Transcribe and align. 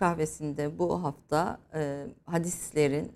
Kahvesinde 0.00 0.78
bu 0.78 1.02
hafta 1.02 1.58
e, 1.74 2.06
hadislerin 2.26 3.12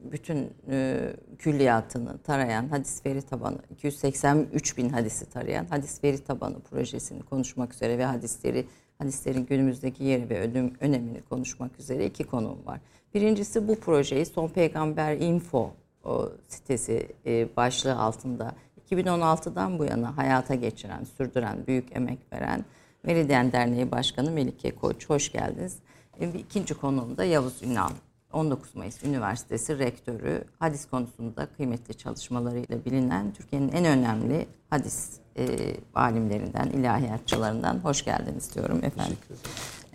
bütün 0.00 0.52
e, 0.70 1.10
külliyatını 1.38 2.18
tarayan 2.18 2.68
hadis 2.68 3.06
veri 3.06 3.22
tabanı 3.22 3.58
283 3.70 4.78
bin 4.78 4.88
hadisi 4.88 5.30
tarayan 5.30 5.64
hadis 5.64 6.04
veri 6.04 6.24
tabanı 6.24 6.60
projesini 6.60 7.22
konuşmak 7.22 7.74
üzere 7.74 7.98
ve 7.98 8.04
hadisleri 8.04 8.66
hadislerin 8.98 9.46
günümüzdeki 9.46 10.04
yeri 10.04 10.30
ve 10.30 10.40
önem, 10.40 10.72
önemini 10.80 11.22
konuşmak 11.22 11.80
üzere 11.80 12.06
iki 12.06 12.24
konum 12.24 12.66
var. 12.66 12.80
Birincisi 13.14 13.68
bu 13.68 13.80
projeyi 13.80 14.26
Son 14.26 14.48
Peygamber 14.48 15.16
Info 15.16 15.70
o, 16.04 16.32
sitesi 16.48 17.08
e, 17.26 17.56
başlığı 17.56 17.98
altında 17.98 18.52
2016'dan 18.90 19.78
bu 19.78 19.84
yana 19.84 20.16
hayata 20.16 20.54
geçiren, 20.54 21.04
sürdüren, 21.04 21.66
büyük 21.66 21.96
emek 21.96 22.18
veren 22.32 22.64
Meridyen 23.04 23.52
Derneği 23.52 23.90
Başkanı 23.90 24.30
Melike 24.30 24.70
Koç. 24.70 25.10
Hoş 25.10 25.32
geldiniz. 25.32 25.78
E, 26.20 26.28
ikinci 26.38 26.74
konuğum 26.74 27.16
da 27.16 27.24
Yavuz 27.24 27.62
Ünal. 27.62 27.90
19 28.32 28.74
Mayıs 28.74 29.04
Üniversitesi 29.04 29.78
Rektörü. 29.78 30.44
Hadis 30.58 30.90
konusunda 30.90 31.46
kıymetli 31.56 31.94
çalışmalarıyla 31.94 32.84
bilinen 32.84 33.32
Türkiye'nin 33.32 33.72
en 33.72 33.84
önemli 33.84 34.46
hadis 34.70 35.10
e, 35.36 35.46
alimlerinden, 35.94 36.66
ilahiyatçılarından 36.66 37.78
hoş 37.78 38.04
geldiniz 38.04 38.54
diyorum 38.54 38.84
efendim. 38.84 39.16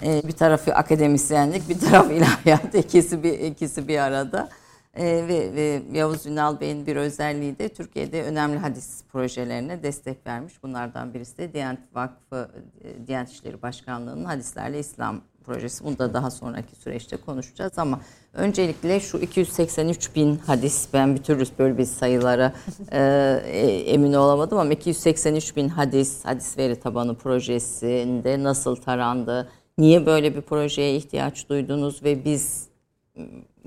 E, 0.04 0.28
bir 0.28 0.32
tarafı 0.32 0.74
akademisyenlik, 0.76 1.70
bir 1.70 1.80
taraf 1.80 2.12
ilahiyat. 2.12 2.76
ikisi 2.86 3.24
bir, 3.24 3.40
ikisi 3.40 3.88
bir 3.88 3.98
arada. 3.98 4.50
Ee, 4.94 5.06
ve, 5.06 5.54
ve 5.56 5.82
Yavuz 5.98 6.26
Ünal 6.26 6.60
Bey'in 6.60 6.86
bir 6.86 6.96
özelliği 6.96 7.60
de 7.60 7.70
Türkiye'de 7.70 8.24
önemli 8.24 8.58
hadis 8.58 9.04
projelerine 9.12 9.84
destek 9.84 10.28
vermiş. 10.28 10.64
Bunlardan 10.64 11.14
birisi 11.14 11.38
de 11.38 11.54
Diyanet 11.54 11.96
Vakfı, 11.96 12.52
e, 12.84 13.08
Diyanet 13.08 13.30
İşleri 13.30 13.62
Başkanlığı'nın 13.62 14.26
Hadislerle 14.26 14.80
İslam 14.80 15.22
projesi. 15.50 15.84
Bunu 15.84 16.00
da 16.00 16.14
daha 16.14 16.32
sonraki 16.32 16.76
süreçte 16.76 17.18
konuşacağız 17.18 17.74
ama 17.78 18.00
öncelikle 18.34 19.00
şu 19.00 19.18
283 19.18 20.16
bin 20.16 20.36
hadis 20.36 20.88
ben 20.94 21.16
bir 21.16 21.24
türlü 21.24 21.46
böyle 21.60 21.78
bir 21.78 21.86
sayılara 21.86 22.54
e, 22.92 23.00
e, 23.46 23.68
emin 23.68 24.14
olamadım 24.14 24.58
ama 24.58 24.74
283 24.74 25.56
bin 25.56 25.70
hadis, 25.70 26.26
hadis 26.26 26.58
veri 26.58 26.80
tabanı 26.80 27.16
projesinde 27.16 28.44
nasıl 28.44 28.76
tarandı? 28.76 29.50
Niye 29.78 30.06
böyle 30.06 30.36
bir 30.36 30.42
projeye 30.42 30.96
ihtiyaç 30.96 31.50
duydunuz 31.50 32.04
ve 32.04 32.26
biz 32.26 32.69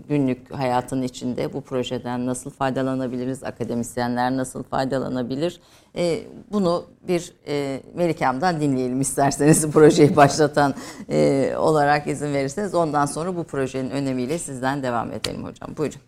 günlük 0.08 0.50
hayatın 0.50 1.02
içinde 1.02 1.52
bu 1.52 1.60
projeden 1.60 2.26
nasıl 2.26 2.50
faydalanabiliriz? 2.50 3.44
Akademisyenler 3.44 4.36
nasıl 4.36 4.62
faydalanabilir? 4.62 5.60
E, 5.96 6.22
bunu 6.52 6.84
bir 7.08 7.34
e, 7.46 7.82
Melikam'dan 7.94 8.60
dinleyelim 8.60 9.00
isterseniz 9.00 9.70
projeyi 9.70 10.16
başlatan 10.16 10.74
e, 11.08 11.52
olarak 11.58 12.06
izin 12.06 12.34
verirseniz. 12.34 12.74
Ondan 12.74 13.06
sonra 13.06 13.36
bu 13.36 13.44
projenin 13.44 13.90
önemiyle 13.90 14.38
sizden 14.38 14.82
devam 14.82 15.12
edelim 15.12 15.44
hocam. 15.44 15.76
Buyurun. 15.76 16.00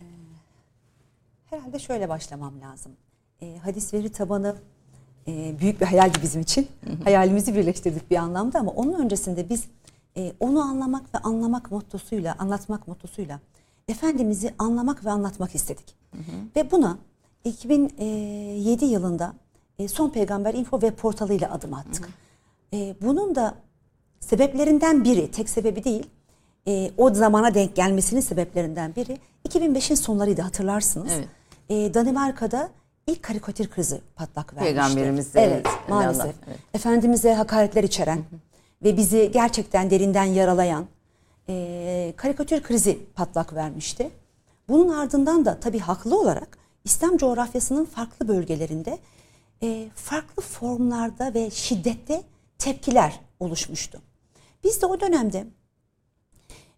Ee, 0.00 0.04
herhalde 1.50 1.78
şöyle 1.78 2.08
başlamam 2.08 2.60
lazım. 2.60 2.92
E, 3.42 3.58
hadis 3.58 3.94
veri 3.94 4.08
tabanı 4.08 4.56
e, 5.28 5.54
büyük 5.60 5.80
bir 5.80 5.86
hayaldi 5.86 6.18
bizim 6.22 6.40
için. 6.40 6.68
Hayalimizi 7.04 7.54
birleştirdik 7.54 8.10
bir 8.10 8.16
anlamda 8.16 8.58
ama 8.58 8.70
onun 8.70 9.04
öncesinde 9.04 9.48
biz 9.48 9.64
e, 10.16 10.32
onu 10.40 10.60
anlamak 10.62 11.14
ve 11.14 11.18
anlamak 11.18 11.70
mottosuyla, 11.70 12.36
anlatmak 12.38 12.88
mottosuyla 12.88 13.40
Efendimiz'i 13.88 14.54
anlamak 14.58 15.04
ve 15.04 15.10
anlatmak 15.10 15.54
istedik. 15.54 15.94
Hı 16.12 16.18
hı. 16.18 16.22
Ve 16.56 16.70
buna 16.70 16.98
2007 17.44 18.84
yılında 18.84 19.32
e, 19.78 19.88
Son 19.88 20.10
Peygamber 20.10 20.54
Info 20.54 20.80
web 20.80 20.98
portalıyla 20.98 21.52
adım 21.52 21.74
attık. 21.74 22.04
Hı 22.04 22.76
hı. 22.76 22.80
E, 22.80 22.94
bunun 23.02 23.34
da 23.34 23.54
sebeplerinden 24.20 25.04
biri, 25.04 25.30
tek 25.30 25.48
sebebi 25.48 25.84
değil, 25.84 26.06
e, 26.68 26.90
o 26.98 27.14
zamana 27.14 27.54
denk 27.54 27.76
gelmesinin 27.76 28.20
sebeplerinden 28.20 28.94
biri 28.96 29.18
2005'in 29.48 29.94
sonlarıydı 29.94 30.42
hatırlarsınız. 30.42 31.12
Evet. 31.12 31.28
E, 31.68 31.94
Danimarka'da 31.94 32.70
ilk 33.06 33.22
karikatür 33.22 33.70
krizi 33.70 34.00
patlak 34.16 34.54
vermişti. 34.54 34.74
Peygamberimiz 34.74 35.30
Evet 35.34 35.66
maalesef. 35.88 36.34
Evet. 36.48 36.58
Efendimiz'e 36.74 37.34
hakaretler 37.34 37.84
içeren, 37.84 38.16
hı 38.16 38.20
hı 38.20 38.51
ve 38.84 38.96
bizi 38.96 39.30
gerçekten 39.32 39.90
derinden 39.90 40.24
yaralayan 40.24 40.86
e, 41.48 42.14
karikatür 42.16 42.62
krizi 42.62 42.98
patlak 43.14 43.54
vermişti. 43.54 44.10
Bunun 44.68 44.88
ardından 44.88 45.44
da 45.44 45.60
tabii 45.60 45.78
haklı 45.78 46.20
olarak 46.20 46.58
İslam 46.84 47.16
coğrafyasının 47.16 47.84
farklı 47.84 48.28
bölgelerinde 48.28 48.98
e, 49.62 49.88
farklı 49.94 50.42
formlarda 50.42 51.34
ve 51.34 51.50
şiddette 51.50 52.22
tepkiler 52.58 53.20
oluşmuştu. 53.40 54.02
Biz 54.64 54.82
de 54.82 54.86
o 54.86 55.00
dönemde 55.00 55.46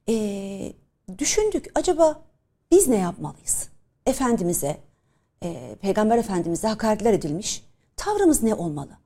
e, 0.08 0.72
düşündük 1.18 1.66
acaba 1.74 2.22
biz 2.70 2.88
ne 2.88 2.96
yapmalıyız? 2.96 3.68
Efendimiz'e, 4.06 4.76
e, 5.42 5.76
Peygamber 5.80 6.18
Efendimiz'e 6.18 6.68
hakaretler 6.68 7.12
edilmiş. 7.12 7.64
Tavrımız 7.96 8.42
ne 8.42 8.54
olmalı? 8.54 8.98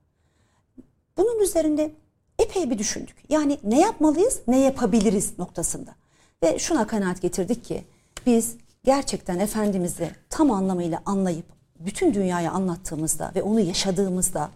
Bunun 1.17 1.39
üzerinde 1.39 1.91
epey 2.39 2.69
bir 2.69 2.77
düşündük. 2.77 3.15
Yani 3.29 3.57
ne 3.63 3.79
yapmalıyız, 3.79 4.39
ne 4.47 4.59
yapabiliriz 4.59 5.39
noktasında. 5.39 5.95
Ve 6.43 6.59
şuna 6.59 6.87
kanaat 6.87 7.21
getirdik 7.21 7.65
ki 7.65 7.83
biz 8.25 8.55
gerçekten 8.83 9.39
Efendimiz'i 9.39 10.11
tam 10.29 10.51
anlamıyla 10.51 11.01
anlayıp 11.05 11.45
bütün 11.79 12.13
dünyaya 12.13 12.51
anlattığımızda 12.51 13.31
ve 13.35 13.43
onu 13.43 13.59
yaşadığımızda 13.59 14.49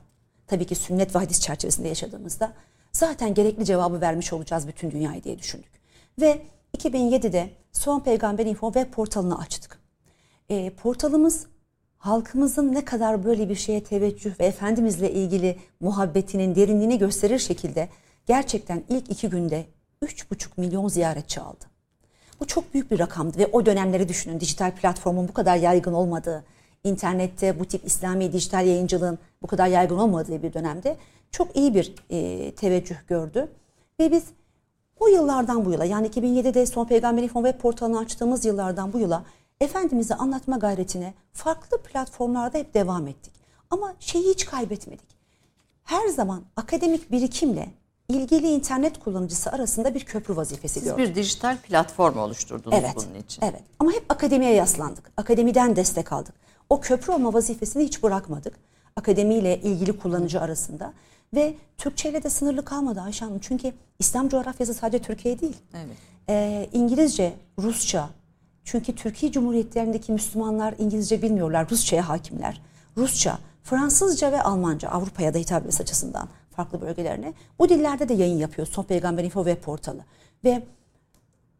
tabii 0.47 0.65
ki 0.65 0.75
sünnet 0.75 1.15
ve 1.15 1.19
hadis 1.19 1.39
çerçevesinde 1.39 1.87
yaşadığımızda 1.87 2.53
zaten 2.91 3.33
gerekli 3.33 3.65
cevabı 3.65 4.01
vermiş 4.01 4.33
olacağız 4.33 4.67
bütün 4.67 4.91
dünyayı 4.91 5.23
diye 5.23 5.39
düşündük. 5.39 5.71
Ve 6.21 6.41
2007'de 6.77 7.49
Son 7.71 7.99
Peygamber 7.99 8.45
Info 8.45 8.73
web 8.73 8.93
portalını 8.93 9.39
açtık. 9.39 9.79
E, 10.49 10.69
portalımız 10.69 11.45
halkımızın 12.03 12.73
ne 12.73 12.85
kadar 12.85 13.25
böyle 13.25 13.49
bir 13.49 13.55
şeye 13.55 13.83
teveccüh 13.83 14.39
ve 14.39 14.45
Efendimizle 14.45 15.11
ilgili 15.11 15.57
muhabbetinin 15.79 16.55
derinliğini 16.55 16.97
gösterir 16.97 17.39
şekilde 17.39 17.89
gerçekten 18.25 18.83
ilk 18.89 19.11
iki 19.11 19.29
günde 19.29 19.65
3,5 20.03 20.47
milyon 20.57 20.87
ziyaretçi 20.87 21.41
aldı. 21.41 21.65
Bu 22.39 22.47
çok 22.47 22.73
büyük 22.73 22.91
bir 22.91 22.99
rakamdı 22.99 23.37
ve 23.37 23.47
o 23.47 23.65
dönemleri 23.65 24.09
düşünün 24.09 24.39
dijital 24.39 24.71
platformun 24.71 25.27
bu 25.27 25.33
kadar 25.33 25.55
yaygın 25.55 25.93
olmadığı, 25.93 26.43
internette 26.83 27.59
bu 27.59 27.65
tip 27.65 27.85
İslami 27.85 28.33
dijital 28.33 28.67
yayıncılığın 28.67 29.19
bu 29.41 29.47
kadar 29.47 29.67
yaygın 29.67 29.97
olmadığı 29.97 30.43
bir 30.43 30.53
dönemde 30.53 30.97
çok 31.31 31.55
iyi 31.55 31.75
bir 31.75 31.95
e, 32.09 32.51
teveccüh 32.51 33.07
gördü. 33.07 33.47
Ve 33.99 34.11
biz 34.11 34.23
o 34.99 35.07
yıllardan 35.07 35.65
bu 35.65 35.71
yıla 35.71 35.85
yani 35.85 36.07
2007'de 36.07 36.65
Son 36.65 36.85
Peygamber 36.85 37.23
İnfo 37.23 37.43
web 37.43 37.61
portalını 37.61 37.99
açtığımız 37.99 38.45
yıllardan 38.45 38.93
bu 38.93 38.99
yıla 38.99 39.23
Efendimiz'i 39.63 40.15
anlatma 40.15 40.57
gayretine 40.57 41.13
farklı 41.33 41.77
platformlarda 41.77 42.57
hep 42.57 42.73
devam 42.73 43.07
ettik. 43.07 43.33
Ama 43.69 43.93
şeyi 43.99 44.29
hiç 44.29 44.45
kaybetmedik. 44.45 45.13
Her 45.83 46.07
zaman 46.07 46.43
akademik 46.55 47.11
birikimle 47.11 47.69
ilgili 48.09 48.47
internet 48.47 48.99
kullanıcısı 48.99 49.51
arasında 49.51 49.95
bir 49.95 50.05
köprü 50.05 50.35
vazifesi 50.35 50.73
Siz 50.73 50.83
gördük. 50.83 50.97
bir 50.97 51.15
dijital 51.15 51.57
platform 51.57 52.17
oluşturdunuz 52.17 52.77
evet, 52.79 52.95
bunun 52.95 53.19
için. 53.19 53.43
Evet 53.45 53.61
ama 53.79 53.91
hep 53.91 54.05
akademiye 54.09 54.53
yaslandık. 54.53 55.11
Akademiden 55.17 55.75
destek 55.75 56.11
aldık. 56.11 56.33
O 56.69 56.79
köprü 56.79 57.13
olma 57.13 57.33
vazifesini 57.33 57.83
hiç 57.83 58.03
bırakmadık. 58.03 58.53
Akademiyle 58.95 59.61
ilgili 59.61 59.99
kullanıcı 59.99 60.41
arasında. 60.41 60.93
Ve 61.33 61.55
Türkçe 61.77 62.09
ile 62.09 62.23
de 62.23 62.29
sınırlı 62.29 62.65
kalmadı 62.65 63.01
Ayşe 63.01 63.25
Hanım. 63.25 63.39
Çünkü 63.39 63.73
İslam 63.99 64.29
coğrafyası 64.29 64.73
sadece 64.73 65.03
Türkiye 65.03 65.39
değil. 65.39 65.57
Evet. 65.73 65.97
Ee, 66.29 66.69
İngilizce, 66.73 67.33
Rusça, 67.59 68.09
çünkü 68.63 68.95
Türkiye 68.95 69.31
Cumhuriyetlerindeki 69.31 70.11
Müslümanlar 70.11 70.75
İngilizce 70.77 71.21
bilmiyorlar, 71.21 71.69
Rusça'ya 71.69 72.09
hakimler. 72.09 72.61
Rusça, 72.97 73.37
Fransızca 73.63 74.31
ve 74.31 74.41
Almanca 74.41 74.89
Avrupa'ya 74.89 75.33
da 75.33 75.37
hitap 75.37 75.59
etmesi 75.59 75.83
açısından 75.83 76.27
farklı 76.55 76.81
bölgelerine. 76.81 77.33
Bu 77.59 77.69
dillerde 77.69 78.09
de 78.09 78.13
yayın 78.13 78.37
yapıyor 78.37 78.67
Son 78.67 78.83
Peygamber 78.83 79.23
Info 79.23 79.45
web 79.45 79.63
portalı. 79.63 79.99
Ve 80.43 80.63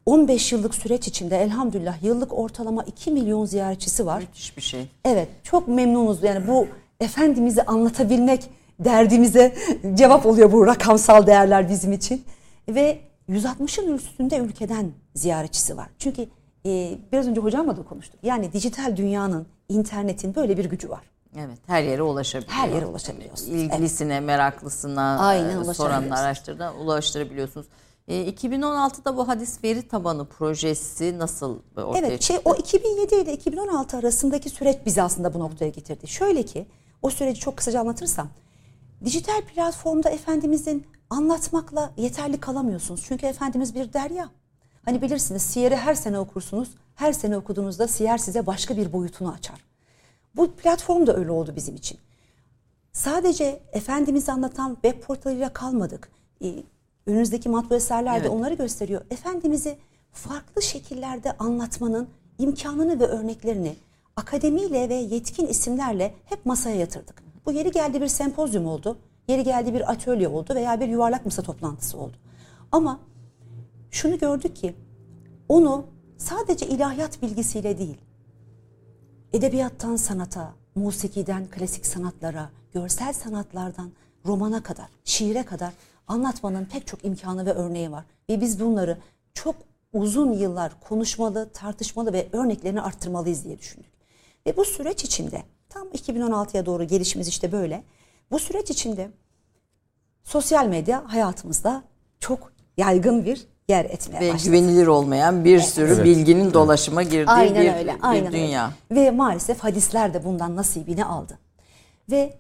15 0.06 0.52
yıllık 0.52 0.76
süreç 0.76 1.08
içinde 1.08 1.38
elhamdülillah 1.42 2.04
yıllık 2.04 2.34
ortalama 2.34 2.84
2 2.84 3.12
milyon 3.12 3.46
ziyaretçisi 3.46 4.06
var. 4.06 4.20
Müthiş 4.20 4.58
bir 4.58 4.62
şey. 4.62 4.88
Evet 5.06 5.28
çok 5.44 5.68
memnunuz. 5.68 6.24
Yani 6.24 6.48
bu 6.48 6.68
Efendimiz'i 7.00 7.64
anlatabilmek 7.64 8.50
derdimize 8.80 9.56
cevap 9.94 10.26
oluyor 10.26 10.52
bu 10.52 10.68
rakamsal 10.68 11.28
değerler 11.28 11.70
bizim 11.70 11.92
için. 11.92 12.24
Ve 12.68 13.00
160'ın 13.30 13.98
üstünde 13.98 14.38
ülkeden 14.38 14.92
ziyaretçisi 15.16 15.78
var. 15.78 15.88
Çünkü 16.00 16.28
e, 16.66 16.98
biraz 17.12 17.28
önce 17.28 17.42
hocamla 17.42 17.78
da 17.78 17.84
konuştuk. 17.84 18.20
Yani 18.24 18.54
dijital 18.54 18.98
dünyanın, 18.98 19.48
internetin 19.70 20.36
böyle 20.36 20.58
bir 20.58 20.66
gücü 20.66 20.90
var. 20.90 21.02
Evet 21.38 21.58
her 21.68 21.84
yere 21.84 22.02
ulaşabiliyor. 22.04 22.54
Her 22.58 22.70
yere 22.70 22.86
ulaşabiliyorsunuz. 22.86 23.50
İlgilisine, 23.62 24.20
meraklısına, 24.20 25.18
Aynen, 25.20 25.42
e, 25.42 25.44
ulaşabiliyorsunuz. 25.44 25.78
soranına, 25.78 26.20
araştırına 26.20 26.74
ulaştırabiliyorsunuz. 26.74 27.68
E, 28.08 28.26
2016'da 28.32 29.18
bu 29.18 29.28
hadis 29.28 29.64
veri 29.64 29.88
tabanı 29.88 30.26
projesi 30.26 31.20
nasıl 31.20 31.60
ortaya 31.78 32.00
Evet, 32.00 32.12
çıktı? 32.22 32.26
şey 32.26 32.38
o 32.46 32.56
2007 32.56 33.16
ile 33.16 33.34
2016 33.34 33.98
arasındaki 33.98 34.50
süreç 34.50 34.78
bizi 34.86 35.02
aslında 35.02 35.34
bu 35.34 35.40
noktaya 35.40 35.70
getirdi. 35.70 36.08
Şöyle 36.08 36.44
ki, 36.44 36.66
o 37.02 37.10
süreci 37.10 37.40
çok 37.40 37.58
kısaca 37.58 37.80
anlatırsam, 37.80 38.28
dijital 39.06 39.42
platformda 39.42 40.10
Efendimizin 40.10 40.88
anlatmakla 41.10 41.92
yeterli 41.98 42.40
kalamıyorsunuz. 42.40 43.04
Çünkü 43.08 43.26
Efendimiz 43.26 43.76
bir 43.76 43.94
derya. 43.94 44.30
Hani 44.86 45.02
bilirsiniz 45.02 45.42
Siyer'i 45.42 45.76
her 45.76 45.96
sene 45.96 46.20
okursunuz. 46.20 46.70
Her 46.96 47.14
sene 47.14 47.38
okuduğunuzda 47.38 47.88
Siyer 47.88 48.18
size 48.18 48.46
başka 48.46 48.78
bir 48.78 48.94
boyutunu 48.94 49.32
açar. 49.32 49.66
Bu 50.36 50.52
platform 50.52 51.08
da 51.08 51.16
öyle 51.16 51.32
oldu 51.32 51.54
bizim 51.56 51.76
için. 51.76 51.98
Sadece 52.92 53.60
Efendimiz'i 53.72 54.32
anlatan 54.32 54.74
web 54.82 55.00
portalıyla 55.02 55.54
kalmadık. 55.54 56.12
Ee, 56.44 56.54
önünüzdeki 57.06 57.50
matbu 57.50 57.76
eserler 57.76 58.14
de 58.14 58.20
Evet. 58.20 58.30
onları 58.30 58.54
gösteriyor. 58.54 59.02
Efendimiz'i 59.12 59.78
farklı 60.12 60.62
şekillerde 60.62 61.32
anlatmanın 61.38 62.08
imkanını 62.38 63.00
ve 63.00 63.06
örneklerini 63.06 63.76
akademiyle 64.16 64.90
ve 64.90 64.94
yetkin 64.96 65.48
isimlerle 65.48 66.14
hep 66.26 66.46
masaya 66.46 66.76
yatırdık. 66.76 67.24
Bu 67.46 67.52
yeri 67.52 67.72
geldi 67.72 68.02
bir 68.02 68.08
sempozyum 68.08 68.68
oldu, 68.68 68.98
yeri 69.28 69.44
geldi 69.44 69.74
bir 69.74 69.92
atölye 69.92 70.28
oldu 70.28 70.56
veya 70.56 70.80
bir 70.80 70.88
yuvarlak 70.88 71.26
masa 71.26 71.42
toplantısı 71.42 71.98
oldu. 71.98 72.14
Ama 72.72 73.00
şunu 73.94 74.18
gördük 74.18 74.56
ki 74.56 74.76
onu 75.50 75.86
sadece 76.18 76.68
ilahiyat 76.68 77.22
bilgisiyle 77.22 77.78
değil, 77.78 77.98
edebiyattan 79.34 79.96
sanata, 79.96 80.54
musikiden 80.76 81.48
klasik 81.48 81.86
sanatlara, 81.86 82.50
görsel 82.74 83.14
sanatlardan 83.14 83.92
romana 84.26 84.64
kadar, 84.64 84.88
şiire 85.04 85.44
kadar 85.44 85.74
anlatmanın 86.08 86.66
pek 86.66 86.88
çok 86.88 87.06
imkanı 87.06 87.46
ve 87.46 87.54
örneği 87.54 87.92
var. 87.92 88.06
Ve 88.30 88.42
biz 88.42 88.60
bunları 88.60 88.98
çok 89.34 89.56
uzun 89.94 90.32
yıllar 90.32 90.80
konuşmalı, 90.80 91.50
tartışmalı 91.54 92.14
ve 92.14 92.30
örneklerini 92.32 92.82
arttırmalıyız 92.82 93.46
diye 93.46 93.60
düşündük. 93.60 93.92
Ve 94.48 94.58
bu 94.58 94.66
süreç 94.66 95.04
içinde 95.04 95.44
tam 95.70 95.88
2016'ya 95.88 96.66
doğru 96.66 96.84
gelişimiz 96.84 97.28
işte 97.28 97.52
böyle. 97.52 97.84
Bu 98.32 98.40
süreç 98.40 98.70
içinde 98.70 99.12
sosyal 100.24 100.68
medya 100.68 101.14
hayatımızda 101.14 101.84
çok 102.20 102.54
yaygın 102.78 103.26
bir 103.26 103.53
yer 103.70 103.86
etmeye 103.86 104.20
Ve 104.20 104.34
başladı. 104.34 104.44
güvenilir 104.52 104.88
olmayan 104.88 105.46
bir 105.46 105.60
sürü 105.60 105.94
Evet. 105.94 106.06
bilginin 106.06 106.54
dolaşıma 106.54 107.04
girdiği 107.04 107.32
Aynen 107.32 107.64
bir, 107.64 107.74
öyle. 107.74 107.94
bir 107.94 108.00
Aynen 108.02 108.32
dünya. 108.32 108.72
Öyle. 108.92 109.02
Ve 109.02 109.12
maalesef 109.12 109.60
hadisler 109.60 110.14
de 110.14 110.24
bundan 110.26 110.56
nasibini 110.56 111.06
aldı. 111.06 111.40
Ve 112.12 112.38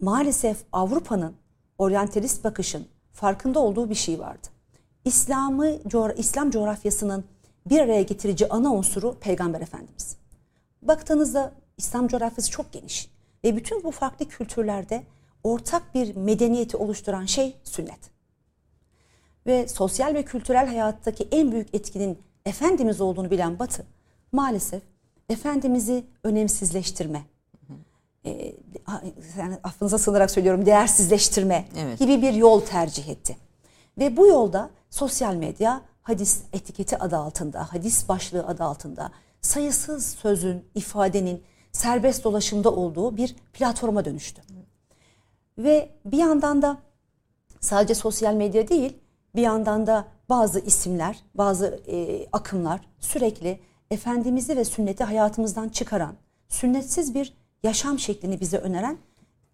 maalesef 0.00 0.56
Avrupa'nın 0.72 1.34
oryantalist 1.78 2.44
bakışın 2.44 2.86
farkında 3.12 3.58
olduğu 3.58 3.90
bir 3.90 3.94
şey 3.94 4.18
vardı. 4.18 4.46
İslam'ı 5.04 5.68
İslam 6.16 6.50
coğrafyasının 6.50 7.24
bir 7.66 7.80
araya 7.80 8.02
getirici 8.02 8.48
ana 8.48 8.72
unsuru 8.74 9.14
Peygamber 9.20 9.60
Efendimiz. 9.60 10.16
Baktığınızda 10.82 11.52
İslam 11.76 12.08
coğrafyası 12.08 12.50
çok 12.50 12.72
geniş 12.72 13.10
ve 13.44 13.56
bütün 13.56 13.84
bu 13.84 13.90
farklı 13.90 14.28
kültürlerde 14.28 15.02
ortak 15.44 15.94
bir 15.94 16.16
medeniyeti 16.16 16.76
oluşturan 16.76 17.24
şey 17.26 17.56
sünnet 17.64 18.15
ve 19.46 19.68
sosyal 19.68 20.14
ve 20.14 20.24
kültürel 20.24 20.66
hayattaki 20.66 21.28
en 21.32 21.52
büyük 21.52 21.74
etkinin 21.74 22.18
Efendimiz 22.46 23.00
olduğunu 23.00 23.30
bilen 23.30 23.58
Batı 23.58 23.86
maalesef 24.32 24.82
Efendimiz'i 25.28 26.04
önemsizleştirme, 26.24 27.22
e, 28.24 28.54
yani 29.38 29.58
affınıza 29.64 29.98
sığınarak 29.98 30.30
söylüyorum 30.30 30.66
değersizleştirme 30.66 31.68
Evet. 31.78 31.98
gibi 31.98 32.22
bir 32.22 32.32
yol 32.32 32.60
tercih 32.60 33.08
etti. 33.08 33.36
Ve 33.98 34.16
bu 34.16 34.26
yolda 34.26 34.70
sosyal 34.90 35.34
medya 35.34 35.80
hadis 36.02 36.42
etiketi 36.52 36.98
adı 36.98 37.16
altında, 37.16 37.72
hadis 37.72 38.08
başlığı 38.08 38.46
adı 38.46 38.64
altında 38.64 39.10
sayısız 39.40 40.06
sözün, 40.06 40.64
ifadenin 40.74 41.42
serbest 41.72 42.24
dolaşımda 42.24 42.70
olduğu 42.70 43.16
bir 43.16 43.36
platforma 43.52 44.04
dönüştü. 44.04 44.42
Ve 45.58 45.90
bir 46.04 46.18
yandan 46.18 46.62
da 46.62 46.78
sadece 47.60 47.94
sosyal 47.94 48.34
medya 48.34 48.68
değil, 48.68 48.96
bir 49.36 49.42
yandan 49.42 49.86
da 49.86 50.04
bazı 50.28 50.60
isimler, 50.60 51.18
bazı 51.34 51.80
e, 51.88 52.26
akımlar 52.32 52.80
sürekli 53.00 53.58
Efendimiz'i 53.90 54.56
ve 54.56 54.64
sünneti 54.64 55.04
hayatımızdan 55.04 55.68
çıkaran, 55.68 56.14
sünnetsiz 56.48 57.14
bir 57.14 57.34
yaşam 57.62 57.98
şeklini 57.98 58.40
bize 58.40 58.58
öneren 58.58 58.98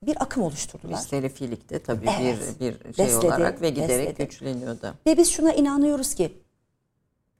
bir 0.02 0.23
akım 0.23 0.43
oluşturdular. 0.43 0.93
Bir 0.93 0.96
selefilikte 0.96 1.79
tabii 1.82 2.06
Evet. 2.20 2.56
bir, 2.61 2.84
bir 2.88 2.94
şey 2.94 3.06
Besledi, 3.06 3.26
olarak 3.26 3.62
ve 3.62 3.70
giderek 3.70 4.08
besledi. 4.08 4.29
güçleniyordu. 4.29 4.94
Ve 5.06 5.17
biz 5.17 5.31
şuna 5.31 5.52
inanıyoruz 5.52 6.14
ki 6.14 6.32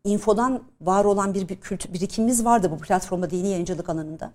infodan 0.05 0.63
var 0.81 1.05
olan 1.05 1.35
bir, 1.35 1.49
bir 1.49 1.57
kültür 1.57 1.93
birikimimiz 1.95 2.45
vardı 2.45 2.71
bu 2.71 2.79
platformda 2.79 3.31
dini 3.31 3.49
yayıncılık 3.49 3.89
alanında. 3.89 4.33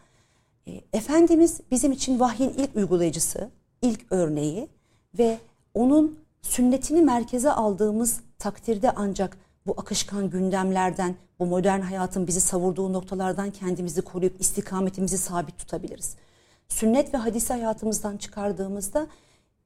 E, 0.68 0.82
Efendimiz 0.94 1.62
bizim 1.72 1.92
için 1.92 2.20
vahyin 2.20 2.50
ilk 2.50 2.76
uygulayıcısı, 2.76 3.50
ilk 3.82 4.06
örneği 4.12 4.68
ve 5.20 5.38
onun 5.74 6.20
sünnetini 6.42 7.02
merkeze 7.02 7.52
aldığımız 7.52 8.20
takdirde 8.40 8.92
ancak 8.92 9.38
bu 9.68 9.76
akışkan 9.78 10.30
gündemlerden, 10.30 11.16
bu 11.40 11.46
modern 11.46 11.82
hayatın 11.82 12.28
bizi 12.28 12.42
savurduğu 12.42 12.94
noktalardan 12.94 13.52
kendimizi 13.52 14.02
koruyup 14.02 14.42
istikametimizi 14.42 15.18
sabit 15.18 15.58
tutabiliriz. 15.58 16.16
Sünnet 16.68 17.14
ve 17.14 17.18
hadisi 17.18 17.54
hayatımızdan 17.54 18.18
çıkardığımızda 18.18 19.08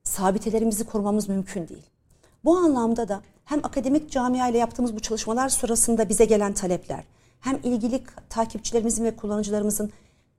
sabitelerimizi 0.04 0.84
korumamız 0.84 1.30
mümkün 1.30 1.68
değil. 1.68 1.86
Bu 2.46 2.58
anlamda 2.58 3.08
da 3.08 3.22
hem 3.46 3.60
akademik 3.66 4.12
camia 4.12 4.48
ile 4.48 4.58
yaptığımız 4.58 4.96
bu 4.96 5.00
çalışmalar 5.00 5.50
sırasında 5.50 6.10
bize 6.10 6.26
gelen 6.26 6.54
talepler, 6.54 7.04
hem 7.40 7.60
ilgili 7.64 8.04
takipçilerimizin 8.30 9.06
ve 9.06 9.16
kullanıcılarımızın 9.16 9.92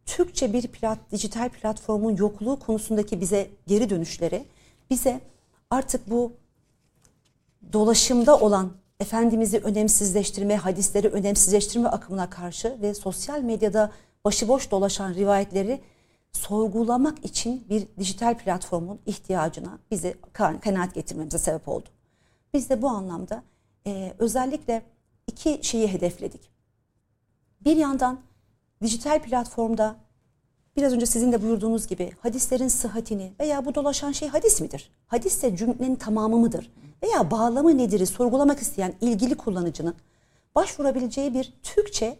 Türkçe 0.07 0.53
bir 0.53 0.69
plat, 0.69 0.99
dijital 1.13 1.49
platformun 1.49 2.17
yokluğu 2.17 2.59
konusundaki 2.59 3.21
bize 3.21 3.51
geri 3.67 3.91
dönüşleri 3.91 4.45
bize 4.91 5.21
artık 5.73 6.11
bu 6.11 6.33
dolaşımda 7.73 8.41
olan 8.41 8.73
Efendimiz'i 9.01 9.59
önemsizleştirme, 9.59 10.57
hadisleri 10.57 11.09
önemsizleştirme 11.09 11.89
akımına 11.89 12.31
karşı 12.31 12.77
ve 12.83 12.95
sosyal 12.95 13.41
medyada 13.41 13.93
başıboş 14.25 14.71
dolaşan 14.71 15.15
rivayetleri 15.15 15.81
sorgulamak 16.33 17.25
için 17.25 17.65
bir 17.69 17.87
dijital 17.99 18.39
platformun 18.39 19.01
ihtiyacına 19.07 19.79
bizi 19.91 20.17
ka- 20.35 20.61
kanaat 20.61 20.95
getirmemize 20.95 21.39
sebep 21.39 21.69
oldu. 21.69 21.89
Biz 22.55 22.71
de 22.71 22.83
bu 22.83 22.89
anlamda 22.89 23.43
e, 23.87 24.15
özellikle 24.19 24.83
iki 25.27 25.61
şeyi 25.63 25.89
hedefledik. 25.89 26.51
Bir 27.61 27.77
yandan 27.77 28.21
dijital 28.83 29.23
platformda 29.23 29.97
biraz 30.77 30.93
önce 30.93 31.07
sizin 31.07 31.33
de 31.33 31.43
buyurduğunuz 31.43 31.87
gibi 31.87 32.13
hadislerin 32.21 32.69
sıhhatini 32.69 33.33
veya 33.41 33.65
bu 33.65 33.75
dolaşan 33.75 34.13
şey 34.13 34.29
hadis 34.29 34.61
midir? 34.61 34.91
Hadisse 35.07 35.57
cümlenin 35.57 35.97
tamamı 35.97 36.39
mıdır? 36.39 36.73
Veya 37.03 37.31
bağlamı 37.31 37.79
nedir'i 37.79 38.07
sorgulamak 38.07 38.59
isteyen 38.59 38.95
ilgili 39.01 39.35
kullanıcının 39.35 39.95
başvurabileceği 40.55 41.35
bir 41.35 41.53
Türkçe 41.63 42.19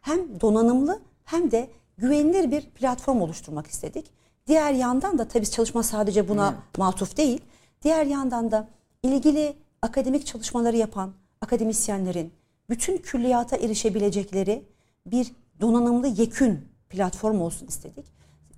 hem 0.00 0.40
donanımlı 0.40 1.00
hem 1.24 1.50
de 1.50 1.70
güvenilir 1.98 2.50
bir 2.50 2.70
platform 2.70 3.20
oluşturmak 3.20 3.66
istedik. 3.66 4.10
Diğer 4.46 4.72
yandan 4.72 5.18
da 5.18 5.28
tabii 5.28 5.50
çalışma 5.50 5.82
sadece 5.82 6.28
buna 6.28 6.54
matuf 6.78 7.16
değil. 7.16 7.40
Diğer 7.82 8.06
yandan 8.06 8.50
da 8.50 8.68
ilgili 9.02 9.56
akademik 9.82 10.26
çalışmaları 10.26 10.76
yapan 10.76 11.12
akademisyenlerin 11.40 12.32
bütün 12.70 12.96
külliyata 12.96 13.56
erişebilecekleri 13.56 14.64
bir 15.06 15.32
donanımlı 15.60 16.06
yekün 16.06 16.71
platform 16.92 17.40
olsun 17.40 17.66
istedik. 17.66 18.04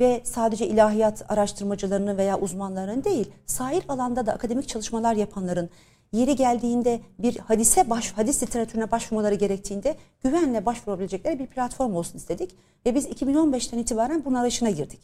Ve 0.00 0.20
sadece 0.24 0.66
ilahiyat 0.66 1.24
araştırmacılarının 1.28 2.18
veya 2.18 2.38
uzmanların 2.38 3.04
değil, 3.04 3.30
sahil 3.46 3.82
alanda 3.88 4.26
da 4.26 4.32
akademik 4.32 4.68
çalışmalar 4.68 5.14
yapanların 5.14 5.70
yeri 6.12 6.36
geldiğinde 6.36 7.00
bir 7.18 7.36
hadise 7.36 7.90
baş, 7.90 8.12
hadis 8.12 8.42
literatürüne 8.42 8.90
başvurmaları 8.90 9.34
gerektiğinde 9.34 9.96
güvenle 10.24 10.66
başvurabilecekleri 10.66 11.38
bir 11.38 11.46
platform 11.46 11.94
olsun 11.94 12.18
istedik. 12.18 12.56
Ve 12.86 12.94
biz 12.94 13.06
2015'ten 13.06 13.78
itibaren 13.78 14.22
bunun 14.24 14.34
arayışına 14.34 14.70
girdik. 14.70 15.00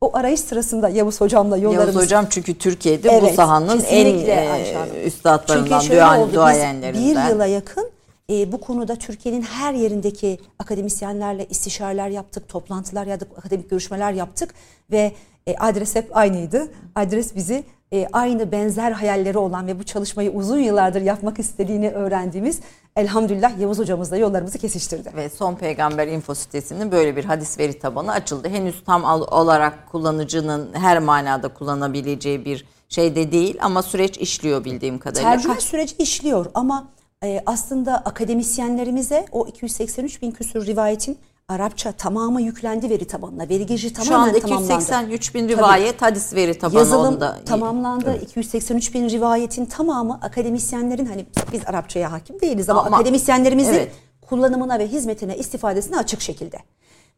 O 0.00 0.16
arayış 0.16 0.40
sırasında 0.40 0.88
Yavuz 0.88 1.20
Hocam'la 1.20 1.56
yollarımız... 1.56 1.94
Yavuz 1.94 2.06
Hocam 2.06 2.26
çünkü 2.30 2.58
Türkiye'de 2.58 3.08
bu 3.08 3.12
Evet, 3.12 3.34
sahanın 3.34 3.82
en 3.88 4.06
e, 4.06 5.02
üstadlarından, 5.06 5.80
Çünkü 5.80 5.86
şöyle 5.86 6.00
duayen, 6.00 6.20
oldu, 6.20 6.28
biz 6.28 6.34
duayenlerinden. 6.34 7.26
bir 7.26 7.30
yıla 7.30 7.46
yakın 7.46 7.90
e, 8.30 8.52
bu 8.52 8.60
konuda 8.60 8.96
Türkiye'nin 8.96 9.42
her 9.42 9.74
yerindeki 9.74 10.38
akademisyenlerle 10.58 11.46
istişareler 11.50 12.08
yaptık, 12.08 12.48
toplantılar 12.48 13.06
yaptık, 13.06 13.28
akademik 13.38 13.70
görüşmeler 13.70 14.12
yaptık 14.12 14.54
ve 14.90 15.12
e, 15.46 15.56
adres 15.56 15.94
hep 15.94 16.16
aynıydı. 16.16 16.68
Adres 16.94 17.36
bizi 17.36 17.64
e, 17.92 18.06
aynı 18.12 18.52
benzer 18.52 18.92
hayalleri 18.92 19.38
olan 19.38 19.66
ve 19.66 19.78
bu 19.78 19.84
çalışmayı 19.84 20.30
uzun 20.32 20.58
yıllardır 20.58 21.00
yapmak 21.00 21.38
istediğini 21.38 21.90
öğrendiğimiz 21.90 22.60
elhamdülillah 22.96 23.58
Yavuz 23.58 23.78
hocamızla 23.78 24.16
yollarımızı 24.16 24.58
kesiştirdi. 24.58 25.12
Ve 25.16 25.28
Son 25.28 25.54
Peygamber 25.54 26.08
info 26.08 26.34
sitesinin 26.34 26.92
böyle 26.92 27.16
bir 27.16 27.24
hadis 27.24 27.58
veri 27.58 27.78
tabanı 27.78 28.12
açıldı. 28.12 28.48
Henüz 28.48 28.84
tam 28.84 29.04
olarak 29.04 29.88
kullanıcının 29.92 30.70
her 30.72 30.98
manada 30.98 31.48
kullanabileceği 31.48 32.44
bir 32.44 32.66
şey 32.88 33.16
de 33.16 33.32
değil 33.32 33.58
ama 33.60 33.82
süreç 33.82 34.18
işliyor 34.18 34.64
bildiğim 34.64 34.98
kadarıyla. 34.98 35.30
Tercüme 35.30 35.60
süreci 35.60 35.96
işliyor 35.96 36.46
ama 36.54 36.88
e, 37.24 37.42
aslında 37.46 37.96
akademisyenlerimize 37.96 39.26
o 39.32 39.46
283 39.46 40.22
bin 40.22 40.30
küsur 40.30 40.66
rivayetin 40.66 41.18
Arapça 41.48 41.92
tamamı 41.92 42.42
yüklendi 42.42 42.90
veri 42.90 43.04
tabanına. 43.04 43.48
Veri 43.48 43.66
girişi 43.66 43.92
tamamen 43.92 44.40
tamamlandı. 44.40 44.48
Şu 44.48 44.54
anda 44.54 44.74
283 44.74 45.34
bin 45.34 45.48
rivayet 45.48 45.98
Tabii, 45.98 46.10
hadis 46.10 46.34
veri 46.34 46.58
tabanı 46.58 46.78
Yazılım 46.78 47.14
onda. 47.14 47.44
tamamlandı. 47.44 48.10
Evet. 48.10 48.22
283 48.22 48.94
bin 48.94 49.08
rivayetin 49.08 49.66
tamamı 49.66 50.18
akademisyenlerin 50.22 51.06
hani 51.06 51.26
biz 51.52 51.60
Arapçaya 51.66 52.12
hakim 52.12 52.40
değiliz 52.40 52.70
ama, 52.70 52.84
ama 52.84 52.96
akademisyenlerimizin 52.96 53.72
evet. 53.72 53.92
kullanımına 54.28 54.78
ve 54.78 54.86
hizmetine 54.86 55.36
istifadesine 55.36 55.96
açık 55.96 56.20
şekilde. 56.20 56.58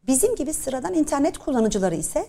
Bizim 0.07 0.35
gibi 0.35 0.53
sıradan 0.53 0.93
internet 0.93 1.37
kullanıcıları 1.37 1.95
ise 1.95 2.25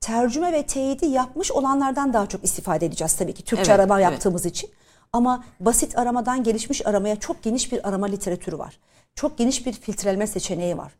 tercüme 0.00 0.52
ve 0.52 0.62
teyidi 0.62 1.06
yapmış 1.06 1.52
olanlardan 1.52 2.12
daha 2.12 2.26
çok 2.26 2.44
istifade 2.44 2.86
edeceğiz 2.86 3.12
tabii 3.16 3.34
ki 3.34 3.44
Türkçe 3.44 3.70
evet, 3.70 3.80
arama 3.80 4.00
evet. 4.00 4.12
yaptığımız 4.12 4.46
için. 4.46 4.70
Ama 5.12 5.44
basit 5.60 5.98
aramadan 5.98 6.42
gelişmiş 6.42 6.86
aramaya 6.86 7.16
çok 7.16 7.42
geniş 7.42 7.72
bir 7.72 7.88
arama 7.88 8.06
literatürü 8.06 8.58
var. 8.58 8.78
Çok 9.14 9.38
geniş 9.38 9.66
bir 9.66 9.72
filtreleme 9.72 10.26
seçeneği 10.26 10.78
var 10.78 10.92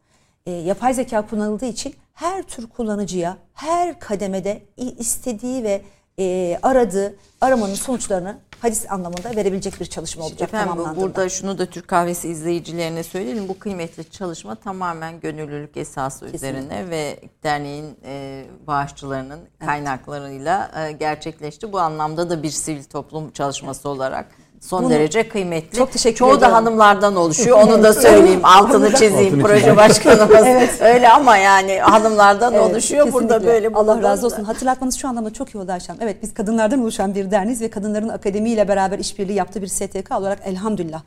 e, 0.49 0.51
yapay 0.51 0.95
zeka 0.95 1.27
kullanıldığı 1.27 1.67
için 1.67 1.95
her 2.15 2.43
tür 2.43 2.69
kullanıcıya 2.69 3.37
her 3.55 4.01
kademede 4.01 4.63
istediği 4.77 5.63
ve 5.63 5.83
e, 6.19 6.59
aradığı 6.63 7.17
aramanın 7.41 7.75
sonuçlarını 7.75 8.39
hadis 8.61 8.91
anlamında 8.91 9.37
verebilecek 9.37 9.81
bir 9.81 9.87
çalışma 9.87 10.25
olacak 10.25 10.49
Efendim, 10.49 10.85
Burada 10.97 11.29
şunu 11.29 11.59
da 11.59 11.67
Türk 11.67 11.89
Kahvesi 11.89 12.29
izleyicilerine 12.29 13.03
söyleyelim. 13.03 13.49
Bu 13.49 13.59
kıymetli 13.59 14.11
çalışma 14.11 14.55
tamamen 14.55 15.21
gönüllülük 15.21 15.77
esası 15.77 16.31
Kesinlikle. 16.31 16.49
üzerine 16.49 16.91
ve 16.91 17.21
derneğin 17.43 17.97
e, 18.05 18.45
bağışçılarının 18.67 19.39
evet. 19.39 19.67
kaynaklarıyla 19.67 20.71
e, 20.77 20.93
gerçekleşti. 20.93 21.73
Bu 21.73 21.79
anlamda 21.79 22.31
da 22.31 22.43
bir 22.43 22.51
sivil 22.51 22.85
toplum 22.85 23.31
çalışması 23.31 23.89
evet. 23.89 23.97
olarak 23.97 24.27
son 24.61 24.85
Bunu, 24.85 24.91
derece 24.91 25.29
kıymetli. 25.29 25.79
Çok 25.79 25.93
teşekkür 25.93 26.17
Çoğu 26.17 26.29
ederim. 26.29 26.43
da 26.43 26.53
hanımlardan 26.53 27.17
oluşuyor. 27.17 27.59
Onu 27.63 27.83
da 27.83 27.93
söyleyeyim. 27.93 28.41
Altını 28.43 28.95
çizeyim 28.95 29.43
proje 29.43 29.77
başkanımız. 29.77 30.37
evet. 30.47 30.81
Öyle 30.81 31.09
ama 31.09 31.37
yani 31.37 31.79
hanımlardan 31.79 32.55
evet, 32.55 32.71
oluşuyor. 32.71 33.05
Kesinlikle. 33.05 33.29
Burada 33.29 33.47
böyle 33.47 33.69
Allah 33.69 34.03
razı 34.03 34.27
olsun. 34.27 34.45
Hatırlatmanız 34.45 34.97
şu 34.97 35.09
anlamda 35.09 35.33
çok 35.33 35.55
iyi 35.55 35.59
oldu 35.59 35.73
Ayşem. 35.73 35.97
Evet 36.01 36.23
biz 36.23 36.35
kadınlardan 36.35 36.83
oluşan 36.83 37.15
bir 37.15 37.31
derniz 37.31 37.61
ve 37.61 37.71
kadınların 37.71 38.09
akademiyle 38.09 38.69
beraber 38.69 38.99
işbirliği 38.99 39.35
yaptığı 39.35 39.63
bir 39.63 39.67
STK 39.67 40.11
olarak 40.19 40.39
elhamdülillah 40.45 41.03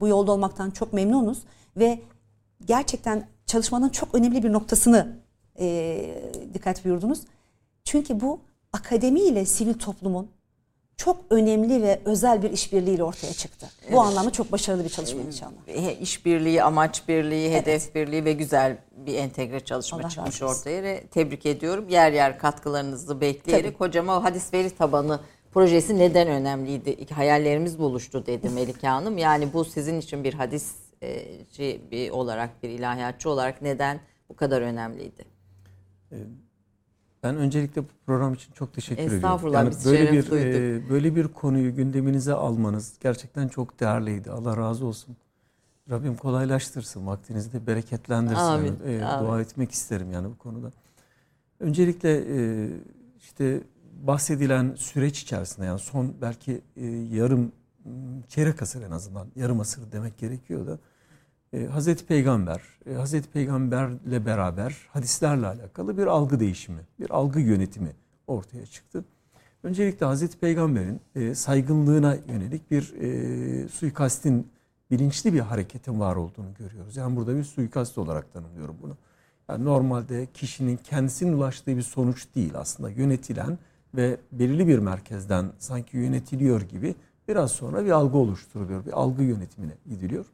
bu 0.00 0.08
yolda 0.08 0.32
olmaktan 0.32 0.70
çok 0.70 0.92
memnunuz 0.92 1.38
ve 1.76 2.00
gerçekten 2.64 3.26
çalışmanın 3.46 3.88
çok 3.88 4.14
önemli 4.14 4.42
bir 4.42 4.52
noktasını 4.52 5.16
e, 5.58 5.98
dikkat 6.54 6.84
buyurdunuz. 6.84 7.20
Çünkü 7.84 8.20
bu 8.20 8.40
akademiyle 8.72 9.44
sivil 9.44 9.74
toplumun 9.74 10.28
çok 10.96 11.16
önemli 11.30 11.82
ve 11.82 12.00
özel 12.04 12.42
bir 12.42 12.50
işbirliğiyle 12.50 13.04
ortaya 13.04 13.32
çıktı. 13.32 13.66
Bu 13.82 13.86
evet. 13.88 13.98
anlamda 13.98 14.30
çok 14.30 14.52
başarılı 14.52 14.84
bir 14.84 14.88
çalışma 14.88 15.22
inşallah. 15.22 16.00
İşbirliği, 16.00 16.62
amaç 16.62 17.08
birliği, 17.08 17.48
evet. 17.48 17.62
hedef 17.62 17.94
birliği 17.94 18.24
ve 18.24 18.32
güzel 18.32 18.76
bir 18.96 19.14
entegre 19.14 19.60
çalışma 19.60 19.98
Allah 19.98 20.08
çıkmış 20.08 20.42
ortaya. 20.42 21.06
Tebrik 21.06 21.46
ediyorum. 21.46 21.88
Yer 21.88 22.12
yer 22.12 22.38
katkılarınızı 22.38 23.20
bekleyerek 23.20 23.78
Tabii. 23.78 23.88
hocama 23.88 24.18
o 24.18 24.22
hadis 24.22 24.54
veri 24.54 24.70
tabanı 24.70 25.20
projesi 25.54 25.98
neden 25.98 26.28
önemliydi? 26.28 27.14
Hayallerimiz 27.14 27.78
buluştu 27.78 28.26
dedi 28.26 28.48
Melike 28.54 28.88
Hanım. 28.88 29.18
Yani 29.18 29.52
bu 29.52 29.64
sizin 29.64 30.00
için 30.00 30.24
bir 30.24 30.34
hadisci 30.34 31.80
bir 31.90 32.10
olarak, 32.10 32.62
bir 32.62 32.68
ilahiyatçı 32.68 33.30
olarak 33.30 33.62
neden 33.62 34.00
bu 34.28 34.36
kadar 34.36 34.62
önemliydi? 34.62 35.24
Ben 37.24 37.36
öncelikle 37.36 37.82
bu 37.82 37.86
program 38.06 38.34
için 38.34 38.52
çok 38.52 38.72
teşekkür 38.72 39.02
ediyorum. 39.02 39.16
Estağfurullah 39.16 39.58
yani 39.58 39.70
biz 39.70 39.86
böyle 39.86 40.12
bir 40.12 40.32
e, 40.32 40.90
böyle 40.90 41.16
bir 41.16 41.28
konuyu 41.28 41.76
gündeminize 41.76 42.34
almanız 42.34 42.94
gerçekten 43.00 43.48
çok 43.48 43.80
değerliydi. 43.80 44.30
Allah 44.30 44.56
razı 44.56 44.86
olsun. 44.86 45.16
Rabbim 45.90 46.16
kolaylaştırsın, 46.16 47.06
vaktinizi 47.06 47.52
de 47.52 47.66
bereketlendirsin. 47.66 48.40
Amin. 48.40 48.78
E, 48.86 49.04
Amin. 49.04 49.26
Dua 49.26 49.40
etmek 49.40 49.70
isterim 49.70 50.12
yani 50.12 50.28
bu 50.28 50.38
konuda. 50.38 50.72
Öncelikle 51.60 52.24
e, 52.38 52.68
işte 53.18 53.60
bahsedilen 54.02 54.74
süreç 54.76 55.22
içerisinde 55.22 55.66
yani 55.66 55.78
son 55.78 56.14
belki 56.22 56.60
e, 56.76 56.86
yarım 56.86 57.52
çeyrek 58.28 58.62
asır 58.62 58.82
en 58.82 58.90
azından 58.90 59.26
yarım 59.36 59.60
asır 59.60 59.92
demek 59.92 60.18
gerekiyor 60.18 60.66
da 60.66 60.78
e, 61.54 61.66
Hazreti 61.66 62.06
Peygamber, 62.06 62.60
e, 62.86 62.94
Hazreti 62.94 63.28
Peygamberle 63.28 64.26
beraber 64.26 64.76
hadislerle 64.88 65.46
alakalı 65.46 65.98
bir 65.98 66.06
algı 66.06 66.40
değişimi, 66.40 66.80
bir 67.00 67.10
algı 67.10 67.40
yönetimi 67.40 67.92
ortaya 68.26 68.66
çıktı. 68.66 69.04
Öncelikle 69.62 70.06
Hazreti 70.06 70.38
Peygamber'in 70.38 71.00
e, 71.14 71.34
saygınlığına 71.34 72.16
yönelik 72.28 72.70
bir 72.70 72.94
e, 73.00 73.68
suikastin 73.68 74.48
bilinçli 74.90 75.32
bir 75.32 75.40
hareketin 75.40 76.00
var 76.00 76.16
olduğunu 76.16 76.54
görüyoruz. 76.58 76.96
Yani 76.96 77.16
burada 77.16 77.36
bir 77.36 77.44
suikast 77.44 77.98
olarak 77.98 78.32
tanımlıyorum 78.32 78.76
bunu. 78.82 78.96
Yani 79.48 79.64
normalde 79.64 80.26
kişinin 80.34 80.76
kendisinin 80.76 81.32
ulaştığı 81.32 81.76
bir 81.76 81.82
sonuç 81.82 82.26
değil 82.34 82.52
aslında 82.54 82.90
yönetilen 82.90 83.58
ve 83.94 84.16
belirli 84.32 84.68
bir 84.68 84.78
merkezden 84.78 85.52
sanki 85.58 85.96
yönetiliyor 85.96 86.60
gibi 86.60 86.94
biraz 87.28 87.50
sonra 87.50 87.84
bir 87.84 87.90
algı 87.90 88.16
oluşturuluyor. 88.18 88.86
Bir 88.86 88.92
algı 88.92 89.22
yönetimine 89.22 89.72
gidiliyor 89.86 90.26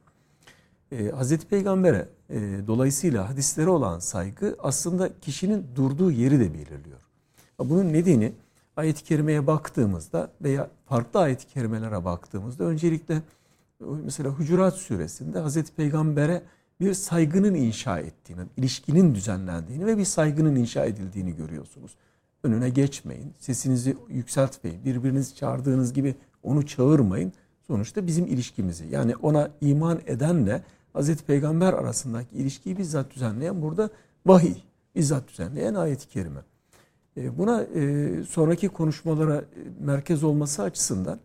e, 0.93 1.11
Hazreti 1.11 1.47
Peygamber'e 1.47 2.09
e, 2.31 2.41
dolayısıyla 2.67 3.31
hadislere 3.31 3.71
olan 3.71 3.99
saygı 3.99 4.57
aslında 4.59 5.11
kişinin 5.21 5.67
durduğu 5.77 6.11
yeri 6.11 6.41
de 6.41 6.55
belirliyor. 6.55 7.01
Bunun 7.59 7.93
nedeni 7.93 8.33
ayet-i 8.77 9.05
kerimeye 9.05 9.47
baktığımızda 9.47 10.31
veya 10.43 10.71
farklı 10.87 11.21
ayet-i 11.21 11.47
kerimelere 11.47 12.05
baktığımızda 12.05 12.65
öncelikle 12.65 13.23
mesela 14.05 14.31
Hucurat 14.31 14.75
suresinde 14.75 15.39
Hazreti 15.39 15.73
Peygamber'e 15.75 16.43
bir 16.81 16.95
saygının 16.95 17.55
inşa 17.55 17.99
ettiğini, 17.99 18.41
ilişkinin 18.57 19.15
düzenlendiğini 19.15 19.87
ve 19.87 19.99
bir 19.99 20.05
saygının 20.05 20.57
inşa 20.57 20.85
edildiğini 20.85 21.37
görüyorsunuz. 21.37 21.97
Önüne 22.43 22.71
geçmeyin, 22.71 23.35
sesinizi 23.39 23.97
yükseltmeyin, 24.09 24.85
birbirinizi 24.85 25.35
çağırdığınız 25.35 25.93
gibi 25.93 26.15
onu 26.43 26.67
çağırmayın. 26.67 27.33
Sonuçta 27.67 28.07
bizim 28.07 28.27
ilişkimizi 28.27 28.87
yani 28.87 29.17
ona 29.17 29.51
iman 29.61 30.01
edenle 30.07 30.63
Hazreti 30.93 31.25
Peygamber 31.25 31.73
arasındaki 31.73 32.37
ilişkiyi 32.37 32.79
bizzat 32.79 33.15
düzenleyen 33.15 33.63
burada 33.63 33.91
vahiy, 34.27 34.55
bizzat 34.95 35.29
düzenleyen 35.29 35.75
ayet-i 35.75 36.09
kerime. 36.09 36.41
E, 37.17 37.39
buna 37.39 37.63
e, 37.63 38.25
sonraki 38.25 38.69
konuşmalara 38.69 39.37
e, 39.37 39.45
merkez 39.81 40.25
olması 40.25 40.63
açısından 40.63 41.21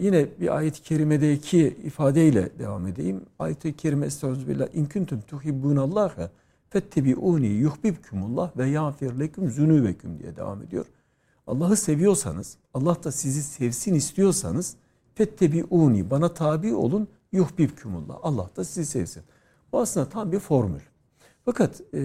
yine 0.00 0.26
bir 0.40 0.56
ayet-i 0.56 0.82
kerimedeki 0.82 1.76
ifadeyle 1.84 2.58
devam 2.58 2.86
edeyim. 2.86 3.20
Ayet-i 3.38 3.76
kerime 3.76 4.06
estağfirullah 4.06 4.74
in 4.74 4.84
kuntum 4.84 5.20
tuhibbunallaha 5.20 6.30
fettebi'uni 6.70 7.46
yuhbibkumullah 7.46 8.56
ve 8.56 8.68
yağfir 8.68 9.20
leküm 9.20 9.50
zunubeküm 9.50 10.18
diye 10.18 10.36
devam 10.36 10.62
ediyor. 10.62 10.86
Allah'ı 11.46 11.76
seviyorsanız, 11.76 12.56
Allah 12.74 13.04
da 13.04 13.12
sizi 13.12 13.42
sevsin 13.42 13.94
istiyorsanız 13.94 14.76
fettebi'uni 15.14 16.10
bana 16.10 16.34
tabi 16.34 16.74
olun 16.74 17.08
yuhbibkumullah. 17.32 18.18
Allah 18.22 18.50
da 18.56 18.64
sizi 18.64 18.86
sevsin. 18.86 19.22
Bu 19.72 19.80
aslında 19.80 20.08
tam 20.08 20.32
bir 20.32 20.38
formül. 20.38 20.80
Fakat 21.44 21.80
e, 21.94 22.00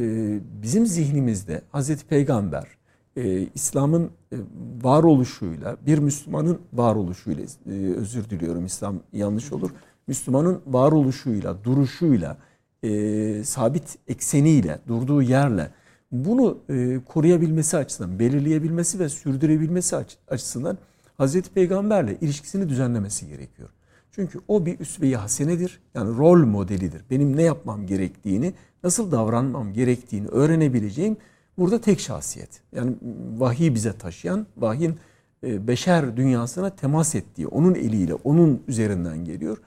bizim 0.61 0.85
zihnimizde 0.85 1.61
Hazreti 1.71 2.05
Peygamber 2.05 2.67
e, 3.15 3.47
İslam'ın 3.55 4.11
e, 4.31 4.37
varoluşuyla 4.83 5.77
bir 5.85 5.97
Müslümanın 5.97 6.61
varoluşuyla 6.73 7.43
e, 7.43 7.71
özür 7.71 8.29
diliyorum 8.29 8.65
İslam 8.65 8.99
yanlış 9.13 9.51
olur. 9.51 9.71
Müslümanın 10.07 10.61
varoluşuyla, 10.67 11.63
duruşuyla, 11.63 12.37
e, 12.83 13.43
sabit 13.43 13.97
ekseniyle, 14.07 14.79
durduğu 14.87 15.21
yerle 15.21 15.71
bunu 16.11 16.57
e, 16.69 16.99
koruyabilmesi 17.05 17.77
açısından, 17.77 18.19
belirleyebilmesi 18.19 18.99
ve 18.99 19.09
sürdürebilmesi 19.09 19.95
açısından 20.27 20.77
Hazreti 21.17 21.49
Peygamberle 21.49 22.17
ilişkisini 22.21 22.69
düzenlemesi 22.69 23.27
gerekiyor. 23.27 23.69
Çünkü 24.15 24.39
o 24.47 24.65
bir 24.65 24.79
üsve-i 24.79 25.15
hasenedir. 25.15 25.79
Yani 25.95 26.17
rol 26.17 26.45
modelidir. 26.45 27.01
Benim 27.09 27.37
ne 27.37 27.43
yapmam 27.43 27.85
gerektiğini, 27.85 28.53
nasıl 28.83 29.11
davranmam 29.11 29.73
gerektiğini 29.73 30.27
öğrenebileceğim 30.27 31.17
burada 31.57 31.81
tek 31.81 31.99
şahsiyet. 31.99 32.61
Yani 32.75 32.95
vahiy 33.37 33.73
bize 33.73 33.93
taşıyan, 33.97 34.45
vahyin 34.57 34.97
e, 35.43 35.67
beşer 35.67 36.17
dünyasına 36.17 36.69
temas 36.69 37.15
ettiği, 37.15 37.47
onun 37.47 37.75
eliyle, 37.75 38.13
onun 38.13 38.63
üzerinden 38.67 39.25
geliyor. 39.25 39.57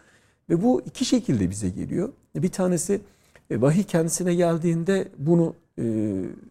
Ve 0.50 0.62
bu 0.62 0.82
iki 0.86 1.04
şekilde 1.04 1.50
bize 1.50 1.68
geliyor. 1.68 2.12
Bir 2.36 2.48
tanesi 2.48 3.00
e, 3.50 3.60
vahiy 3.60 3.84
kendisine 3.84 4.34
geldiğinde 4.34 5.08
bunu 5.18 5.54
e, 5.78 5.84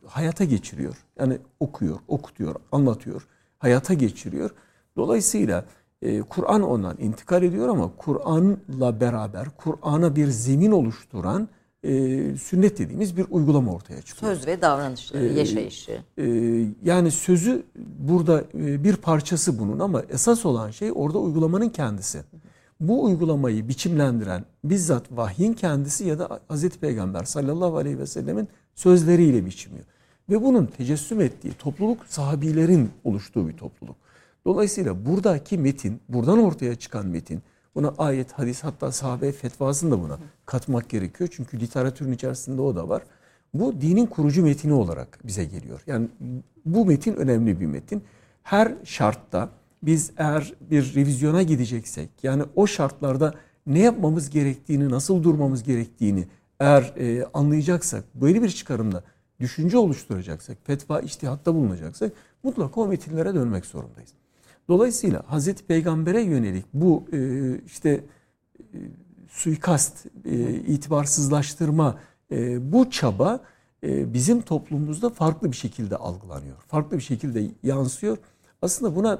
hayata 0.05 0.43
geçiriyor. 0.43 1.05
Yani 1.19 1.37
okuyor, 1.59 1.97
okutuyor, 2.07 2.55
anlatıyor, 2.71 3.27
hayata 3.59 3.93
geçiriyor. 3.93 4.49
Dolayısıyla 4.97 5.65
e, 6.01 6.21
Kur'an 6.21 6.61
ondan 6.61 6.97
intikal 6.99 7.43
ediyor 7.43 7.67
ama 7.67 7.91
Kur'an'la 7.97 8.99
beraber 8.99 9.47
Kur'an'a 9.57 10.15
bir 10.15 10.27
zemin 10.27 10.71
oluşturan 10.71 11.49
e, 11.85 12.37
sünnet 12.37 12.79
dediğimiz 12.79 13.17
bir 13.17 13.25
uygulama 13.29 13.73
ortaya 13.73 14.01
çıkıyor. 14.01 14.35
Söz 14.35 14.47
ve 14.47 14.61
davranışları, 14.61 15.25
ee, 15.25 15.33
yaşayışı. 15.33 16.01
E, 16.17 16.25
yani 16.83 17.11
sözü 17.11 17.63
burada 17.99 18.43
e, 18.53 18.83
bir 18.83 18.95
parçası 18.95 19.59
bunun 19.59 19.79
ama 19.79 20.03
esas 20.09 20.45
olan 20.45 20.71
şey 20.71 20.91
orada 20.95 21.19
uygulamanın 21.19 21.69
kendisi. 21.69 22.23
Bu 22.79 23.03
uygulamayı 23.03 23.67
biçimlendiren 23.67 24.45
bizzat 24.63 25.11
vahyin 25.11 25.53
kendisi 25.53 26.05
ya 26.05 26.19
da 26.19 26.39
Hazreti 26.47 26.79
Peygamber 26.79 27.23
sallallahu 27.23 27.77
aleyhi 27.77 27.99
ve 27.99 28.05
sellemin 28.05 28.47
sözleriyle 28.75 29.45
biçimiyor. 29.45 29.85
Ve 30.29 30.43
bunun 30.43 30.65
tecessüm 30.65 31.21
ettiği 31.21 31.53
topluluk 31.53 32.05
sahabilerin 32.07 32.89
oluştuğu 33.03 33.47
bir 33.47 33.57
topluluk. 33.57 33.95
Dolayısıyla 34.45 35.05
buradaki 35.05 35.57
metin, 35.57 36.01
buradan 36.09 36.39
ortaya 36.39 36.75
çıkan 36.75 37.07
metin, 37.07 37.41
buna 37.75 37.93
ayet, 37.97 38.31
hadis 38.31 38.63
hatta 38.63 38.91
sahabe 38.91 39.31
fetvasını 39.31 39.91
da 39.91 40.01
buna 40.01 40.19
katmak 40.45 40.89
gerekiyor. 40.89 41.29
Çünkü 41.33 41.59
literatürün 41.59 42.11
içerisinde 42.11 42.61
o 42.61 42.75
da 42.75 42.89
var. 42.89 43.03
Bu 43.53 43.81
dinin 43.81 44.05
kurucu 44.05 44.43
metini 44.43 44.73
olarak 44.73 45.19
bize 45.23 45.45
geliyor. 45.45 45.81
Yani 45.87 46.07
bu 46.65 46.85
metin 46.85 47.15
önemli 47.15 47.59
bir 47.59 47.65
metin. 47.65 48.03
Her 48.43 48.73
şartta 48.83 49.49
biz 49.83 50.11
eğer 50.17 50.53
bir 50.71 50.95
revizyona 50.95 51.43
gideceksek 51.43 52.09
yani 52.23 52.43
o 52.55 52.67
şartlarda 52.67 53.33
ne 53.67 53.79
yapmamız 53.79 54.29
gerektiğini, 54.29 54.89
nasıl 54.89 55.23
durmamız 55.23 55.63
gerektiğini 55.63 56.27
eğer 56.59 56.93
e, 56.97 57.25
anlayacaksak, 57.33 58.03
böyle 58.15 58.41
bir 58.41 58.49
çıkarımda 58.49 59.03
düşünce 59.39 59.77
oluşturacaksak, 59.77 60.57
fetva 60.63 60.99
iştihatta 60.99 61.55
bulunacaksak 61.55 62.11
mutlaka 62.43 62.81
o 62.81 62.87
metinlere 62.87 63.33
dönmek 63.33 63.65
zorundayız. 63.65 64.09
Dolayısıyla 64.67 65.23
Hazreti 65.27 65.63
Peygamber'e 65.65 66.21
yönelik 66.21 66.65
bu 66.73 67.05
e, 67.13 67.19
işte 67.65 68.03
e, 68.73 68.77
suikast, 69.29 70.05
e, 70.25 70.53
itibarsızlaştırma 70.53 71.99
e, 72.31 72.71
bu 72.71 72.89
çaba 72.89 73.39
e, 73.83 74.13
bizim 74.13 74.41
toplumumuzda 74.41 75.09
farklı 75.09 75.51
bir 75.51 75.57
şekilde 75.57 75.97
algılanıyor. 75.97 76.57
Farklı 76.67 76.97
bir 76.97 77.03
şekilde 77.03 77.47
yansıyor. 77.63 78.17
Aslında 78.61 78.95
buna 78.95 79.19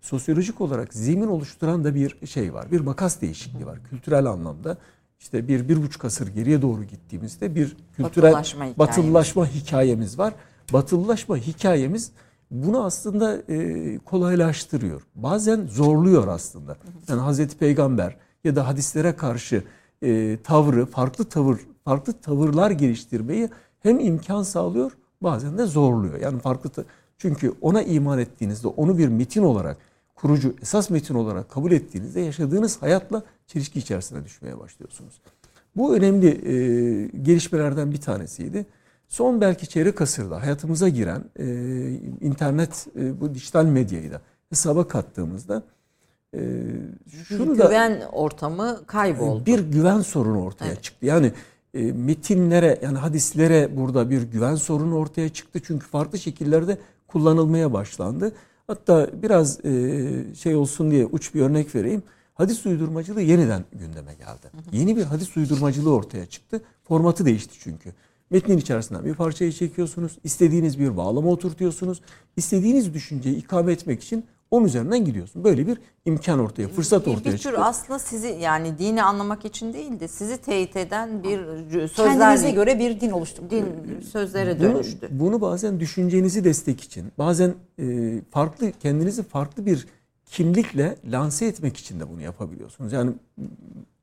sosyolojik 0.00 0.60
olarak 0.60 0.94
zemin 0.94 1.26
oluşturan 1.26 1.84
da 1.84 1.94
bir 1.94 2.26
şey 2.26 2.54
var. 2.54 2.70
Bir 2.72 2.80
makas 2.80 3.20
değişikliği 3.20 3.66
var 3.66 3.78
kültürel 3.90 4.26
anlamda. 4.26 4.78
İşte 5.20 5.48
bir, 5.48 5.68
bir 5.68 5.82
buçuk 5.82 6.04
asır 6.04 6.28
geriye 6.28 6.62
doğru 6.62 6.84
gittiğimizde 6.84 7.54
bir 7.54 7.76
kültürel 7.96 8.32
batılılaşma 8.32 8.64
hikayemiz, 8.64 8.78
batılılaşma 8.78 9.46
hikayemiz 9.46 10.18
var. 10.18 10.34
Batılılaşma 10.72 11.36
hikayemiz 11.36 12.12
bunu 12.50 12.84
aslında 12.84 13.42
e, 13.48 13.98
kolaylaştırıyor. 13.98 15.02
Bazen 15.14 15.66
zorluyor 15.66 16.28
aslında. 16.28 16.76
Yani 17.08 17.20
Hazreti 17.20 17.58
Peygamber 17.58 18.16
ya 18.44 18.56
da 18.56 18.66
hadislere 18.66 19.16
karşı 19.16 19.62
e, 20.02 20.38
tavrı, 20.44 20.86
farklı 20.86 21.24
tavır, 21.24 21.60
farklı 21.84 22.12
tavırlar 22.12 22.70
geliştirmeyi 22.70 23.48
hem 23.80 24.00
imkan 24.00 24.42
sağlıyor, 24.42 24.92
bazen 25.22 25.58
de 25.58 25.66
zorluyor. 25.66 26.20
Yani 26.20 26.38
farklı 26.38 26.70
çünkü 27.18 27.52
ona 27.60 27.82
iman 27.82 28.18
ettiğinizde, 28.18 28.68
onu 28.68 28.98
bir 28.98 29.08
metin 29.08 29.42
olarak, 29.42 29.76
kurucu, 30.14 30.54
esas 30.62 30.90
metin 30.90 31.14
olarak 31.14 31.50
kabul 31.50 31.72
ettiğinizde 31.72 32.20
yaşadığınız 32.20 32.82
hayatla 32.82 33.22
çelişki 33.46 33.78
içerisine 33.78 34.24
düşmeye 34.24 34.58
başlıyorsunuz. 34.58 35.20
Bu 35.76 35.96
önemli 35.96 36.28
e, 36.28 36.52
gelişmelerden 37.22 37.92
bir 37.92 38.00
tanesiydi. 38.00 38.66
Son 39.08 39.40
belki 39.40 39.66
çeyrek 39.66 40.00
asırda 40.00 40.42
hayatımıza 40.42 40.88
giren 40.88 41.24
e, 41.38 41.44
internet, 42.20 42.86
e, 42.96 43.20
bu 43.20 43.34
dijital 43.34 43.64
medyayı 43.64 44.12
da 44.12 44.20
hesaba 44.50 44.88
kattığımızda 44.88 45.62
e, 46.34 46.40
şunu 47.28 47.52
bir 47.52 47.62
güven 47.64 48.00
da, 48.00 48.08
ortamı 48.08 48.80
kayboldu. 48.86 49.46
Bir 49.46 49.58
güven 49.58 50.00
sorunu 50.00 50.42
ortaya 50.42 50.68
evet. 50.68 50.82
çıktı. 50.82 51.06
Yani 51.06 51.32
e, 51.74 51.92
metinlere 51.92 52.78
yani 52.82 52.98
hadislere 52.98 53.76
burada 53.76 54.10
bir 54.10 54.22
güven 54.22 54.54
sorunu 54.54 54.96
ortaya 54.96 55.28
çıktı. 55.28 55.60
Çünkü 55.66 55.86
farklı 55.86 56.18
şekillerde 56.18 56.78
kullanılmaya 57.06 57.72
başlandı. 57.72 58.32
Hatta 58.66 59.08
biraz 59.22 59.64
e, 59.64 60.34
şey 60.34 60.56
olsun 60.56 60.90
diye 60.90 61.06
uç 61.06 61.34
bir 61.34 61.42
örnek 61.42 61.74
vereyim. 61.74 62.02
Hadis 62.34 62.66
uydurmacılığı 62.66 63.22
yeniden 63.22 63.64
gündeme 63.72 64.14
geldi. 64.14 64.50
Yeni 64.72 64.96
bir 64.96 65.02
hadis 65.02 65.36
uydurmacılığı 65.36 65.94
ortaya 65.94 66.26
çıktı. 66.26 66.60
Formatı 66.84 67.24
değişti 67.24 67.54
çünkü. 67.60 67.92
Metnin 68.30 68.58
içerisinden 68.58 69.04
bir 69.04 69.14
parçayı 69.14 69.52
çekiyorsunuz. 69.52 70.18
istediğiniz 70.24 70.78
bir 70.78 70.96
bağlama 70.96 71.30
oturtuyorsunuz. 71.30 72.00
istediğiniz 72.36 72.94
düşünceyi 72.94 73.36
ikame 73.36 73.72
etmek 73.72 74.02
için 74.02 74.24
onun 74.50 74.66
üzerinden 74.66 75.04
gidiyorsun. 75.04 75.44
Böyle 75.44 75.66
bir 75.66 75.78
imkan 76.04 76.38
ortaya, 76.38 76.68
fırsat 76.68 77.08
ortaya 77.08 77.36
çıkıyor. 77.36 77.54
Bir 77.54 77.58
tür 77.58 77.68
aslında 77.68 77.98
sizi 77.98 78.26
yani 78.28 78.78
dini 78.78 79.02
anlamak 79.02 79.44
için 79.44 79.72
değil 79.72 80.00
de 80.00 80.08
sizi 80.08 80.38
teyit 80.38 80.76
eden 80.76 81.22
bir 81.22 81.38
sözler... 81.88 82.18
Kendinize 82.18 82.50
göre 82.50 82.78
bir 82.78 83.00
din 83.00 83.10
oluştu. 83.10 83.42
Din 83.50 83.66
sözlere 84.12 84.60
dönüştü. 84.60 85.08
Bunu, 85.10 85.20
bunu 85.20 85.40
bazen 85.40 85.80
düşüncenizi 85.80 86.44
destek 86.44 86.80
için, 86.80 87.04
bazen 87.18 87.54
e, 87.78 88.20
farklı 88.30 88.72
kendinizi 88.72 89.22
farklı 89.22 89.66
bir 89.66 89.86
kimlikle 90.26 90.96
lanse 91.10 91.46
etmek 91.46 91.76
için 91.76 92.00
de 92.00 92.10
bunu 92.10 92.20
yapabiliyorsunuz. 92.20 92.92
Yani 92.92 93.12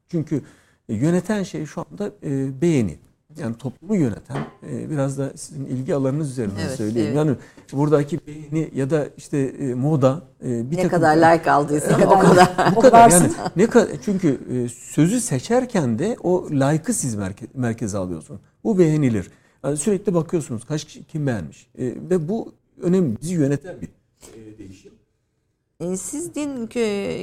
çünkü 0.10 0.42
yöneten 0.90 1.44
şey 1.44 1.66
şu 1.66 1.86
anda 1.92 2.12
e, 2.24 2.62
beğeni 2.62 2.98
yani 3.38 3.58
toplumu 3.58 3.96
yöneten 3.96 4.38
e, 4.70 4.90
biraz 4.90 5.18
da 5.18 5.32
sizin 5.36 5.66
ilgi 5.66 5.96
alanınız 5.96 6.32
üzerinden 6.32 6.66
evet, 6.68 6.78
söyleyeyim. 6.78 7.08
Evet. 7.08 7.18
Yani 7.18 7.36
buradaki 7.74 8.20
beğeni 8.28 8.72
ya 8.76 8.90
da 8.90 9.08
işte 9.18 9.38
e, 9.38 9.74
moda 9.74 10.22
e, 10.44 10.72
bir 10.72 10.78
ne 10.78 10.82
takım, 10.82 10.90
kadar 10.90 11.18
like 11.18 11.52
aldıysa 11.52 11.98
o 12.08 12.20
kadar. 12.20 12.76
Bu 12.76 12.80
kadar 12.80 13.10
yani 13.12 13.32
ne 13.56 13.68
kadar 13.68 13.88
çünkü 14.06 14.40
sözü 14.70 15.22
seçerken 15.22 16.00
de 16.00 16.18
o 16.24 16.50
like'ı 16.52 16.94
siz 16.94 17.16
merke, 17.16 17.46
merkeze 17.54 17.98
alıyorsun. 17.98 18.40
Bu 18.64 18.80
beğenilir. 18.80 19.32
Yani 19.64 19.78
sürekli 19.78 20.14
bakıyorsunuz 20.14 20.66
kaç 20.66 20.86
kişi 20.86 21.04
kim 21.04 21.28
beğenmiş. 21.28 21.68
ve 21.80 22.30
bu 22.30 22.54
önemli. 22.82 23.22
Bizi 23.22 23.34
yöneten 23.34 23.76
bir 23.82 23.90
değişim. 24.58 24.92
Siz 25.98 26.36
din, 26.36 26.68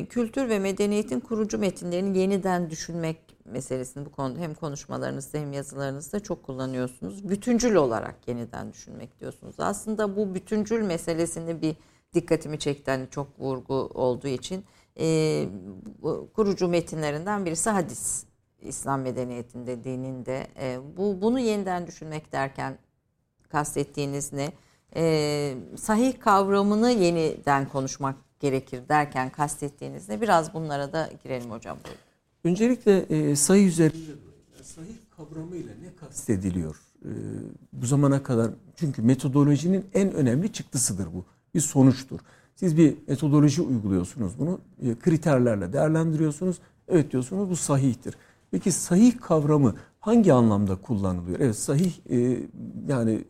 kültür 0.04 0.48
ve 0.48 0.58
medeniyetin 0.58 1.20
kurucu 1.20 1.58
metinlerini 1.58 2.18
yeniden 2.18 2.70
düşünmek 2.70 3.29
meselesini 3.50 4.06
bu 4.06 4.10
konuda 4.10 4.40
hem 4.40 4.54
konuşmalarınızda 4.54 5.38
hem 5.38 5.52
yazılarınızda 5.52 6.20
çok 6.20 6.42
kullanıyorsunuz. 6.42 7.28
Bütüncül 7.28 7.74
olarak 7.74 8.28
yeniden 8.28 8.72
düşünmek 8.72 9.20
diyorsunuz. 9.20 9.54
Aslında 9.58 10.16
bu 10.16 10.34
bütüncül 10.34 10.82
meselesini 10.82 11.62
bir 11.62 11.76
dikkatimi 12.14 12.58
çekti 12.58 12.90
hani 12.90 13.10
çok 13.10 13.40
vurgu 13.40 13.74
olduğu 13.74 14.28
için. 14.28 14.64
E, 15.00 15.46
kurucu 16.34 16.68
metinlerinden 16.68 17.46
birisi 17.46 17.70
hadis. 17.70 18.24
İslam 18.60 19.00
medeniyetinde, 19.00 19.84
dininde. 19.84 20.46
E, 20.60 20.78
bu 20.96 21.22
bunu 21.22 21.40
yeniden 21.40 21.86
düşünmek 21.86 22.32
derken 22.32 22.78
kastettiğiniz 23.48 24.32
ne? 24.32 24.52
E, 24.96 25.54
sahih 25.76 26.20
kavramını 26.20 26.90
yeniden 26.90 27.68
konuşmak 27.68 28.16
gerekir 28.40 28.88
derken 28.88 29.30
kastettiğiniz 29.30 30.08
ne? 30.08 30.20
Biraz 30.20 30.54
bunlara 30.54 30.92
da 30.92 31.10
girelim 31.22 31.50
hocam. 31.50 31.78
Buyurun. 31.84 32.09
Öncelikle 32.44 32.98
e, 32.98 33.36
sayı 33.36 33.66
üzerinde 33.66 33.94
sayı 34.62 34.92
kavramıyla 35.16 35.74
ne 35.82 35.96
kastediliyor? 35.96 36.76
E, 37.04 37.10
bu 37.72 37.86
zamana 37.86 38.22
kadar 38.22 38.50
çünkü 38.76 39.02
metodolojinin 39.02 39.84
en 39.94 40.12
önemli 40.12 40.52
çıktısıdır 40.52 41.06
bu. 41.06 41.24
Bir 41.54 41.60
sonuçtur. 41.60 42.20
Siz 42.54 42.76
bir 42.76 42.96
metodoloji 43.08 43.62
uyguluyorsunuz 43.62 44.38
bunu 44.38 44.60
e, 44.82 44.94
kriterlerle 44.94 45.72
değerlendiriyorsunuz. 45.72 46.58
Evet 46.88 47.12
diyorsunuz 47.12 47.50
bu 47.50 47.56
sahihtir. 47.56 48.14
Peki 48.50 48.72
sahih 48.72 49.20
kavramı 49.20 49.74
hangi 50.00 50.32
anlamda 50.32 50.76
kullanılıyor? 50.76 51.40
Evet 51.40 51.56
sahih 51.56 51.92
e, 52.10 52.38
yani 52.88 53.24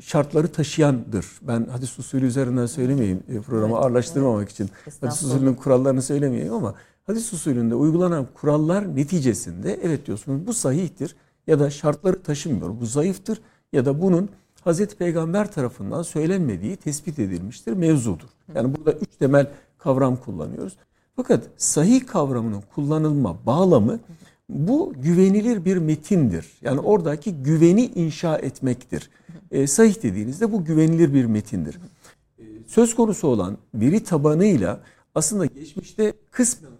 şartları 0.00 0.48
taşıyandır. 0.52 1.26
Ben 1.42 1.64
hadis 1.64 1.98
usulü 1.98 2.26
üzerinden 2.26 2.66
söylemeyeyim 2.66 3.22
e, 3.28 3.40
programı 3.40 3.74
evet, 3.74 3.84
ağırlaştırmamak 3.84 4.42
evet. 4.42 4.52
için. 4.52 4.70
Hadis 5.00 5.22
usulünün 5.22 5.54
kurallarını 5.54 6.02
söylemeyeyim 6.02 6.52
ama 6.52 6.74
hadis 7.06 7.32
usulünde 7.32 7.74
uygulanan 7.74 8.26
kurallar 8.34 8.96
neticesinde 8.96 9.80
evet 9.82 10.06
diyorsunuz 10.06 10.46
bu 10.46 10.54
sahihtir 10.54 11.16
ya 11.46 11.60
da 11.60 11.70
şartları 11.70 12.22
taşımıyor. 12.22 12.80
Bu 12.80 12.86
zayıftır 12.86 13.40
ya 13.72 13.84
da 13.84 14.02
bunun 14.02 14.28
Hazreti 14.64 14.96
Peygamber 14.96 15.52
tarafından 15.52 16.02
söylenmediği 16.02 16.76
tespit 16.76 17.18
edilmiştir, 17.18 17.72
mevzudur. 17.72 18.28
Yani 18.54 18.76
burada 18.76 18.92
üç 18.92 19.16
temel 19.18 19.50
kavram 19.78 20.16
kullanıyoruz. 20.16 20.76
Fakat 21.16 21.44
sahih 21.56 22.06
kavramının 22.06 22.62
kullanılma 22.74 23.46
bağlamı 23.46 24.00
bu 24.48 24.92
güvenilir 24.96 25.64
bir 25.64 25.76
metindir. 25.76 26.46
Yani 26.62 26.80
oradaki 26.80 27.34
güveni 27.34 27.86
inşa 27.86 28.38
etmektir. 28.38 29.10
E, 29.50 29.66
sahih 29.66 30.02
dediğinizde 30.02 30.52
bu 30.52 30.64
güvenilir 30.64 31.14
bir 31.14 31.24
metindir. 31.24 31.78
E, 32.38 32.42
söz 32.66 32.94
konusu 32.94 33.28
olan 33.28 33.58
veri 33.74 34.04
tabanıyla 34.04 34.80
aslında 35.14 35.46
geçmişte 35.46 36.12
kısmen 36.30 36.75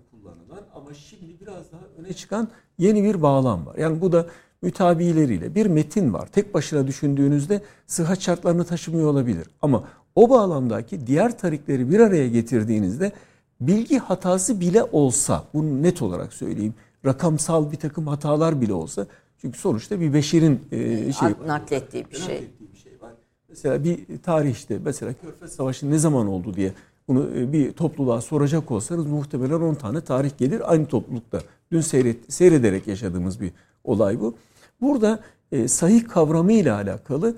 ama 0.87 0.95
şimdi 0.95 1.41
biraz 1.41 1.73
daha 1.73 1.81
öne 1.99 2.13
çıkan 2.13 2.49
yeni 2.79 3.05
bir 3.05 3.23
bağlam 3.23 3.67
var. 3.67 3.77
Yani 3.77 4.01
bu 4.01 4.13
da 4.13 4.27
mütabileriyle 4.63 5.55
bir 5.55 5.67
metin 5.67 6.13
var. 6.13 6.27
Tek 6.27 6.55
başına 6.55 6.87
düşündüğünüzde 6.87 7.63
sıhhat 7.87 8.21
şartlarını 8.21 8.65
taşımıyor 8.65 9.11
olabilir. 9.11 9.47
Ama 9.63 9.85
O 10.15 10.31
bağlamdaki 10.31 11.07
diğer 11.07 11.39
tarikleri 11.39 11.91
bir 11.91 12.01
araya 12.01 12.29
getirdiğinizde 12.29 13.13
bilgi 13.61 13.99
hatası 13.99 14.61
bile 14.61 14.83
olsa, 14.83 15.45
bunu 15.55 15.83
net 15.83 16.03
olarak 16.03 16.33
söyleyeyim, 16.33 16.75
rakamsal 17.05 17.73
bir 17.73 17.77
takım 17.77 18.07
hatalar 18.07 18.61
bile 18.61 18.73
olsa, 18.73 19.07
çünkü 19.39 19.59
sonuçta 19.59 20.01
bir 20.01 20.13
beşerin 20.15 20.61
e, 20.73 21.13
şey 21.13 21.29
naklettiği 21.47 22.07
bir 22.11 22.17
şey. 22.17 22.51
bir 22.73 22.79
şey 22.79 22.93
var. 23.01 23.13
Mesela 23.49 23.85
bir 23.85 24.19
tarih 24.23 24.51
işte, 24.51 24.79
mesela 24.85 25.13
Körfez 25.13 25.53
Savaşı 25.53 25.91
ne 25.91 25.99
zaman 25.99 26.27
oldu 26.27 26.55
diye 26.55 26.73
bunu 27.09 27.31
e, 27.37 27.53
bir 27.53 27.73
topluluğa 27.73 28.21
soracak 28.21 28.71
olsanız 28.71 29.07
muhtemelen 29.07 29.61
10 29.61 29.75
tane 29.75 30.01
tarih 30.01 30.31
gelir 30.39 30.73
aynı 30.73 30.87
toplulukta. 30.87 31.41
Dün 31.73 31.81
seyret, 31.81 32.33
seyrederek 32.33 32.87
yaşadığımız 32.87 33.41
bir 33.41 33.53
olay 33.85 34.21
bu. 34.21 34.35
Burada 34.81 35.21
e, 35.53 35.69
sahih 35.69 36.09
kavramı 36.09 36.53
ile 36.53 36.73
alakalı 36.73 37.35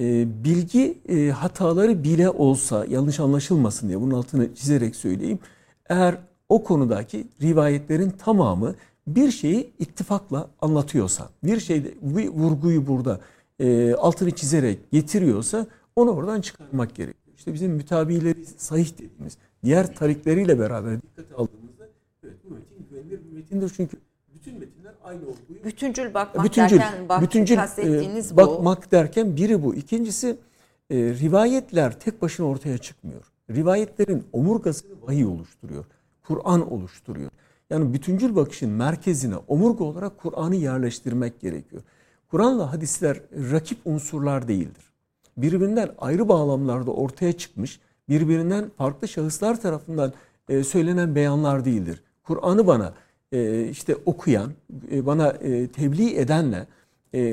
e, 0.00 0.26
bilgi 0.44 0.98
e, 1.08 1.30
hataları 1.30 2.04
bile 2.04 2.30
olsa 2.30 2.86
yanlış 2.88 3.20
anlaşılmasın 3.20 3.88
diye 3.88 4.00
bunun 4.00 4.14
altını 4.14 4.54
çizerek 4.54 4.96
söyleyeyim. 4.96 5.38
Eğer 5.88 6.16
o 6.48 6.64
konudaki 6.64 7.26
rivayetlerin 7.42 8.10
tamamı 8.10 8.74
bir 9.06 9.30
şeyi 9.30 9.72
ittifakla 9.78 10.48
anlatıyorsa, 10.60 11.28
bir 11.44 11.60
şeyde 11.60 11.94
bir 12.02 12.28
vurguyu 12.28 12.86
burada 12.86 13.20
e, 13.58 13.94
altını 13.94 14.30
çizerek 14.30 14.92
getiriyorsa 14.92 15.66
onu 15.96 16.10
oradan 16.10 16.40
çıkarmak 16.40 16.94
gerekiyor. 16.94 17.21
İşte 17.42 17.54
bizim 17.54 17.72
mütabileri 17.72 18.46
sahih 18.56 18.92
dediğimiz 18.98 19.38
diğer 19.64 19.94
tarikleriyle 19.94 20.58
beraber 20.58 21.02
dikkate 21.02 21.34
aldığımızda 21.34 21.88
evet 22.24 22.36
bu 22.44 22.54
metin 22.54 22.86
güvenilir 22.90 23.24
bir 23.24 23.32
metindir 23.32 23.72
çünkü 23.76 23.96
bütün 24.34 24.58
metinler 24.58 24.94
aynı 25.04 25.22
olduğu. 25.22 25.64
Bütüncül 25.64 26.14
bakmak 26.14 26.44
bütüncül, 26.44 26.78
derken 26.78 27.08
bak, 27.08 27.22
bütüncül, 27.22 27.56
kastettiğiniz 27.56 28.32
e, 28.32 28.36
Bakmak 28.36 28.92
derken 28.92 29.36
biri 29.36 29.62
bu. 29.62 29.74
İkincisi 29.74 30.36
e, 30.90 30.96
rivayetler 30.96 32.00
tek 32.00 32.22
başına 32.22 32.46
ortaya 32.46 32.78
çıkmıyor. 32.78 33.32
Rivayetlerin 33.50 34.24
omurgasını 34.32 35.02
vahiy 35.02 35.24
oluşturuyor. 35.24 35.84
Kur'an 36.22 36.72
oluşturuyor. 36.72 37.30
Yani 37.70 37.94
bütüncül 37.94 38.36
bakışın 38.36 38.70
merkezine 38.70 39.36
omurga 39.36 39.84
olarak 39.84 40.18
Kur'an'ı 40.18 40.56
yerleştirmek 40.56 41.40
gerekiyor. 41.40 41.82
Kur'an'la 42.30 42.72
hadisler 42.72 43.20
rakip 43.52 43.78
unsurlar 43.84 44.48
değildir. 44.48 44.91
Birbirinden 45.36 45.90
ayrı 45.98 46.28
bağlamlarda 46.28 46.90
ortaya 46.90 47.32
çıkmış, 47.32 47.80
birbirinden 48.08 48.70
farklı 48.78 49.08
şahıslar 49.08 49.60
tarafından 49.60 50.12
e, 50.48 50.64
söylenen 50.64 51.14
beyanlar 51.14 51.64
değildir. 51.64 52.02
Kur'an'ı 52.22 52.66
bana 52.66 52.94
e, 53.32 53.68
işte 53.68 53.96
okuyan, 54.06 54.52
e, 54.92 55.06
bana 55.06 55.28
e, 55.28 55.66
tebliğ 55.68 56.16
edenle 56.16 56.66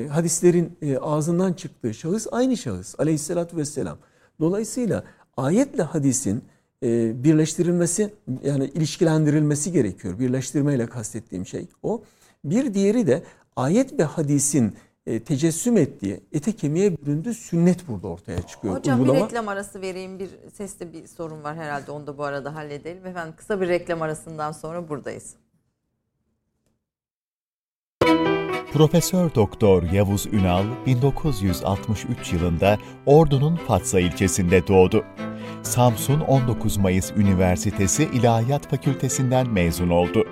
hadislerin 0.08 0.78
ağzından 1.00 1.52
çıktığı 1.52 1.94
şahıs 1.94 2.26
aynı 2.32 2.56
şahıs 2.56 3.00
aleyhissalatü 3.00 3.56
vesselam. 3.56 3.98
Dolayısıyla 4.40 5.04
ayetle 5.36 5.82
hadisin 5.82 6.42
birleştirilmesi 7.24 8.14
yani 8.44 8.64
ilişkilendirilmesi 8.64 9.72
gerekiyor. 9.72 10.18
Birleştirmeyle 10.18 10.86
kastettiğim 10.86 11.46
şey 11.46 11.66
o. 11.82 12.02
Bir 12.44 12.74
diğeri 12.74 13.06
de 13.06 13.22
ayet 13.56 13.98
ve 13.98 14.04
hadisin 14.04 14.74
e, 15.10 15.20
tecessüm 15.20 15.76
ettiği, 15.76 16.20
ete 16.32 16.52
kemiğe 16.52 16.96
büründüğü 16.98 17.34
sünnet 17.34 17.88
burada 17.88 18.08
ortaya 18.08 18.42
çıkıyor. 18.42 18.74
Hocam 18.76 19.00
Uygulama. 19.00 19.18
bir 19.20 19.24
reklam 19.24 19.48
arası 19.48 19.80
vereyim. 19.80 20.18
Bir 20.18 20.28
seste 20.54 20.92
bir 20.92 21.06
sorun 21.06 21.44
var 21.44 21.56
herhalde. 21.56 21.90
Onu 21.90 22.06
da 22.06 22.18
bu 22.18 22.24
arada 22.24 22.54
halledelim. 22.54 23.06
Efendim 23.06 23.34
kısa 23.36 23.60
bir 23.60 23.68
reklam 23.68 24.02
arasından 24.02 24.52
sonra 24.52 24.88
buradayız. 24.88 25.34
Profesör 28.72 29.34
Doktor 29.34 29.82
Yavuz 29.82 30.26
Ünal 30.26 30.64
1963 30.86 32.32
yılında 32.32 32.78
Ordu'nun 33.06 33.56
Fatsa 33.56 34.00
ilçesinde 34.00 34.66
doğdu. 34.66 35.04
Samsun 35.62 36.20
19 36.20 36.76
Mayıs 36.76 37.12
Üniversitesi 37.16 38.04
İlahiyat 38.04 38.70
Fakültesinden 38.70 39.50
mezun 39.50 39.90
oldu. 39.90 40.24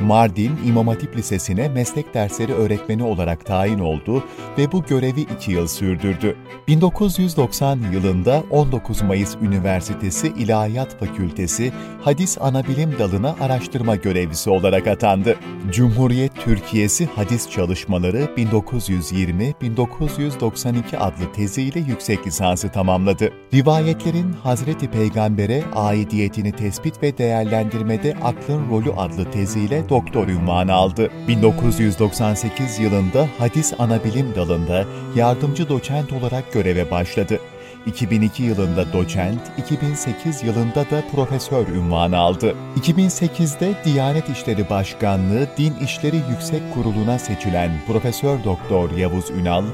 Mardin 0.00 0.52
İmam 0.66 0.88
Hatip 0.88 1.16
Lisesi'ne 1.16 1.68
meslek 1.68 2.14
dersleri 2.14 2.52
öğretmeni 2.52 3.02
olarak 3.02 3.46
tayin 3.46 3.78
oldu 3.78 4.24
ve 4.58 4.72
bu 4.72 4.82
görevi 4.82 5.20
iki 5.20 5.52
yıl 5.52 5.66
sürdürdü. 5.66 6.36
1990 6.68 7.78
yılında 7.92 8.42
19 8.50 9.02
Mayıs 9.02 9.36
Üniversitesi 9.42 10.28
İlahiyat 10.28 10.98
Fakültesi 10.98 11.72
Hadis 12.00 12.38
Anabilim 12.40 12.98
Dalı'na 12.98 13.36
araştırma 13.40 13.96
görevlisi 13.96 14.50
olarak 14.50 14.86
atandı. 14.86 15.36
Cumhuriyet 15.70 16.32
Türkiye'si 16.44 17.08
Hadis 17.16 17.50
Çalışmaları 17.50 18.28
1920-1992 18.36 20.98
adlı 20.98 21.32
teziyle 21.32 21.80
yüksek 21.80 22.26
lisansı 22.26 22.68
tamamladı. 22.68 23.32
Rivayetlerin 23.54 24.32
Hazreti 24.32 24.90
Peygamber'e 24.90 25.62
aidiyetini 25.74 26.52
tespit 26.52 27.02
ve 27.02 27.18
değerlendirmede 27.18 28.14
aklın 28.22 28.70
rolü 28.70 28.92
adlı 28.92 29.30
teziyle 29.30 29.83
doktor 29.88 30.28
ünvanı 30.28 30.72
aldı. 30.72 31.10
1998 31.28 32.78
yılında 32.78 33.28
Hadis 33.38 33.72
Anabilim 33.78 34.34
dalında 34.34 34.84
yardımcı 35.16 35.68
doçent 35.68 36.12
olarak 36.12 36.52
göreve 36.52 36.90
başladı. 36.90 37.38
2002 37.86 38.42
yılında 38.42 38.92
doçent, 38.92 39.40
2008 39.58 40.42
yılında 40.42 40.90
da 40.90 41.02
profesör 41.14 41.68
ünvanı 41.68 42.16
aldı. 42.18 42.54
2008'de 42.80 43.74
Diyanet 43.84 44.28
İşleri 44.28 44.70
Başkanlığı 44.70 45.48
Din 45.58 45.74
İşleri 45.84 46.16
Yüksek 46.30 46.74
Kurulu'na 46.74 47.18
seçilen 47.18 47.70
Profesör 47.86 48.44
Doktor 48.44 48.90
Yavuz 48.90 49.30
Ünal, 49.30 49.64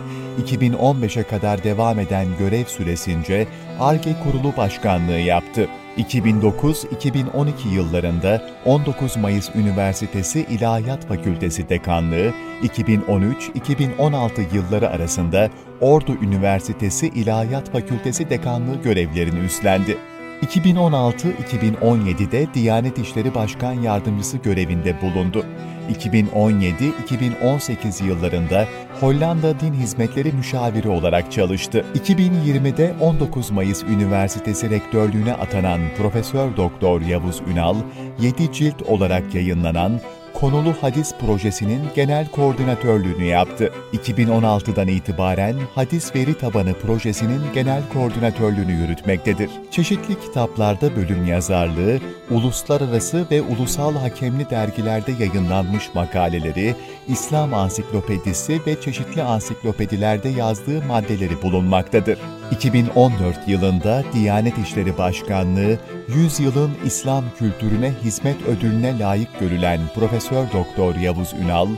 2015'e 0.46 1.22
kadar 1.22 1.64
devam 1.64 1.98
eden 1.98 2.26
görev 2.38 2.64
süresince 2.64 3.46
ARGE 3.80 4.14
Kurulu 4.22 4.56
Başkanlığı 4.56 5.18
yaptı. 5.18 5.68
2009-2012 6.02 7.50
yıllarında 7.74 8.42
19 8.64 9.16
Mayıs 9.16 9.50
Üniversitesi 9.54 10.46
İlahiyat 10.50 11.08
Fakültesi 11.08 11.68
Dekanlığı, 11.68 12.32
2013-2016 12.62 14.54
yılları 14.54 14.90
arasında 14.90 15.50
Ordu 15.80 16.14
Üniversitesi 16.22 17.08
İlahiyat 17.08 17.72
Fakültesi 17.72 18.30
Dekanlığı 18.30 18.82
görevlerini 18.82 19.38
üstlendi. 19.38 19.98
2016-2017'de 20.42 22.46
Diyanet 22.54 22.98
İşleri 22.98 23.34
Başkan 23.34 23.72
Yardımcısı 23.72 24.36
görevinde 24.36 24.96
bulundu. 25.02 25.46
2017-2018 25.90 28.04
yıllarında 28.04 28.66
Hollanda 29.00 29.60
Din 29.60 29.72
Hizmetleri 29.72 30.32
Müşaviri 30.32 30.88
olarak 30.88 31.32
çalıştı. 31.32 31.84
2020'de 31.94 32.94
19 33.00 33.50
Mayıs 33.50 33.82
Üniversitesi 33.82 34.70
Rektörlüğüne 34.70 35.34
atanan 35.34 35.80
Profesör 35.98 36.56
Doktor 36.56 37.00
Yavuz 37.00 37.42
Ünal, 37.52 37.76
7 38.20 38.52
cilt 38.52 38.82
olarak 38.82 39.34
yayınlanan 39.34 40.00
konulu 40.40 40.74
hadis 40.80 41.14
projesinin 41.20 41.82
genel 41.94 42.28
koordinatörlüğünü 42.28 43.24
yaptı. 43.24 43.72
2016'dan 43.92 44.88
itibaren 44.88 45.56
Hadis 45.74 46.14
Veri 46.16 46.38
Tabanı 46.38 46.74
projesinin 46.74 47.40
genel 47.54 47.82
koordinatörlüğünü 47.92 48.72
yürütmektedir. 48.72 49.50
Çeşitli 49.70 50.20
kitaplarda 50.20 50.96
bölüm 50.96 51.26
yazarlığı, 51.26 51.98
uluslararası 52.30 53.26
ve 53.30 53.42
ulusal 53.42 53.94
hakemli 53.94 54.50
dergilerde 54.50 55.12
yayınlanmış 55.12 55.94
makaleleri, 55.94 56.74
İslam 57.08 57.54
Ansiklopedisi 57.54 58.60
ve 58.66 58.80
çeşitli 58.80 59.22
ansiklopedilerde 59.22 60.28
yazdığı 60.28 60.82
maddeleri 60.82 61.42
bulunmaktadır. 61.42 62.18
2014 62.50 63.48
yılında 63.48 64.04
Diyanet 64.14 64.58
İşleri 64.58 64.98
Başkanlığı 64.98 65.78
100 66.08 66.40
yılın 66.40 66.70
İslam 66.84 67.24
kültürüne 67.38 67.92
hizmet 68.04 68.42
ödülüne 68.42 68.98
layık 68.98 69.40
görülen 69.40 69.80
Profesör 69.94 70.29
Doktor 70.30 70.94
Yavuz 70.94 71.32
Ünal, 71.44 71.68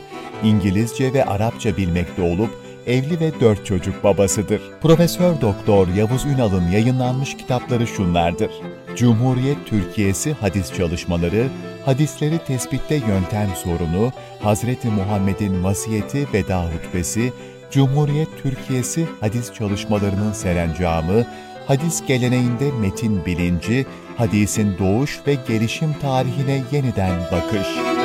İngilizce 0.45 1.13
ve 1.13 1.25
Arapça 1.25 1.77
bilmekte 1.77 2.23
olup 2.23 2.51
evli 2.87 3.21
ve 3.21 3.41
dört 3.41 3.67
çocuk 3.67 4.05
babasıdır. 4.05 4.61
Profesör 4.83 5.41
Doktor 5.41 5.89
Yavuz 5.89 6.25
Ünal'ın 6.25 6.71
yayınlanmış 6.71 7.37
kitapları 7.37 7.87
şunlardır. 7.87 8.51
Cumhuriyet 8.97 9.67
Türkiye'si 9.67 10.33
hadis 10.33 10.73
çalışmaları, 10.75 11.49
hadisleri 11.85 12.39
tespitte 12.39 12.95
yöntem 12.95 13.49
sorunu, 13.65 14.13
Hazreti 14.43 14.89
Muhammed'in 14.89 15.65
vasiyeti 15.65 16.27
veda 16.33 16.65
hutbesi, 16.65 17.33
Cumhuriyet 17.71 18.29
Türkiye'si 18.43 19.07
hadis 19.21 19.53
çalışmalarının 19.53 20.33
serencamı, 20.33 21.25
hadis 21.67 22.07
geleneğinde 22.07 22.73
metin 22.81 23.27
bilinci, 23.27 23.87
hadisin 24.17 24.79
doğuş 24.79 25.21
ve 25.27 25.37
gelişim 25.49 25.95
tarihine 26.03 26.63
yeniden 26.73 27.21
bakış. 27.33 28.02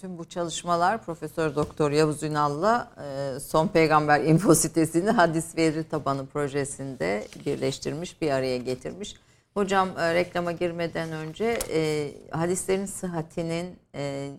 Tüm 0.00 0.18
bu 0.18 0.24
çalışmalar 0.24 1.04
Profesör 1.04 1.54
Doktor 1.54 1.90
Yavuz 1.90 2.22
Ünal'la 2.22 2.90
e, 3.36 3.40
Son 3.40 3.68
Peygamber 3.68 4.20
info 4.20 4.54
sitesini 4.54 5.10
hadis 5.10 5.56
veri 5.56 5.84
tabanı 5.84 6.26
projesinde 6.26 7.28
birleştirmiş, 7.46 8.22
bir 8.22 8.30
araya 8.30 8.58
getirmiş. 8.58 9.16
Hocam 9.54 9.88
e, 9.98 10.14
reklama 10.14 10.52
girmeden 10.52 11.12
önce 11.12 11.58
e, 11.72 12.12
hadislerin 12.30 12.86
sıhhatinin 12.86 13.76
e, 13.94 14.30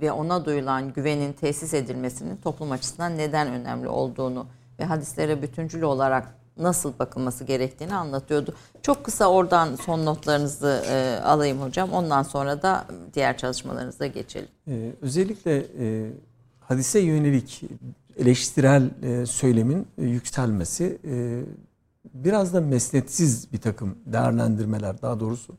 ve 0.00 0.12
ona 0.12 0.44
duyulan 0.44 0.92
güvenin 0.92 1.32
tesis 1.32 1.74
edilmesinin 1.74 2.36
toplum 2.36 2.72
açısından 2.72 3.18
neden 3.18 3.48
önemli 3.48 3.88
olduğunu 3.88 4.46
ve 4.78 4.84
hadislere 4.84 5.42
bütüncül 5.42 5.82
olarak 5.82 6.39
nasıl 6.60 6.92
bakılması 6.98 7.44
gerektiğini 7.44 7.94
anlatıyordu. 7.94 8.54
Çok 8.82 9.04
kısa 9.04 9.26
oradan 9.26 9.76
son 9.76 10.06
notlarınızı 10.06 10.82
e, 10.86 11.20
alayım 11.24 11.60
hocam. 11.60 11.92
Ondan 11.92 12.22
sonra 12.22 12.62
da 12.62 12.86
diğer 13.14 13.38
çalışmalarınıza 13.38 14.06
geçelim. 14.06 14.48
Ee, 14.68 14.92
özellikle 15.02 15.66
e, 15.78 16.12
hadise 16.60 17.00
yönelik 17.00 17.62
eleştirel 18.16 18.90
e, 19.02 19.26
söylemin 19.26 19.86
e, 19.98 20.04
yükselmesi 20.04 20.98
e, 21.04 21.42
biraz 22.14 22.54
da 22.54 22.60
mesnetsiz 22.60 23.52
bir 23.52 23.60
takım 23.60 23.98
değerlendirmeler 24.06 25.02
daha 25.02 25.20
doğrusu 25.20 25.54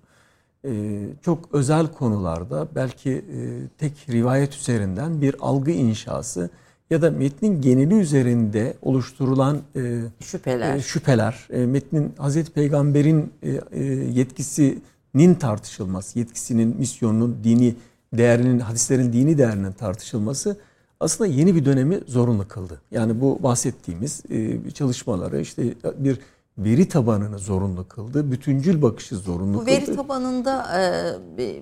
e, 0.66 1.02
çok 1.22 1.50
özel 1.54 1.88
konularda 1.88 2.68
belki 2.76 3.12
e, 3.12 3.68
tek 3.78 4.10
rivayet 4.10 4.56
üzerinden 4.56 5.22
bir 5.22 5.36
algı 5.40 5.72
inşası 5.72 6.50
ya 6.92 7.02
da 7.02 7.12
metnin 7.12 7.62
geneli 7.62 7.94
üzerinde 7.94 8.74
oluşturulan 8.82 9.58
e, 9.76 10.00
şüpheler, 10.20 10.76
e, 10.76 10.82
şüpheler 10.82 11.48
e, 11.50 11.66
metnin 11.66 12.14
Hazreti 12.18 12.52
Peygamber'in 12.52 13.34
e, 13.44 13.50
e, 13.72 13.84
yetkisinin 13.94 15.36
tartışılması, 15.40 16.20
yetkisinin, 16.20 16.78
misyonunun, 16.78 17.38
dini 17.44 17.76
değerinin, 18.14 18.60
hadislerin 18.60 19.14
dini 19.14 19.38
değerinin 19.38 19.72
tartışılması 19.72 20.58
aslında 21.00 21.30
yeni 21.30 21.56
bir 21.56 21.66
dönemi 21.66 22.00
zorunlu 22.08 22.48
kıldı. 22.48 22.82
Yani 22.92 23.22
bu 23.22 23.40
bahsettiğimiz 23.44 24.24
e, 24.30 24.72
çalışmaları 24.72 25.42
işte 25.42 25.64
bir 25.98 26.20
veri 26.58 26.88
tabanını 26.88 27.40
zorunlu 27.40 27.88
kıldı, 27.88 28.32
bütüncül 28.32 28.82
bakışı 28.82 29.16
zorunlu 29.16 29.54
bu 29.54 29.60
kıldı. 29.60 29.72
Bu 29.72 29.72
veri 29.72 29.96
tabanında 29.96 30.80
e, 30.80 31.58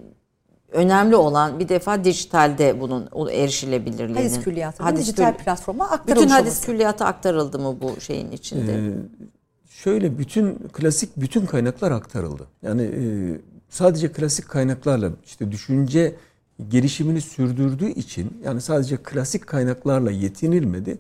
önemli 0.72 1.16
olan 1.16 1.60
bir 1.60 1.70
defa 1.70 2.04
dijitalde 2.04 2.80
bunun 2.80 3.10
erişilebilirliğinin. 3.32 4.16
Hadis 4.16 4.40
külliyatı. 4.40 4.84
Hadis 4.84 5.02
dijital 5.02 5.34
kül... 5.34 5.44
platforma 5.44 5.90
aktarılmış 5.90 6.16
Bütün 6.16 6.30
hadis 6.30 6.52
olması. 6.52 6.66
külliyatı 6.66 7.06
aktarıldı 7.06 7.60
mı 7.60 7.78
bu 7.82 8.02
şeyin 8.02 8.32
içinde? 8.32 8.74
Ee, 8.74 8.94
şöyle 9.70 10.18
bütün 10.18 10.56
klasik 10.74 11.18
bütün 11.18 11.46
kaynaklar 11.46 11.92
aktarıldı. 11.92 12.48
Yani 12.62 12.82
e, 12.82 13.04
sadece 13.70 14.12
klasik 14.12 14.50
kaynaklarla 14.50 15.12
işte 15.26 15.52
düşünce 15.52 16.16
gelişimini 16.68 17.22
sürdürdüğü 17.22 17.90
için 17.90 18.42
yani 18.46 18.62
sadece 18.62 18.98
klasik 18.98 19.48
kaynaklarla 19.48 20.12
yetinilmedi. 20.12 20.98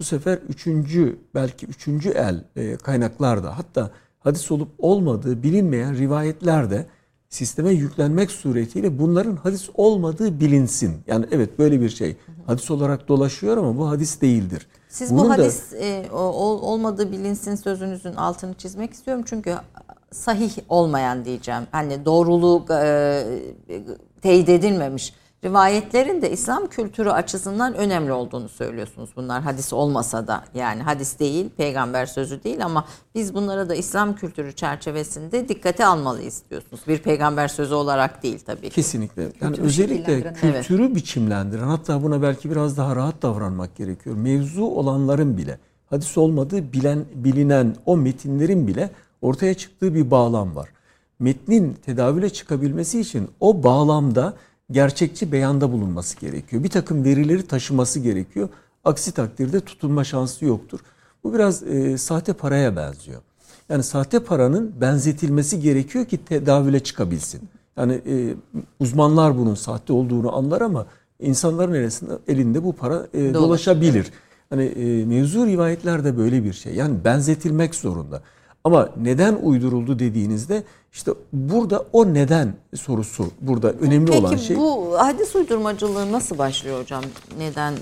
Bu 0.00 0.04
sefer 0.04 0.38
üçüncü 0.48 1.18
belki 1.34 1.66
üçüncü 1.66 2.08
el 2.10 2.44
e, 2.56 2.76
kaynaklarda 2.76 3.58
hatta 3.58 3.90
hadis 4.20 4.50
olup 4.50 4.68
olmadığı 4.78 5.42
bilinmeyen 5.42 5.98
rivayetler 5.98 6.70
de 6.70 6.86
sisteme 7.30 7.70
yüklenmek 7.70 8.30
suretiyle 8.30 8.98
bunların 8.98 9.36
hadis 9.36 9.68
olmadığı 9.74 10.40
bilinsin. 10.40 10.94
Yani 11.06 11.26
evet 11.30 11.58
böyle 11.58 11.80
bir 11.80 11.88
şey 11.88 12.16
hadis 12.46 12.70
olarak 12.70 13.08
dolaşıyor 13.08 13.56
ama 13.56 13.78
bu 13.78 13.88
hadis 13.88 14.20
değildir. 14.20 14.66
Siz 14.88 15.10
Bunun 15.10 15.24
bu 15.24 15.30
hadis 15.30 15.72
da, 15.72 15.76
e, 15.76 16.10
ol, 16.10 16.62
olmadığı 16.62 17.12
bilinsin 17.12 17.54
sözünüzün 17.54 18.14
altını 18.14 18.54
çizmek 18.54 18.92
istiyorum 18.92 19.24
çünkü 19.26 19.54
sahih 20.12 20.52
olmayan 20.68 21.24
diyeceğim. 21.24 21.62
Hani 21.70 22.04
doğruluğu 22.04 22.64
e, 22.70 23.24
teyit 24.22 24.48
edilmemiş 24.48 25.14
rivayetlerin 25.44 26.22
de 26.22 26.30
İslam 26.30 26.66
kültürü 26.66 27.10
açısından 27.10 27.74
önemli 27.74 28.12
olduğunu 28.12 28.48
söylüyorsunuz. 28.48 29.10
Bunlar 29.16 29.42
hadis 29.42 29.72
olmasa 29.72 30.26
da 30.26 30.44
yani 30.54 30.82
hadis 30.82 31.18
değil, 31.18 31.50
peygamber 31.56 32.06
sözü 32.06 32.44
değil 32.44 32.64
ama 32.64 32.84
biz 33.14 33.34
bunlara 33.34 33.68
da 33.68 33.74
İslam 33.74 34.14
kültürü 34.14 34.52
çerçevesinde 34.52 35.48
dikkate 35.48 35.86
almalıyız 35.86 36.42
diyorsunuz. 36.50 36.82
Bir 36.88 36.98
peygamber 36.98 37.48
sözü 37.48 37.74
olarak 37.74 38.22
değil 38.22 38.38
tabii 38.46 38.68
ki. 38.68 38.74
Kesinlikle. 38.74 39.22
Yani 39.22 39.32
Kültürü 39.40 39.66
özellikle 39.66 40.32
kültürü 40.32 40.84
evet. 40.84 40.94
biçimlendiren 40.94 41.68
hatta 41.68 42.02
buna 42.02 42.22
belki 42.22 42.50
biraz 42.50 42.76
daha 42.76 42.96
rahat 42.96 43.22
davranmak 43.22 43.76
gerekiyor. 43.76 44.16
Mevzu 44.16 44.64
olanların 44.64 45.36
bile 45.36 45.58
hadis 45.90 46.18
olmadığı 46.18 46.72
bilen 46.72 47.04
bilinen 47.14 47.76
o 47.86 47.96
metinlerin 47.96 48.66
bile 48.66 48.90
ortaya 49.22 49.54
çıktığı 49.54 49.94
bir 49.94 50.10
bağlam 50.10 50.56
var. 50.56 50.68
Metnin 51.18 51.74
tedavüle 51.74 52.30
çıkabilmesi 52.30 53.00
için 53.00 53.28
o 53.40 53.62
bağlamda 53.62 54.34
gerçekçi 54.70 55.32
beyanda 55.32 55.72
bulunması 55.72 56.20
gerekiyor. 56.20 56.64
Bir 56.64 56.68
takım 56.68 57.04
verileri 57.04 57.46
taşıması 57.46 58.00
gerekiyor. 58.00 58.48
Aksi 58.84 59.12
takdirde 59.12 59.60
tutunma 59.60 60.04
şansı 60.04 60.44
yoktur. 60.44 60.80
Bu 61.24 61.34
biraz 61.34 61.62
e, 61.62 61.98
sahte 61.98 62.32
paraya 62.32 62.76
benziyor. 62.76 63.20
Yani 63.68 63.82
sahte 63.82 64.18
paranın 64.18 64.72
benzetilmesi 64.80 65.60
gerekiyor 65.60 66.04
ki 66.04 66.24
tedavüle 66.24 66.80
çıkabilsin. 66.80 67.40
Yani 67.76 68.00
e, 68.06 68.34
uzmanlar 68.80 69.38
bunun 69.38 69.54
sahte 69.54 69.92
olduğunu 69.92 70.36
anlar 70.36 70.60
ama 70.60 70.86
insanların 71.20 71.74
elinde, 71.74 72.18
elinde 72.28 72.64
bu 72.64 72.72
para 72.72 73.06
e, 73.14 73.34
dolaşabilir. 73.34 74.06
Hani 74.50 74.64
e, 74.64 75.04
mevzu 75.04 75.46
rivayetlerde 75.46 76.18
böyle 76.18 76.44
bir 76.44 76.52
şey. 76.52 76.74
Yani 76.74 77.04
benzetilmek 77.04 77.74
zorunda. 77.74 78.22
Ama 78.64 78.88
neden 79.02 79.38
uyduruldu 79.42 79.98
dediğinizde 79.98 80.62
işte 80.92 81.12
burada 81.32 81.84
o 81.92 82.14
neden 82.14 82.54
sorusu 82.74 83.26
burada 83.40 83.72
önemli 83.72 84.10
Peki, 84.10 84.18
olan 84.18 84.36
şey. 84.36 84.56
Peki 84.56 84.60
bu 84.60 84.98
hadis 84.98 85.36
uydurmacılığı 85.36 86.12
nasıl 86.12 86.38
başlıyor 86.38 86.80
hocam? 86.80 87.02
Neden, 87.38 87.74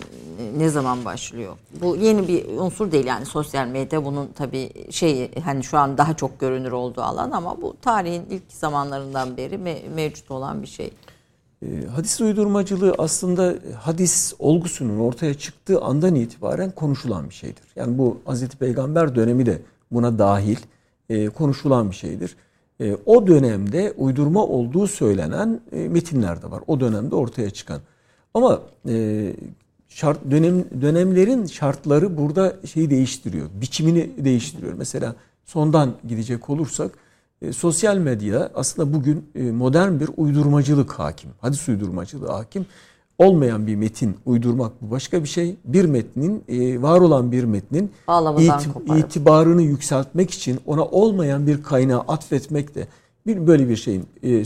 ne 0.56 0.68
zaman 0.68 1.04
başlıyor? 1.04 1.56
Bu 1.80 1.96
yeni 1.96 2.28
bir 2.28 2.46
unsur 2.46 2.92
değil 2.92 3.06
yani 3.06 3.26
sosyal 3.26 3.66
medya 3.66 4.04
bunun 4.04 4.28
tabii 4.34 4.92
şey 4.92 5.34
hani 5.40 5.64
şu 5.64 5.78
an 5.78 5.98
daha 5.98 6.14
çok 6.14 6.40
görünür 6.40 6.72
olduğu 6.72 7.02
alan 7.02 7.30
ama 7.30 7.62
bu 7.62 7.76
tarihin 7.82 8.22
ilk 8.30 8.42
zamanlarından 8.48 9.36
beri 9.36 9.54
me- 9.54 9.88
mevcut 9.94 10.30
olan 10.30 10.62
bir 10.62 10.66
şey. 10.66 10.90
Ee, 11.62 11.66
hadis 11.94 12.20
uydurmacılığı 12.20 12.94
aslında 12.98 13.54
hadis 13.80 14.34
olgusunun 14.38 14.98
ortaya 14.98 15.34
çıktığı 15.34 15.80
andan 15.80 16.14
itibaren 16.14 16.70
konuşulan 16.70 17.28
bir 17.28 17.34
şeydir. 17.34 17.64
Yani 17.76 17.98
bu 17.98 18.18
Hazreti 18.24 18.56
Peygamber 18.56 19.14
dönemi 19.14 19.46
de 19.46 19.62
buna 19.90 20.18
dahil 20.18 20.56
e, 21.08 21.28
konuşulan 21.28 21.90
bir 21.90 21.96
şeydir. 21.96 22.36
E, 22.80 22.96
o 23.06 23.26
dönemde 23.26 23.92
uydurma 23.96 24.46
olduğu 24.46 24.86
söylenen 24.86 25.60
e, 25.72 25.88
metinler 25.88 26.42
de 26.42 26.50
var. 26.50 26.62
O 26.66 26.80
dönemde 26.80 27.14
ortaya 27.14 27.50
çıkan. 27.50 27.80
Ama 28.34 28.62
e, 28.88 29.32
şart 29.88 30.30
dönem 30.30 30.64
dönemlerin 30.82 31.46
şartları 31.46 32.16
burada 32.16 32.56
şeyi 32.66 32.90
değiştiriyor. 32.90 33.48
Biçimini 33.60 34.24
değiştiriyor. 34.24 34.72
Mesela 34.72 35.14
sondan 35.44 35.94
gidecek 36.08 36.50
olursak 36.50 36.90
sosyal 37.52 37.96
medya 37.96 38.50
aslında 38.54 38.92
bugün 38.92 39.30
modern 39.52 40.00
bir 40.00 40.10
uydurmacılık 40.16 40.92
hakim. 40.92 41.30
Hadis 41.40 41.68
uydurmacılığı 41.68 42.32
hakim 42.32 42.66
olmayan 43.18 43.66
bir 43.66 43.76
metin 43.76 44.16
uydurmak 44.26 44.72
bu 44.82 44.90
başka 44.90 45.22
bir 45.22 45.28
şey. 45.28 45.56
Bir 45.64 45.84
metnin, 45.84 46.44
e, 46.48 46.82
var 46.82 47.00
olan 47.00 47.32
bir 47.32 47.44
metnin 47.44 47.92
it, 48.40 48.52
itibarını 48.96 49.62
yükseltmek 49.62 50.30
için 50.30 50.60
ona 50.66 50.84
olmayan 50.84 51.46
bir 51.46 51.62
kaynağı 51.62 52.00
atfetmek 52.00 52.74
de 52.74 52.86
bir 53.26 53.46
böyle 53.46 53.68
bir 53.68 53.76
şeyin 53.76 54.06
e, 54.22 54.44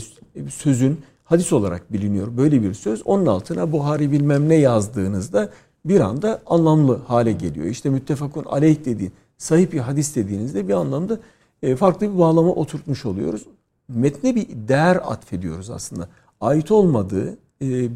sözün 0.49 0.99
hadis 1.23 1.53
olarak 1.53 1.93
biliniyor. 1.93 2.37
Böyle 2.37 2.63
bir 2.63 2.73
söz 2.73 3.07
onun 3.07 3.25
altına 3.25 3.71
Buhari 3.71 4.11
bilmem 4.11 4.49
ne 4.49 4.55
yazdığınızda 4.55 5.49
bir 5.85 5.99
anda 5.99 6.41
anlamlı 6.45 6.99
hale 7.07 7.31
geliyor. 7.31 7.65
İşte 7.65 7.89
müttefakun 7.89 8.45
aleyh 8.45 8.85
dediğin, 8.85 9.13
sahip 9.37 9.73
bir 9.73 9.79
hadis 9.79 10.15
dediğinizde 10.15 10.67
bir 10.67 10.73
anlamda 10.73 11.19
e, 11.63 11.75
farklı 11.75 12.13
bir 12.13 12.19
bağlama 12.19 12.51
oturtmuş 12.51 13.05
oluyoruz. 13.05 13.45
Metne 13.87 14.35
bir 14.35 14.47
değer 14.67 14.95
atfediyoruz 14.95 15.69
aslında. 15.69 16.07
Ait 16.41 16.71
olmadığı 16.71 17.37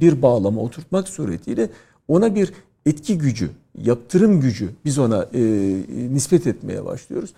bir 0.01 0.21
bağlama 0.21 0.62
oturtmak 0.62 1.10
suretiyle 1.10 1.69
ona 2.08 2.36
bir 2.36 2.53
etki 2.86 3.17
gücü, 3.17 3.49
yaptırım 3.82 4.41
gücü 4.41 4.69
biz 4.86 4.99
ona 4.99 5.27
e, 5.34 5.41
nispet 6.12 6.47
etmeye 6.47 6.86
başlıyoruz. 6.86 7.34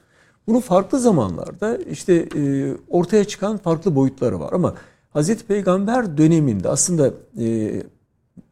Bunu 0.47 0.59
farklı 0.59 0.99
zamanlarda 0.99 1.77
işte 1.77 2.13
e, 2.35 2.73
ortaya 2.89 3.23
çıkan 3.23 3.57
farklı 3.57 3.95
boyutları 3.95 4.39
var 4.39 4.53
ama 4.53 4.75
Hazreti 5.09 5.45
Peygamber 5.45 6.17
döneminde 6.17 6.69
aslında 6.69 7.13
e, 7.39 7.73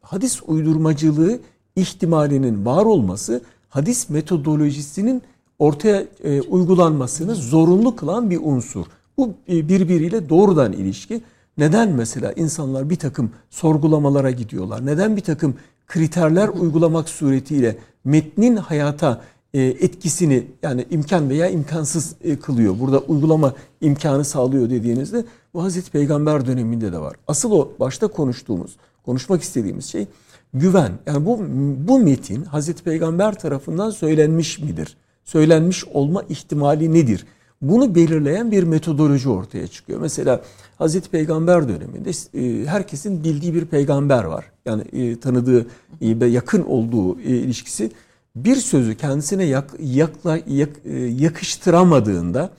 hadis 0.02 0.42
uydurmacılığı 0.48 1.40
ihtimalinin 1.76 2.66
var 2.66 2.86
olması 2.86 3.42
hadis 3.70 4.10
metodolojisinin 4.10 5.22
ortaya 5.60 6.06
e, 6.24 6.42
uygulanmasını 6.42 7.36
zorunlu 7.36 7.96
kılan 7.96 8.30
bir 8.30 8.40
unsur. 8.44 8.86
Bu 9.18 9.34
e, 9.50 9.70
birbiriyle 9.70 10.30
doğrudan 10.30 10.74
ilişki. 10.74 11.22
Neden 11.58 11.90
mesela 11.90 12.32
insanlar 12.32 12.90
bir 12.90 12.96
takım 12.96 13.32
sorgulamalara 13.50 14.32
gidiyorlar? 14.32 14.86
Neden 14.86 15.16
bir 15.16 15.22
takım 15.22 15.56
kriterler 15.88 16.48
uygulamak 16.48 17.10
suretiyle 17.10 17.78
metnin 18.06 18.56
hayata 18.56 19.22
e, 19.54 19.62
etkisini 19.62 20.48
yani 20.64 20.86
imkan 20.90 21.30
veya 21.30 21.50
imkansız 21.50 22.16
e, 22.24 22.40
kılıyor. 22.40 22.80
Burada 22.80 23.00
uygulama 23.00 23.54
imkanı 23.82 24.26
sağlıyor 24.26 24.70
dediğinizde 24.70 25.26
bu 25.54 25.64
Hazreti 25.64 25.92
Peygamber 25.92 26.46
döneminde 26.46 26.92
de 26.92 27.00
var. 27.00 27.16
Asıl 27.28 27.52
o 27.52 27.72
başta 27.80 28.08
konuştuğumuz, 28.08 28.78
konuşmak 29.06 29.42
istediğimiz 29.42 29.86
şey 29.86 30.08
güven. 30.54 30.92
Yani 31.06 31.26
bu 31.26 31.40
bu 31.88 32.00
metin 32.00 32.44
Hazreti 32.44 32.84
Peygamber 32.84 33.40
tarafından 33.40 33.90
söylenmiş 33.90 34.60
midir? 34.60 34.98
Söylenmiş 35.24 35.86
olma 35.86 36.24
ihtimali 36.30 36.94
nedir? 36.94 37.26
Bunu 37.62 37.96
belirleyen 37.96 38.52
bir 38.52 38.64
metodoloji 38.64 39.30
ortaya 39.30 39.68
çıkıyor. 39.68 40.02
Mesela 40.02 40.42
Hazreti 40.78 41.10
Peygamber 41.10 41.70
döneminde 41.70 42.10
e, 42.34 42.66
herkesin 42.66 43.24
bildiği 43.24 43.54
bir 43.54 43.66
peygamber 43.66 44.24
var. 44.24 44.46
Yani 44.66 44.82
e, 44.82 45.20
tanıdığı 45.20 45.68
ve 46.02 46.26
yakın 46.26 46.64
olduğu 46.64 47.20
e, 47.20 47.24
ilişkisi 47.24 47.92
bir 48.36 48.56
sözü 48.56 48.98
kendisine 48.98 49.44
yak, 49.44 49.72
yakla, 49.80 50.40
yak, 50.48 50.70
yakıştıramadığında 51.10 52.50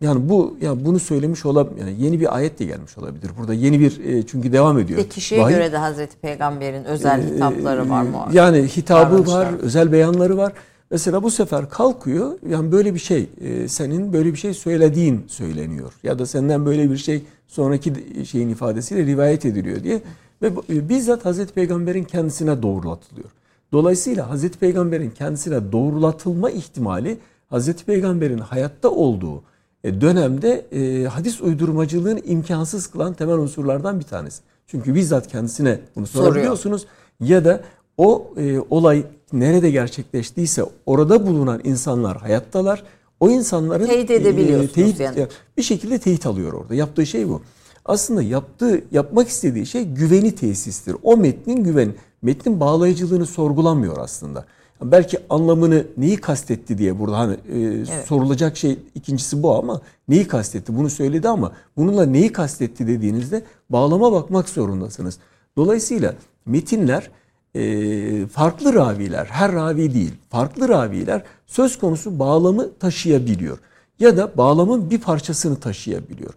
yani 0.00 0.28
bu 0.28 0.56
yani 0.60 0.84
bunu 0.84 0.98
söylemiş 0.98 1.46
olabilir. 1.46 1.80
Yani 1.80 1.94
yeni 1.98 2.20
bir 2.20 2.36
ayet 2.36 2.58
de 2.58 2.64
gelmiş 2.64 2.98
olabilir. 2.98 3.30
Burada 3.38 3.54
yeni 3.54 3.80
bir 3.80 4.26
çünkü 4.26 4.52
devam 4.52 4.78
ediyor. 4.78 4.98
Ve 4.98 5.08
kişiye 5.08 5.40
Vahiy, 5.40 5.56
göre 5.56 5.72
de 5.72 5.76
Hazreti 5.76 6.16
Peygamber'in 6.16 6.84
özel 6.84 7.34
hitapları 7.34 7.90
var 7.90 8.02
mı? 8.02 8.28
Yani 8.32 8.62
hitabı 8.62 9.26
var, 9.26 9.48
özel 9.62 9.92
beyanları 9.92 10.36
var. 10.36 10.52
Mesela 10.90 11.22
bu 11.22 11.30
sefer 11.30 11.70
kalkıyor 11.70 12.38
yani 12.48 12.72
böyle 12.72 12.94
bir 12.94 12.98
şey 12.98 13.28
senin 13.68 14.12
böyle 14.12 14.32
bir 14.32 14.38
şey 14.38 14.54
söylediğin 14.54 15.24
söyleniyor 15.28 15.92
ya 16.02 16.18
da 16.18 16.26
senden 16.26 16.66
böyle 16.66 16.90
bir 16.90 16.96
şey 16.96 17.22
sonraki 17.46 17.92
şeyin 18.26 18.48
ifadesiyle 18.48 19.06
rivayet 19.06 19.44
ediliyor 19.44 19.82
diye 19.82 20.02
ve 20.42 20.52
bizzat 20.88 21.24
Hazreti 21.24 21.52
Peygamber'in 21.52 22.04
kendisine 22.04 22.62
doğrulatılıyor. 22.62 23.28
Dolayısıyla 23.72 24.30
Hazreti 24.30 24.58
Peygamber'in 24.58 25.10
kendisine 25.10 25.72
doğrulatılma 25.72 26.50
ihtimali 26.50 27.18
Hazreti 27.50 27.84
Peygamber'in 27.84 28.38
hayatta 28.38 28.90
olduğu 28.90 29.42
e, 29.84 30.00
dönemde 30.00 30.66
e, 30.72 31.04
hadis 31.04 31.40
uydurmacılığını 31.40 32.20
imkansız 32.20 32.86
kılan 32.86 33.14
temel 33.14 33.34
unsurlardan 33.34 34.00
bir 34.00 34.04
tanesi. 34.04 34.42
Çünkü 34.66 34.94
bizzat 34.94 35.26
kendisine 35.26 35.80
bunu 35.96 36.06
sorabiliyorsunuz 36.06 36.86
ya 37.20 37.44
da 37.44 37.60
o 37.96 38.30
e, 38.36 38.60
olay 38.70 39.04
nerede 39.32 39.70
gerçekleştiyse 39.70 40.64
orada 40.86 41.26
bulunan 41.26 41.60
insanlar 41.64 42.16
hayattalar. 42.16 42.84
O 43.20 43.30
insanların 43.30 43.86
teyit 43.86 44.10
edebiliyorsunuz 44.10 44.70
e, 44.70 44.72
teyit, 44.72 45.00
yani. 45.00 45.26
Bir 45.56 45.62
şekilde 45.62 45.98
teyit 45.98 46.26
alıyor 46.26 46.52
orada. 46.52 46.74
Yaptığı 46.74 47.06
şey 47.06 47.28
bu. 47.28 47.42
Aslında 47.84 48.22
yaptığı, 48.22 48.84
yapmak 48.90 49.28
istediği 49.28 49.66
şey 49.66 49.84
güveni 49.84 50.34
tesistir. 50.34 50.96
O 51.02 51.16
metnin 51.16 51.64
güveni 51.64 51.92
metnin 52.22 52.60
bağlayıcılığını 52.60 53.26
sorgulamıyor 53.26 53.96
aslında. 53.98 54.44
Belki 54.82 55.18
anlamını 55.30 55.86
neyi 55.96 56.16
kastetti 56.16 56.78
diye 56.78 56.98
burada 56.98 57.18
hani 57.18 57.34
e, 57.34 57.58
evet. 57.58 58.06
sorulacak 58.06 58.56
şey 58.56 58.78
ikincisi 58.94 59.42
bu 59.42 59.54
ama 59.54 59.80
neyi 60.08 60.28
kastetti 60.28 60.76
bunu 60.76 60.90
söyledi 60.90 61.28
ama 61.28 61.52
bununla 61.76 62.06
neyi 62.06 62.32
kastetti 62.32 62.86
dediğinizde 62.86 63.42
bağlama 63.70 64.12
bakmak 64.12 64.48
zorundasınız. 64.48 65.18
Dolayısıyla 65.56 66.14
metinler 66.46 67.10
e, 67.54 68.26
farklı 68.26 68.74
raviler 68.74 69.24
her 69.24 69.52
ravi 69.52 69.94
değil 69.94 70.14
farklı 70.30 70.68
raviler 70.68 71.22
söz 71.46 71.78
konusu 71.78 72.18
bağlamı 72.18 72.78
taşıyabiliyor 72.78 73.58
ya 73.98 74.16
da 74.16 74.36
bağlamın 74.36 74.90
bir 74.90 75.00
parçasını 75.00 75.56
taşıyabiliyor. 75.56 76.34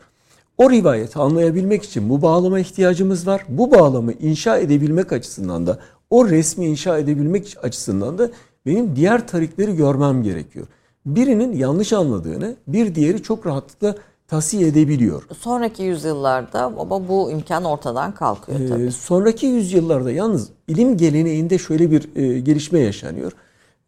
O 0.57 0.71
rivayeti 0.71 1.19
anlayabilmek 1.19 1.83
için 1.83 2.09
bu 2.09 2.21
bağlama 2.21 2.59
ihtiyacımız 2.59 3.27
var. 3.27 3.45
Bu 3.49 3.71
bağlamı 3.71 4.13
inşa 4.13 4.57
edebilmek 4.57 5.11
açısından 5.11 5.67
da 5.67 5.79
o 6.09 6.29
resmi 6.29 6.65
inşa 6.65 6.97
edebilmek 6.97 7.57
açısından 7.63 8.17
da 8.17 8.29
benim 8.65 8.95
diğer 8.95 9.27
tarikleri 9.27 9.75
görmem 9.75 10.23
gerekiyor. 10.23 10.67
Birinin 11.05 11.53
yanlış 11.53 11.93
anladığını 11.93 12.55
bir 12.67 12.95
diğeri 12.95 13.23
çok 13.23 13.45
rahatlıkla 13.45 13.95
tahsiye 14.31 14.67
edebiliyor. 14.67 15.23
Sonraki 15.39 15.83
yüzyıllarda 15.83 16.63
ama 16.63 17.07
bu 17.07 17.31
imkan 17.31 17.63
ortadan 17.63 18.11
kalkıyor 18.11 18.59
ee, 18.59 18.67
tabii. 18.67 18.83
Ee, 18.83 18.91
sonraki 18.91 19.45
yüzyıllarda 19.45 20.11
yalnız 20.11 20.49
ilim 20.67 20.97
geleneğinde 20.97 21.57
şöyle 21.57 21.91
bir 21.91 22.15
e, 22.15 22.39
gelişme 22.39 22.79
yaşanıyor. 22.79 23.31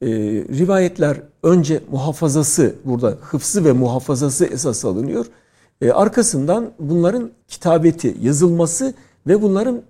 E, 0.01 0.07
rivayetler 0.59 1.21
önce 1.43 1.81
muhafazası 1.91 2.75
burada 2.85 3.17
hıfzı 3.21 3.65
ve 3.65 3.71
muhafazası 3.71 4.45
esas 4.45 4.85
alınıyor. 4.85 5.25
E, 5.81 5.91
arkasından 5.91 6.71
bunların 6.79 7.31
kitabeti, 7.47 8.15
yazılması 8.21 8.93
ve 9.27 9.41
bunların 9.41 9.81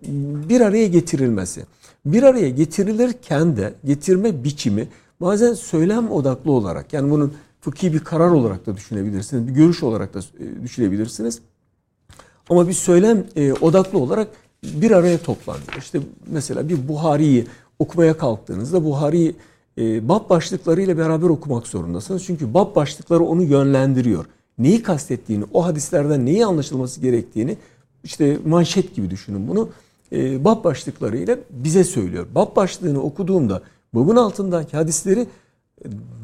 bir 0.50 0.62
araya 0.62 0.88
getirilmesi. 0.88 1.66
Bir 2.06 2.24
araya 2.24 2.50
getirilirken 2.50 3.58
de 3.58 3.74
getirme 3.86 4.44
biçimi 4.44 4.88
bazen 5.22 5.54
söylem 5.54 6.12
odaklı 6.12 6.52
olarak 6.52 6.94
yani 6.94 7.12
bunun 7.12 7.34
fıkhi 7.64 7.94
bir 7.94 8.00
karar 8.00 8.30
olarak 8.30 8.66
da 8.66 8.78
düşünebilirsiniz, 8.78 9.48
bir 9.48 9.54
görüş 9.54 9.84
olarak 9.84 10.14
da 10.14 10.20
e, 10.20 10.64
düşünebilirsiniz. 10.64 11.40
Ama 12.50 12.68
bir 12.68 12.74
söylem 12.74 13.26
e, 13.36 13.54
odaklı 13.54 14.00
olarak 14.00 14.28
bir 14.64 14.92
araya 14.92 15.18
toplanıyor. 15.18 15.74
İşte 15.78 16.00
mesela 16.28 16.70
bir 16.70 16.88
Buhari'yi 16.88 17.48
okumaya 17.80 18.18
kalktığınızda 18.18 18.84
Buhari'yi 18.84 19.36
e, 19.78 20.10
bab 20.10 20.30
başlıklarıyla 20.30 20.98
beraber 20.98 21.30
okumak 21.30 21.68
zorundasınız. 21.68 22.24
Çünkü 22.26 22.54
bab 22.54 22.76
başlıkları 22.76 23.24
onu 23.24 23.44
yönlendiriyor 23.44 24.26
neyi 24.58 24.84
kastettiğini, 24.84 25.46
o 25.54 25.66
hadislerden 25.66 26.26
neyi 26.26 26.46
anlaşılması 26.46 27.02
gerektiğini 27.02 27.58
işte 28.04 28.38
manşet 28.46 28.96
gibi 28.96 29.10
düşünün 29.10 29.48
bunu. 29.48 29.70
E, 30.12 30.46
bab 30.46 30.64
başlıklarıyla 30.64 31.38
bize 31.50 31.84
söylüyor. 31.84 32.28
Bab 32.36 32.56
başlığını 32.56 33.02
okuduğumda 33.02 33.62
babın 33.94 34.16
altındaki 34.16 34.78
hadisleri 34.78 35.28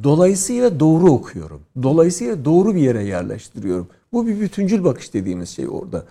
dolayısıyla 0.04 0.80
doğru 0.80 1.12
okuyorum. 1.12 1.62
Dolayısıyla 1.84 2.46
doğru 2.46 2.76
bir 2.76 2.82
yere 2.82 3.04
yerleştiriyorum. 3.04 3.88
Bu 4.14 4.28
bir 4.28 4.40
bütüncül 4.40 4.84
bakış 4.84 5.14
dediğimiz 5.14 5.50
şey 5.50 5.68
orada. 5.70 6.06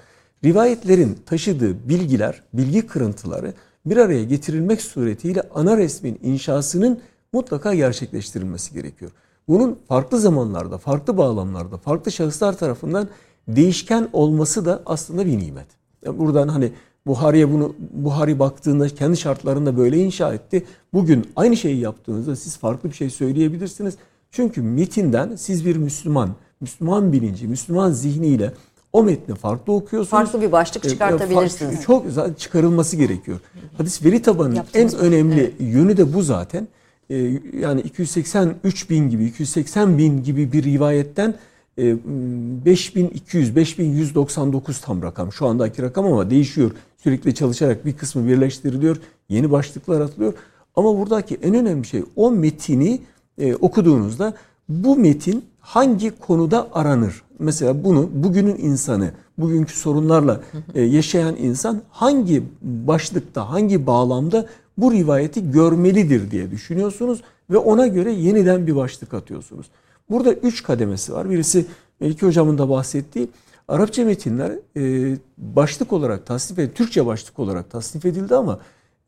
Rivayetlerin 0.44 1.18
taşıdığı 1.26 1.88
bilgiler, 1.88 2.42
bilgi 2.52 2.86
kırıntıları 2.86 3.54
bir 3.86 3.96
araya 3.96 4.24
getirilmek 4.24 4.82
suretiyle 4.82 5.42
ana 5.54 5.76
resmin 5.76 6.18
inşasının 6.22 7.00
mutlaka 7.32 7.74
gerçekleştirilmesi 7.74 8.74
gerekiyor. 8.74 9.10
Bunun 9.48 9.78
farklı 9.88 10.20
zamanlarda, 10.20 10.78
farklı 10.78 11.16
bağlamlarda, 11.16 11.76
farklı 11.76 12.12
şahıslar 12.12 12.58
tarafından 12.58 13.08
değişken 13.48 14.08
olması 14.12 14.64
da 14.64 14.82
aslında 14.86 15.26
bir 15.26 15.38
nimet. 15.38 15.66
Yani 16.04 16.18
buradan 16.18 16.48
hani 16.48 16.72
Buhari'ye 17.08 17.52
bunu 17.52 17.74
Buhari 17.92 18.38
baktığında 18.38 18.88
kendi 18.88 19.16
şartlarında 19.16 19.76
böyle 19.76 19.98
inşa 19.98 20.34
etti. 20.34 20.64
Bugün 20.92 21.26
aynı 21.36 21.56
şeyi 21.56 21.80
yaptığınızda 21.80 22.36
siz 22.36 22.56
farklı 22.56 22.88
bir 22.88 22.94
şey 22.94 23.10
söyleyebilirsiniz. 23.10 23.94
Çünkü 24.30 24.62
metinden 24.62 25.36
siz 25.36 25.66
bir 25.66 25.76
Müslüman, 25.76 26.30
Müslüman 26.60 27.12
bilinci, 27.12 27.48
Müslüman 27.48 27.90
zihniyle 27.92 28.52
o 28.92 29.02
metni 29.02 29.34
farklı 29.34 29.72
okuyorsunuz. 29.72 30.10
Farklı 30.10 30.42
bir 30.42 30.52
başlık 30.52 30.84
e, 30.84 30.88
çıkartabilirsiniz. 30.88 31.70
Farklı, 31.70 31.84
çok 31.84 32.06
zaten 32.08 32.34
çıkarılması 32.34 32.96
gerekiyor. 32.96 33.40
Hadis 33.78 34.04
veri 34.04 34.22
tabanının 34.22 34.64
en 34.74 34.94
önemli 34.94 35.40
evet. 35.40 35.54
yönü 35.60 35.96
de 35.96 36.14
bu 36.14 36.22
zaten. 36.22 36.68
Ee, 37.10 37.16
yani 37.60 37.80
283 37.80 38.90
bin 38.90 39.10
gibi 39.10 39.24
280 39.24 39.98
bin 39.98 40.22
gibi 40.22 40.52
bir 40.52 40.64
rivayetten 40.64 41.34
5200 41.78 43.50
e, 43.50 43.56
5199 43.56 44.80
tam 44.80 45.02
rakam 45.02 45.32
şu 45.32 45.46
andaki 45.46 45.82
rakam 45.82 46.06
ama 46.06 46.30
değişiyor. 46.30 46.70
Sürekli 47.02 47.34
çalışarak 47.34 47.86
bir 47.86 47.96
kısmı 47.96 48.28
birleştiriliyor. 48.28 48.96
Yeni 49.28 49.50
başlıklar 49.50 50.00
atılıyor. 50.00 50.34
Ama 50.76 50.98
buradaki 50.98 51.34
en 51.34 51.54
önemli 51.54 51.86
şey 51.86 52.02
o 52.16 52.30
metini 52.30 53.00
e, 53.38 53.54
okuduğunuzda 53.54 54.34
bu 54.68 54.96
metin 54.96 55.44
hangi 55.60 56.18
konuda 56.18 56.68
aranır? 56.72 57.22
Mesela 57.38 57.84
bunu 57.84 58.10
bugünün 58.12 58.56
insanı, 58.56 59.10
bugünkü 59.38 59.76
sorunlarla 59.76 60.40
e, 60.74 60.82
yaşayan 60.82 61.36
insan 61.36 61.82
hangi 61.90 62.42
başlıkta, 62.62 63.50
hangi 63.50 63.86
bağlamda 63.86 64.46
bu 64.78 64.92
rivayeti 64.92 65.50
görmelidir 65.50 66.30
diye 66.30 66.50
düşünüyorsunuz 66.50 67.22
ve 67.50 67.56
ona 67.56 67.86
göre 67.86 68.12
yeniden 68.12 68.66
bir 68.66 68.76
başlık 68.76 69.14
atıyorsunuz. 69.14 69.66
Burada 70.10 70.32
üç 70.32 70.62
kademesi 70.62 71.12
var. 71.12 71.30
Birisi 71.30 71.66
Melike 72.00 72.26
Hocam'ın 72.26 72.58
da 72.58 72.68
bahsettiği 72.68 73.28
Arapça 73.68 74.04
metinler 74.04 74.52
e, 74.76 75.16
başlık 75.38 75.92
olarak 75.92 76.26
tasnif 76.26 76.58
edildi, 76.58 76.74
Türkçe 76.74 77.06
başlık 77.06 77.38
olarak 77.38 77.70
tasnif 77.70 78.04
edildi 78.06 78.34
ama 78.34 78.60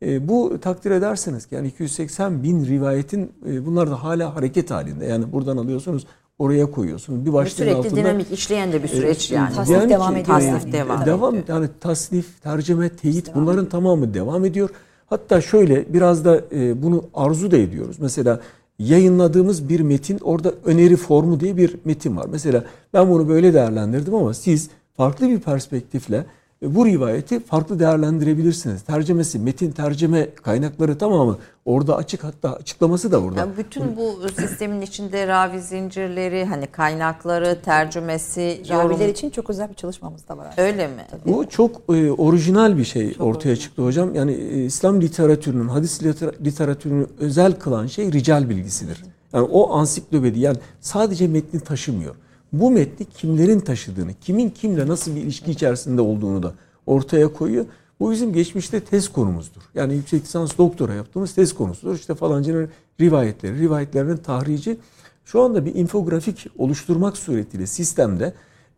e, 0.05 0.27
bu 0.27 0.57
takdir 0.61 0.91
ederseniz 0.91 1.47
yani 1.51 1.67
280 1.67 2.43
bin 2.43 2.65
rivayetin 2.65 3.31
e, 3.47 3.65
bunlar 3.65 3.91
da 3.91 4.03
hala 4.03 4.35
hareket 4.35 4.71
halinde. 4.71 5.05
Yani 5.05 5.31
buradan 5.31 5.57
alıyorsunuz 5.57 6.05
oraya 6.39 6.71
koyuyorsunuz. 6.71 7.25
Bir 7.25 7.33
başlığın 7.33 7.55
sürekli 7.55 7.75
altında, 7.75 7.95
dinamik 7.95 8.31
işleyen 8.31 8.71
de 8.71 8.83
bir 8.83 8.87
süreç 8.87 9.31
e, 9.31 9.35
yani. 9.35 9.55
Tasnif 9.55 9.77
yani 9.77 9.89
devam 9.89 10.15
ediyor. 10.15 10.39
Tasnif 10.39 10.63
yani. 10.63 10.73
devam, 10.73 11.05
devam 11.05 11.35
ediyor. 11.35 11.57
Yani 11.57 11.69
tasnif, 11.79 12.41
tercüme, 12.41 12.89
teyit 12.89 13.27
devam 13.27 13.41
bunların 13.41 13.59
ediyor. 13.59 13.71
tamamı 13.71 14.13
devam 14.13 14.45
ediyor. 14.45 14.69
Hatta 15.05 15.41
şöyle 15.41 15.93
biraz 15.93 16.25
da 16.25 16.41
e, 16.51 16.83
bunu 16.83 17.03
arzu 17.13 17.51
da 17.51 17.57
ediyoruz. 17.57 17.97
Mesela 17.99 18.39
yayınladığımız 18.81 19.69
bir 19.69 19.79
metin 19.79 20.19
orada 20.19 20.53
öneri 20.65 20.95
formu 20.95 21.39
diye 21.39 21.57
bir 21.57 21.75
metin 21.85 22.17
var. 22.17 22.25
Mesela 22.31 22.63
ben 22.93 23.09
bunu 23.09 23.29
böyle 23.29 23.53
değerlendirdim 23.53 24.15
ama 24.15 24.33
siz 24.33 24.69
farklı 24.97 25.29
bir 25.29 25.39
perspektifle 25.39 26.25
bu 26.61 26.85
rivayeti 26.85 27.39
farklı 27.39 27.79
değerlendirebilirsiniz. 27.79 28.81
Tercemesi, 28.81 29.39
metin 29.39 29.71
terceme 29.71 30.35
kaynakları 30.35 30.97
tamamı 30.97 31.37
orada 31.65 31.95
açık 31.95 32.23
hatta 32.23 32.53
açıklaması 32.53 33.11
da 33.11 33.23
burada. 33.23 33.39
Yani 33.39 33.51
bütün 33.57 33.97
bu 33.97 34.29
sistemin 34.39 34.81
içinde 34.81 35.27
ravi 35.27 35.61
zincirleri, 35.61 36.45
hani 36.45 36.67
kaynakları, 36.67 37.61
tercümesi, 37.65 38.61
raviler 38.69 39.09
için 39.09 39.29
çok 39.29 39.49
özel 39.49 39.69
bir 39.69 39.75
çalışmamız 39.75 40.27
da 40.27 40.37
var. 40.37 40.47
Aslında. 40.49 40.67
Öyle 40.67 40.87
mi? 40.87 41.05
Tabii. 41.11 41.33
Bu 41.33 41.49
çok 41.49 41.81
e, 41.89 42.11
orijinal 42.11 42.77
bir 42.77 42.85
şey 42.85 43.13
çok 43.13 43.27
ortaya 43.27 43.49
orijinal. 43.49 43.55
çıktı 43.55 43.81
hocam. 43.85 44.15
Yani 44.15 44.31
e, 44.31 44.65
İslam 44.65 45.01
literatürünün, 45.01 45.67
hadis 45.67 46.03
literatürünü 46.41 47.07
özel 47.19 47.53
kılan 47.53 47.87
şey 47.87 48.11
rical 48.11 48.49
bilgisidir. 48.49 49.03
Yani 49.33 49.47
o 49.51 49.73
ansiklopedi 49.73 50.39
yani 50.39 50.57
sadece 50.81 51.27
metni 51.27 51.59
taşımıyor 51.59 52.15
bu 52.53 52.71
metni 52.71 53.05
kimlerin 53.05 53.59
taşıdığını, 53.59 54.13
kimin 54.21 54.49
kimle 54.49 54.87
nasıl 54.87 55.15
bir 55.15 55.21
ilişki 55.21 55.51
içerisinde 55.51 56.01
olduğunu 56.01 56.43
da 56.43 56.53
ortaya 56.85 57.33
koyuyor. 57.33 57.65
Bu 57.99 58.11
bizim 58.11 58.33
geçmişte 58.33 58.79
tez 58.79 59.09
konumuzdur. 59.09 59.61
Yani 59.75 59.93
yüksek 59.95 60.23
lisans 60.23 60.57
doktora 60.57 60.93
yaptığımız 60.93 61.35
tez 61.35 61.53
konusudur. 61.53 61.95
İşte 61.95 62.15
falancının 62.15 62.69
rivayetleri, 62.99 63.59
rivayetlerinin 63.59 64.17
tahrici. 64.17 64.77
Şu 65.25 65.41
anda 65.41 65.65
bir 65.65 65.75
infografik 65.75 66.47
oluşturmak 66.57 67.17
suretiyle 67.17 67.67
sistemde 67.67 68.33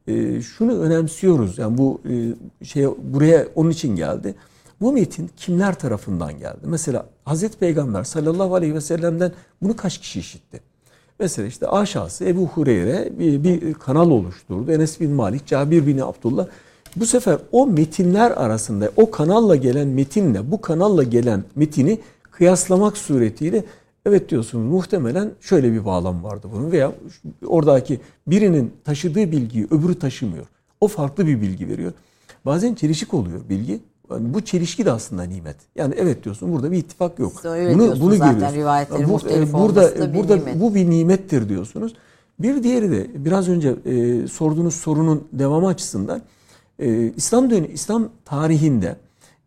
e, 0.07 0.41
şunu 0.41 0.79
önemsiyoruz. 0.79 1.57
Yani 1.57 1.77
bu 1.77 2.01
e, 2.09 2.65
şey 2.65 2.87
buraya 2.87 3.47
onun 3.55 3.69
için 3.69 3.95
geldi. 3.95 4.35
Bu 4.81 4.93
metin 4.93 5.29
kimler 5.37 5.79
tarafından 5.79 6.39
geldi? 6.39 6.59
Mesela 6.63 7.09
Hazreti 7.25 7.57
Peygamber 7.57 8.03
sallallahu 8.03 8.55
aleyhi 8.55 8.75
ve 8.75 8.81
sellem'den 8.81 9.31
bunu 9.61 9.75
kaç 9.75 9.97
kişi 9.97 10.19
işitti? 10.19 10.72
Mesela 11.19 11.47
işte 11.47 11.67
aşağısı 11.67 12.25
Ebu 12.25 12.47
Hureyre 12.47 13.09
bir, 13.19 13.43
bir 13.43 13.73
kanal 13.73 14.11
oluşturdu. 14.11 14.71
Enes 14.71 14.99
bin 14.99 15.11
Malik, 15.11 15.47
Cabir 15.47 15.87
bin 15.87 15.97
Abdullah. 15.97 16.47
Bu 16.95 17.05
sefer 17.05 17.37
o 17.51 17.67
metinler 17.67 18.31
arasında 18.31 18.91
o 18.95 19.11
kanalla 19.11 19.55
gelen 19.55 19.87
metinle 19.87 20.51
bu 20.51 20.61
kanalla 20.61 21.03
gelen 21.03 21.43
metini 21.55 21.99
kıyaslamak 22.31 22.97
suretiyle 22.97 23.63
evet 24.05 24.29
diyorsunuz 24.29 24.71
muhtemelen 24.71 25.31
şöyle 25.41 25.73
bir 25.73 25.85
bağlam 25.85 26.23
vardı 26.23 26.47
bunun 26.53 26.71
veya 26.71 26.91
oradaki 27.45 27.99
birinin 28.27 28.73
taşıdığı 28.83 29.31
bilgiyi 29.31 29.67
öbürü 29.71 29.99
taşımıyor. 29.99 30.45
O 30.81 30.87
farklı 30.87 31.27
bir 31.27 31.41
bilgi 31.41 31.67
veriyor. 31.67 31.93
Bazen 32.45 32.73
çelişik 32.73 33.13
oluyor 33.13 33.49
bilgi. 33.49 33.79
Bu 34.19 34.41
çelişki 34.41 34.85
de 34.85 34.91
aslında 34.91 35.23
nimet. 35.23 35.55
Yani 35.75 35.93
evet 35.97 36.23
diyorsun 36.23 36.53
burada 36.53 36.71
bir 36.71 36.77
ittifak 36.77 37.19
yok. 37.19 37.33
Siz 37.35 37.45
öyle 37.45 37.73
bunu 37.73 37.99
bunu 37.99 38.15
zaten 38.15 38.33
görüyoruz. 38.33 38.55
rivayetleri 38.55 39.07
bu, 39.07 39.11
muhtelif 39.11 39.53
burada 39.53 39.99
da 39.99 40.13
bir 40.13 40.19
burada 40.19 40.35
nimet. 40.35 40.61
bu 40.61 40.75
bir 40.75 40.89
nimettir 40.89 41.49
diyorsunuz. 41.49 41.93
Bir 42.39 42.63
diğeri 42.63 42.91
de 42.91 43.25
biraz 43.25 43.49
önce 43.49 43.75
e, 43.85 44.27
sorduğunuz 44.27 44.75
sorunun 44.75 45.27
devamı 45.33 45.67
açısından 45.67 46.21
e, 46.79 47.11
İslam 47.11 47.49
dönemi 47.49 47.67
İslam 47.67 48.09
tarihinde 48.25 48.95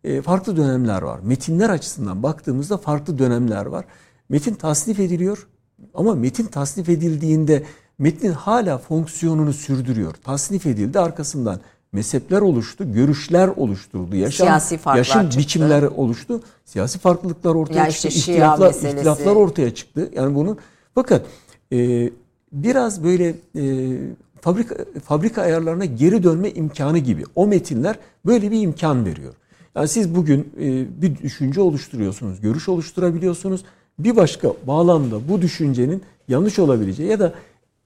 e, 0.03 0.21
farklı 0.21 0.57
dönemler 0.57 1.01
var. 1.01 1.19
Metinler 1.23 1.69
açısından 1.69 2.23
baktığımızda 2.23 2.77
farklı 2.77 3.17
dönemler 3.17 3.65
var. 3.65 3.85
Metin 4.29 4.55
tasnif 4.55 4.99
ediliyor 4.99 5.47
ama 5.93 6.15
metin 6.15 6.45
tasnif 6.45 6.89
edildiğinde 6.89 7.63
metnin 7.99 8.31
hala 8.31 8.77
fonksiyonunu 8.77 9.53
sürdürüyor. 9.53 10.13
Tasnif 10.13 10.65
edildi 10.65 10.99
arkasından 10.99 11.59
mezhepler 11.91 12.41
oluştu, 12.41 12.93
görüşler 12.93 13.47
oluşturuldu. 13.47 14.15
Yaşam, 14.15 14.47
Siyasi 14.47 14.79
yaşam 14.95 15.23
çıktı. 15.23 15.39
biçimleri 15.39 15.87
oluştu. 15.87 16.41
Siyasi 16.65 16.99
farklılıklar 16.99 17.55
ortaya 17.55 17.83
ya 17.85 17.91
çıktı. 17.91 18.07
Işte 18.07 18.31
ihtilaflar, 18.33 18.69
ihtilaflar 18.69 19.35
ortaya 19.35 19.75
çıktı. 19.75 20.11
Yani 20.15 20.35
bunun 20.35 20.57
fakat 20.95 21.25
e, 21.73 22.09
biraz 22.51 23.03
böyle 23.03 23.35
e, 23.55 23.97
fabrika 24.41 24.75
fabrika 25.03 25.41
ayarlarına 25.41 25.85
geri 25.85 26.23
dönme 26.23 26.51
imkanı 26.51 26.97
gibi. 26.97 27.23
O 27.35 27.47
metinler 27.47 27.99
böyle 28.25 28.51
bir 28.51 28.61
imkan 28.61 29.05
veriyor. 29.05 29.33
Yani 29.75 29.87
siz 29.87 30.15
bugün 30.15 30.53
e, 30.59 31.01
bir 31.01 31.17
düşünce 31.17 31.61
oluşturuyorsunuz, 31.61 32.41
görüş 32.41 32.69
oluşturabiliyorsunuz. 32.69 33.63
Bir 33.99 34.15
başka 34.15 34.53
bağlamda 34.67 35.29
bu 35.29 35.41
düşüncenin 35.41 36.01
yanlış 36.27 36.59
olabileceği 36.59 37.09
ya 37.09 37.19
da 37.19 37.33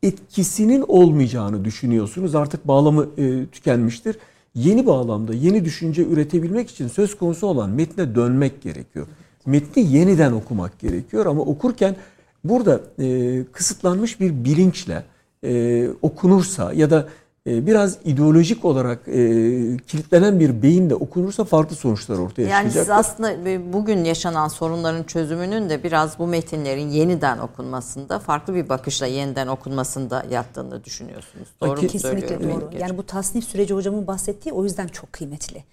etkisinin 0.04 0.84
olmayacağını 0.88 1.66
düşünüyorsunuz. 1.66 2.36
Artık 2.36 2.68
bağlamı 2.68 3.08
e, 3.18 3.45
tükenmiştir. 3.45 4.18
Yeni 4.56 4.86
bağlamda 4.86 5.34
yeni 5.34 5.66
düşünce 5.66 6.04
üretebilmek 6.04 6.70
için 6.70 6.88
söz 6.88 7.18
konusu 7.18 7.47
olan 7.47 7.70
metne 7.70 8.16
dönmek 8.16 8.62
gerekiyor. 8.62 9.08
Metni 9.45 9.95
yeniden 9.95 10.32
okumak 10.32 10.80
gerekiyor 10.80 11.26
ama 11.26 11.41
okurken 11.41 11.95
burada 12.43 12.82
e, 12.99 13.43
kısıtlanmış 13.52 14.20
bir 14.20 14.45
bilinçle 14.45 15.04
e, 15.43 15.88
okunursa 16.02 16.74
ya 16.74 16.89
da 16.89 17.08
biraz 17.45 17.97
ideolojik 18.03 18.65
olarak 18.65 19.07
e, 19.07 19.13
kilitlenen 19.87 20.39
bir 20.39 20.61
beyinle 20.61 20.95
okunursa 20.95 21.43
farklı 21.43 21.75
sonuçlar 21.75 22.17
ortaya 22.17 22.41
yani 22.41 22.69
çıkacak. 22.69 22.87
Yani 22.87 23.03
siz 23.03 23.11
aslında 23.11 23.73
bugün 23.73 24.03
yaşanan 24.03 24.47
sorunların 24.47 25.03
çözümünün 25.03 25.69
de 25.69 25.83
biraz 25.83 26.19
bu 26.19 26.27
metinlerin 26.27 26.89
yeniden 26.89 27.37
okunmasında, 27.37 28.19
farklı 28.19 28.55
bir 28.55 28.69
bakışla 28.69 29.05
yeniden 29.05 29.47
okunmasında 29.47 30.25
yattığını 30.31 30.83
düşünüyorsunuz. 30.83 31.47
Doğru 31.61 31.81
Kesinlikle 31.87 32.43
doğru. 32.43 32.69
Yani 32.79 32.97
bu 32.97 33.05
tasnif 33.05 33.43
süreci 33.43 33.73
hocamın 33.73 34.07
bahsettiği 34.07 34.53
o 34.53 34.63
yüzden 34.63 34.87
çok 34.87 35.13
kıymetli 35.13 35.63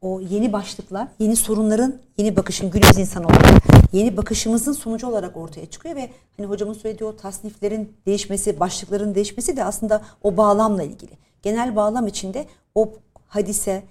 o 0.00 0.20
yeni 0.20 0.52
başlıklar, 0.52 1.08
yeni 1.18 1.36
sorunların, 1.36 1.98
yeni 2.18 2.36
bakışın 2.36 2.70
günümüz 2.70 2.98
insan 2.98 3.24
olarak, 3.24 3.62
yeni 3.92 4.16
bakışımızın 4.16 4.72
sonucu 4.72 5.06
olarak 5.06 5.36
ortaya 5.36 5.66
çıkıyor 5.66 5.96
ve 5.96 6.10
hani 6.36 6.46
hocamın 6.46 6.74
söylediği 6.74 7.08
o 7.08 7.16
tasniflerin 7.16 7.92
değişmesi, 8.06 8.60
başlıkların 8.60 9.14
değişmesi 9.14 9.56
de 9.56 9.64
aslında 9.64 10.02
o 10.22 10.36
bağlamla 10.36 10.82
ilgili. 10.82 11.12
Genel 11.42 11.76
bağlam 11.76 12.06
içinde 12.06 12.46
o 12.74 12.92
hadise 13.28 13.82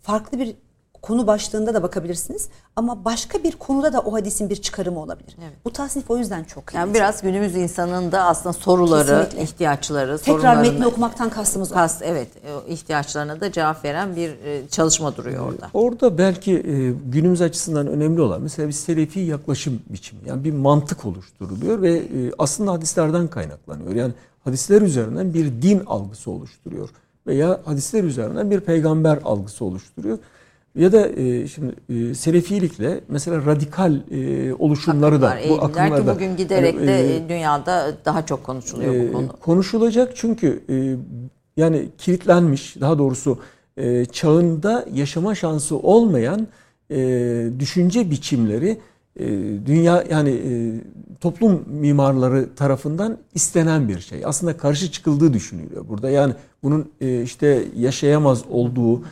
farklı 0.00 0.38
bir 0.38 0.56
konu 1.02 1.26
başlığında 1.26 1.74
da 1.74 1.82
bakabilirsiniz. 1.82 2.48
Ama 2.76 3.04
başka 3.04 3.42
bir 3.42 3.52
konuda 3.52 3.92
da 3.92 4.00
o 4.00 4.12
hadisin 4.12 4.50
bir 4.50 4.56
çıkarımı 4.56 5.00
olabilir. 5.00 5.36
Evet. 5.42 5.52
Bu 5.64 5.72
tasnif 5.72 6.10
o 6.10 6.18
yüzden 6.18 6.44
çok 6.44 6.66
kıymetli. 6.66 6.88
Yani 6.88 6.94
biraz 6.94 7.22
günümüz 7.22 7.56
insanın 7.56 8.12
da 8.12 8.24
aslında 8.24 8.52
soruları, 8.52 9.06
Kesinlikle. 9.06 9.42
ihtiyaçları, 9.42 10.18
Tekrar 10.18 10.56
metni 10.56 10.86
okumaktan 10.86 11.30
kastımız 11.30 11.72
o. 11.72 11.74
Kast, 11.74 12.02
evet, 12.02 12.28
ihtiyaçlarına 12.68 13.40
da 13.40 13.52
cevap 13.52 13.84
veren 13.84 14.16
bir 14.16 14.30
e, 14.30 14.68
çalışma 14.68 15.16
duruyor 15.16 15.46
orada. 15.46 15.70
Orada 15.74 16.18
belki 16.18 16.52
e, 16.52 16.92
günümüz 17.10 17.42
açısından 17.42 17.86
önemli 17.86 18.20
olan 18.20 18.42
mesela 18.42 18.68
bir 18.68 18.72
selefi 18.72 19.20
yaklaşım 19.20 19.82
biçimi. 19.88 20.20
Yani 20.26 20.44
bir 20.44 20.52
mantık 20.52 21.04
oluşturuluyor 21.04 21.82
ve 21.82 21.96
e, 21.96 22.32
aslında 22.38 22.72
hadislerden 22.72 23.28
kaynaklanıyor. 23.28 23.94
Yani 23.94 24.12
hadisler 24.44 24.82
üzerinden 24.82 25.34
bir 25.34 25.62
din 25.62 25.82
algısı 25.86 26.30
oluşturuyor 26.30 26.88
veya 27.26 27.60
hadisler 27.64 28.04
üzerinden 28.04 28.50
bir 28.50 28.60
peygamber 28.60 29.18
algısı 29.24 29.64
oluşturuyor. 29.64 30.18
Ya 30.74 30.92
da 30.92 31.08
e, 31.08 31.46
şimdi 31.46 31.74
e, 31.88 32.14
Selefilikle 32.14 33.00
mesela 33.08 33.46
radikal 33.46 33.94
e, 34.10 34.54
oluşumları 34.54 35.14
akımlar, 35.14 35.42
da 35.42 35.48
bu 35.48 35.64
akımlar 35.64 36.06
da 36.06 36.14
bugün 36.14 36.36
giderek 36.36 36.74
yani, 36.74 36.86
de 36.86 37.16
e, 37.16 37.28
dünyada 37.28 37.92
daha 38.04 38.26
çok 38.26 38.44
konuşuluyor 38.44 38.94
e, 38.94 39.08
bu 39.08 39.12
konu. 39.12 39.28
Konuşulacak 39.28 40.12
çünkü 40.16 40.62
e, 40.68 40.96
yani 41.56 41.88
kilitlenmiş 41.98 42.80
daha 42.80 42.98
doğrusu 42.98 43.38
e, 43.76 44.04
çağında 44.04 44.86
yaşama 44.92 45.34
şansı 45.34 45.78
olmayan 45.78 46.46
e, 46.90 46.96
düşünce 47.58 48.10
biçimleri 48.10 48.78
e, 49.16 49.26
dünya 49.66 50.04
yani 50.10 50.30
e, 50.30 50.52
toplum 51.20 51.64
mimarları 51.68 52.54
tarafından 52.54 53.18
istenen 53.34 53.88
bir 53.88 54.00
şey. 54.00 54.22
Aslında 54.24 54.56
karşı 54.56 54.90
çıkıldığı 54.90 55.32
düşünülüyor 55.32 55.88
burada. 55.88 56.10
Yani 56.10 56.34
bunun 56.62 56.90
e, 57.00 57.22
işte 57.22 57.64
yaşayamaz 57.76 58.42
olduğu 58.50 59.02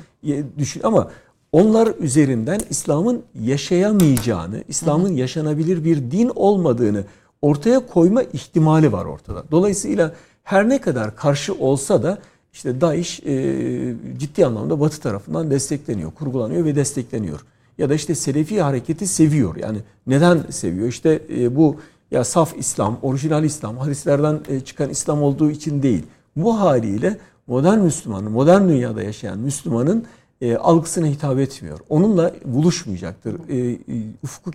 düşün 0.58 0.80
ama 0.84 1.10
onlar 1.52 1.94
üzerinden 2.00 2.60
İslam'ın 2.70 3.22
yaşayamayacağını, 3.42 4.64
İslam'ın 4.68 5.12
yaşanabilir 5.12 5.84
bir 5.84 6.10
din 6.10 6.32
olmadığını 6.34 7.04
ortaya 7.42 7.86
koyma 7.86 8.22
ihtimali 8.22 8.92
var 8.92 9.04
ortada. 9.04 9.44
Dolayısıyla 9.50 10.12
her 10.44 10.68
ne 10.68 10.80
kadar 10.80 11.16
karşı 11.16 11.54
olsa 11.54 12.02
da 12.02 12.18
işte 12.52 12.80
DAEŞ 12.80 13.20
e, 13.20 13.94
ciddi 14.18 14.46
anlamda 14.46 14.80
Batı 14.80 15.00
tarafından 15.00 15.50
destekleniyor, 15.50 16.10
kurgulanıyor 16.10 16.64
ve 16.64 16.74
destekleniyor. 16.74 17.40
Ya 17.78 17.90
da 17.90 17.94
işte 17.94 18.14
Selefi 18.14 18.62
hareketi 18.62 19.06
seviyor. 19.06 19.56
Yani 19.56 19.78
neden 20.06 20.42
seviyor? 20.50 20.88
İşte 20.88 21.22
e, 21.36 21.56
bu 21.56 21.76
ya 22.10 22.24
saf 22.24 22.58
İslam, 22.58 22.98
orijinal 23.02 23.44
İslam, 23.44 23.78
hadislerden 23.78 24.40
e, 24.48 24.60
çıkan 24.60 24.90
İslam 24.90 25.22
olduğu 25.22 25.50
için 25.50 25.82
değil. 25.82 26.02
Bu 26.36 26.60
haliyle 26.60 27.18
modern 27.46 27.78
Müslümanın, 27.78 28.32
modern 28.32 28.68
dünyada 28.68 29.02
yaşayan 29.02 29.38
Müslümanın 29.38 30.04
e, 30.40 30.56
algısına 30.56 31.06
hitap 31.06 31.38
etmiyor. 31.38 31.78
Onunla 31.88 32.34
buluşmayacaktır. 32.44 33.34
E, 33.48 33.70
e, 33.70 33.76
ufku 34.22 34.50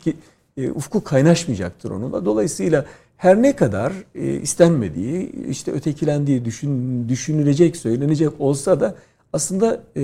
e, 0.57 0.71
ufku 0.71 1.03
kaynaşmayacaktır 1.03 1.91
onunla. 1.91 2.25
Dolayısıyla 2.25 2.85
her 3.17 3.41
ne 3.41 3.55
kadar 3.55 3.93
e, 4.15 4.33
istenmediği, 4.33 5.31
işte 5.49 5.71
ötekilendiği 5.71 6.45
düşün, 6.45 7.09
düşünülecek, 7.09 7.77
söylenecek 7.77 8.29
olsa 8.39 8.79
da 8.79 8.95
aslında 9.33 9.83
e, 9.97 10.01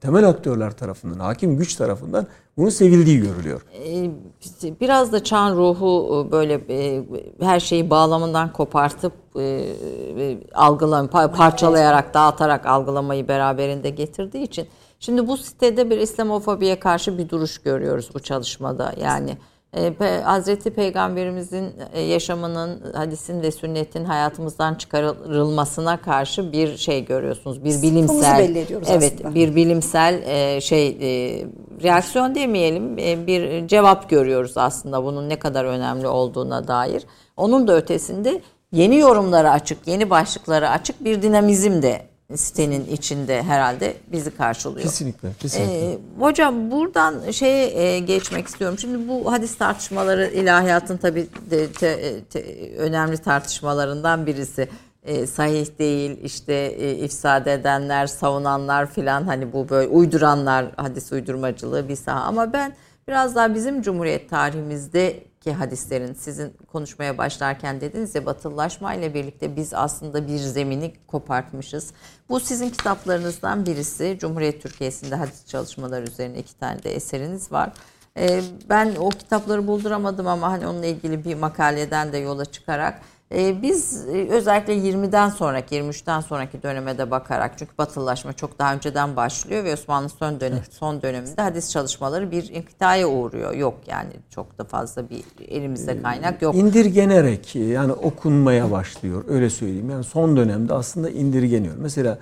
temel 0.00 0.28
aktörler 0.28 0.72
tarafından, 0.72 1.18
hakim 1.18 1.56
güç 1.56 1.74
tarafından 1.74 2.26
bunun 2.56 2.68
sevildiği 2.68 3.20
görülüyor. 3.20 3.62
Ee, 3.84 4.10
biraz 4.80 5.12
da 5.12 5.24
çağın 5.24 5.56
ruhu 5.56 6.26
e, 6.28 6.32
böyle 6.32 6.60
e, 6.68 7.04
her 7.40 7.60
şeyi 7.60 7.90
bağlamından 7.90 8.52
kopartıp 8.52 9.12
e, 9.38 9.74
algılam 10.54 11.08
parçalayarak, 11.08 12.14
dağıtarak 12.14 12.66
algılamayı 12.66 13.28
beraberinde 13.28 13.90
getirdiği 13.90 14.42
için 14.42 14.68
şimdi 15.00 15.28
bu 15.28 15.36
sitede 15.36 15.90
bir 15.90 15.98
İslamofobiye 15.98 16.80
karşı 16.80 17.18
bir 17.18 17.28
duruş 17.28 17.58
görüyoruz 17.58 18.10
bu 18.14 18.20
çalışmada. 18.20 18.94
Yani 19.00 19.36
Hazreti 20.24 20.70
Peygamberimizin 20.70 21.74
e, 21.92 22.00
yaşamının, 22.00 22.92
hadisin 22.94 23.42
ve 23.42 23.50
sünnetin 23.50 24.04
hayatımızdan 24.04 24.74
çıkarılmasına 24.74 25.96
karşı 25.96 26.52
bir 26.52 26.76
şey 26.76 27.04
görüyorsunuz. 27.04 27.64
Bir 27.64 27.82
bilimsel 27.82 28.38
belli 28.38 28.66
evet, 28.88 29.12
aslında. 29.16 29.34
bir 29.34 29.54
bilimsel 29.54 30.22
e, 30.26 30.60
şey 30.60 30.96
reaksiyon 31.82 32.34
demeyelim, 32.34 32.96
bir 33.26 33.68
cevap 33.68 34.10
görüyoruz 34.10 34.52
aslında 34.56 35.04
bunun 35.04 35.28
ne 35.28 35.38
kadar 35.38 35.64
önemli 35.64 36.08
olduğuna 36.08 36.68
dair. 36.68 37.02
Onun 37.36 37.68
da 37.68 37.76
ötesinde 37.76 38.40
yeni 38.72 38.98
yorumlara 38.98 39.50
açık, 39.50 39.86
yeni 39.86 40.10
başlıklara 40.10 40.70
açık 40.70 41.04
bir 41.04 41.22
dinamizm 41.22 41.82
de 41.82 42.09
sitenin 42.36 42.86
içinde 42.86 43.42
herhalde 43.42 43.96
bizi 44.12 44.30
karşılıyor. 44.30 44.82
Kesinlikle. 44.82 45.28
kesinlikle. 45.38 45.92
Ee, 45.92 45.98
hocam 46.18 46.70
buradan 46.70 47.30
şeye 47.30 47.66
e, 47.66 47.98
geçmek 47.98 48.46
istiyorum. 48.46 48.78
Şimdi 48.78 49.08
bu 49.08 49.32
hadis 49.32 49.58
tartışmaları 49.58 50.26
ilahiyatın 50.26 50.96
tabii 50.96 51.28
de, 51.50 51.72
te, 51.72 52.20
te, 52.20 52.40
önemli 52.76 53.18
tartışmalarından 53.18 54.26
birisi. 54.26 54.68
E, 55.02 55.26
sahih 55.26 55.78
değil 55.78 56.18
işte 56.22 56.54
e, 56.54 56.94
ifsade 56.94 57.52
edenler, 57.52 58.06
savunanlar 58.06 58.90
filan 58.90 59.22
hani 59.22 59.52
bu 59.52 59.68
böyle 59.68 59.88
uyduranlar 59.88 60.66
hadis 60.76 61.12
uydurmacılığı 61.12 61.88
bir 61.88 61.96
saha. 61.96 62.20
Ama 62.20 62.52
ben 62.52 62.72
biraz 63.08 63.34
daha 63.34 63.54
bizim 63.54 63.82
Cumhuriyet 63.82 64.30
tarihimizde 64.30 65.29
ki 65.40 65.52
hadislerin 65.52 66.14
sizin 66.14 66.56
konuşmaya 66.72 67.18
başlarken 67.18 67.80
dediniz 67.80 68.14
ya 68.14 68.26
batılılaşma 68.26 68.94
ile 68.94 69.14
birlikte 69.14 69.56
biz 69.56 69.74
aslında 69.74 70.28
bir 70.28 70.38
zemini 70.38 70.92
kopartmışız. 71.06 71.92
Bu 72.28 72.40
sizin 72.40 72.70
kitaplarınızdan 72.70 73.66
birisi. 73.66 74.16
Cumhuriyet 74.20 74.62
Türkiye'sinde 74.62 75.14
hadis 75.14 75.46
çalışmaları 75.46 76.06
üzerine 76.06 76.38
iki 76.38 76.58
tane 76.58 76.82
de 76.82 76.94
eseriniz 76.94 77.52
var. 77.52 77.72
Ee, 78.16 78.42
ben 78.68 78.94
o 78.98 79.08
kitapları 79.08 79.66
bulduramadım 79.66 80.26
ama 80.26 80.52
hani 80.52 80.66
onunla 80.66 80.86
ilgili 80.86 81.24
bir 81.24 81.34
makaleden 81.34 82.12
de 82.12 82.18
yola 82.18 82.44
çıkarak 82.44 83.00
biz 83.32 84.08
e, 84.08 84.28
özellikle 84.28 84.74
20'den 84.78 85.28
sonraki, 85.28 85.74
23'ten 85.74 86.20
sonraki 86.20 86.62
döneme 86.62 86.98
de 86.98 87.10
bakarak 87.10 87.58
çünkü 87.58 87.72
batılılaşma 87.78 88.32
çok 88.32 88.58
daha 88.58 88.74
önceden 88.74 89.16
başlıyor 89.16 89.64
ve 89.64 89.72
Osmanlı 89.72 90.08
son, 90.08 90.40
dönem, 90.40 90.58
evet. 90.58 90.74
son 90.74 91.02
döneminde 91.02 91.42
hadis 91.42 91.70
çalışmaları 91.70 92.30
bir 92.30 92.48
inkıtaya 92.48 93.08
uğruyor. 93.08 93.54
Yok 93.54 93.74
yani 93.86 94.10
çok 94.30 94.58
da 94.58 94.64
fazla 94.64 95.10
bir 95.10 95.24
elimizde 95.48 95.92
ee, 95.92 96.02
kaynak 96.02 96.42
yok. 96.42 96.54
İndirgenerek 96.54 97.56
yani 97.56 97.92
okunmaya 97.92 98.70
başlıyor 98.70 99.24
öyle 99.28 99.50
söyleyeyim. 99.50 99.90
Yani 99.90 100.04
son 100.04 100.36
dönemde 100.36 100.74
aslında 100.74 101.10
indirgeniyor. 101.10 101.74
Mesela 101.78 102.18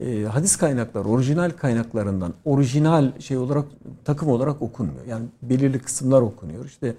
e, 0.00 0.22
hadis 0.22 0.56
kaynaklar 0.56 1.04
orijinal 1.04 1.50
kaynaklarından 1.50 2.34
orijinal 2.44 3.20
şey 3.20 3.36
olarak 3.36 3.64
takım 4.04 4.28
olarak 4.28 4.62
okunmuyor. 4.62 5.06
Yani 5.06 5.24
belirli 5.42 5.78
kısımlar 5.78 6.20
okunuyor. 6.22 6.64
İşte 6.64 6.86
e, 6.86 6.94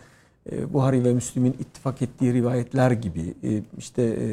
Buhari 0.51 1.03
ve 1.03 1.13
Müslim'in 1.13 1.53
ittifak 1.53 2.01
ettiği 2.01 2.33
rivayetler 2.33 2.91
gibi 2.91 3.33
e, 3.43 3.63
işte 3.77 4.01
e, 4.01 4.27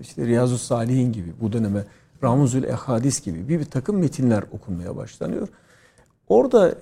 işte 0.00 0.26
Riyazu 0.26 0.58
Salihin 0.58 1.12
gibi 1.12 1.32
bu 1.40 1.52
döneme 1.52 1.84
Ramuzül 2.22 2.64
Ehadis 2.64 3.24
gibi 3.24 3.48
bir, 3.48 3.60
bir 3.60 3.64
takım 3.64 3.98
metinler 3.98 4.44
okunmaya 4.52 4.96
başlanıyor. 4.96 5.48
Orada 6.28 6.74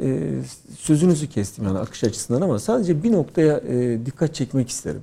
sözünüzü 0.78 1.28
kestim 1.28 1.64
yani 1.64 1.78
akış 1.78 2.04
açısından 2.04 2.40
ama 2.40 2.58
sadece 2.58 3.02
bir 3.02 3.12
noktaya 3.12 3.62
dikkat 4.06 4.34
çekmek 4.34 4.68
isterim. 4.68 5.02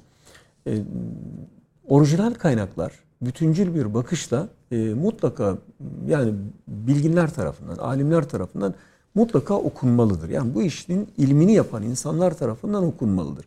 Orijinal 1.88 2.34
kaynaklar 2.34 2.94
bütüncül 3.22 3.76
bir 3.76 3.94
bakışla 3.94 4.48
mutlaka 4.96 5.58
yani 6.08 6.34
bilginler 6.68 7.34
tarafından, 7.34 7.76
alimler 7.76 8.30
tarafından 8.30 8.74
mutlaka 9.16 9.54
okunmalıdır. 9.54 10.30
Yani 10.30 10.56
bu 10.56 10.64
işin 10.64 11.08
ilmini 11.18 11.54
yapan 11.54 11.84
insanlar 11.84 12.38
tarafından 12.38 12.84
okunmalıdır. 12.84 13.46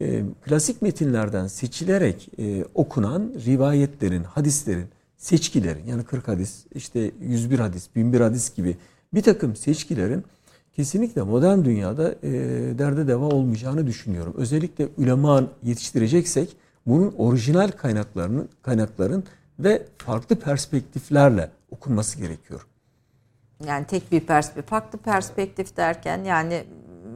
E, 0.00 0.24
klasik 0.44 0.82
metinlerden 0.82 1.46
seçilerek 1.46 2.28
e, 2.38 2.64
okunan 2.74 3.32
rivayetlerin, 3.46 4.22
hadislerin, 4.22 4.86
seçkilerin 5.16 5.86
yani 5.86 6.04
40 6.04 6.28
hadis, 6.28 6.64
işte 6.74 7.10
101 7.20 7.58
hadis, 7.58 7.88
1001 7.96 8.20
hadis 8.20 8.54
gibi 8.54 8.76
bir 9.14 9.22
takım 9.22 9.56
seçkilerin 9.56 10.24
kesinlikle 10.76 11.22
modern 11.22 11.64
dünyada 11.64 12.14
e, 12.22 12.30
derde 12.78 13.08
deva 13.08 13.24
olmayacağını 13.24 13.86
düşünüyorum. 13.86 14.34
Özellikle 14.36 14.88
ulema 14.96 15.44
yetiştireceksek 15.62 16.56
bunun 16.86 17.14
orijinal 17.18 17.70
kaynaklarının 17.70 18.48
kaynakların 18.62 19.24
ve 19.58 19.86
farklı 19.98 20.36
perspektiflerle 20.36 21.50
okunması 21.70 22.18
gerekiyor. 22.18 22.66
Yani 23.66 23.86
tek 23.86 24.12
bir 24.12 24.20
perspektif, 24.20 24.70
farklı 24.70 24.98
perspektif 24.98 25.76
derken 25.76 26.24
yani 26.24 26.64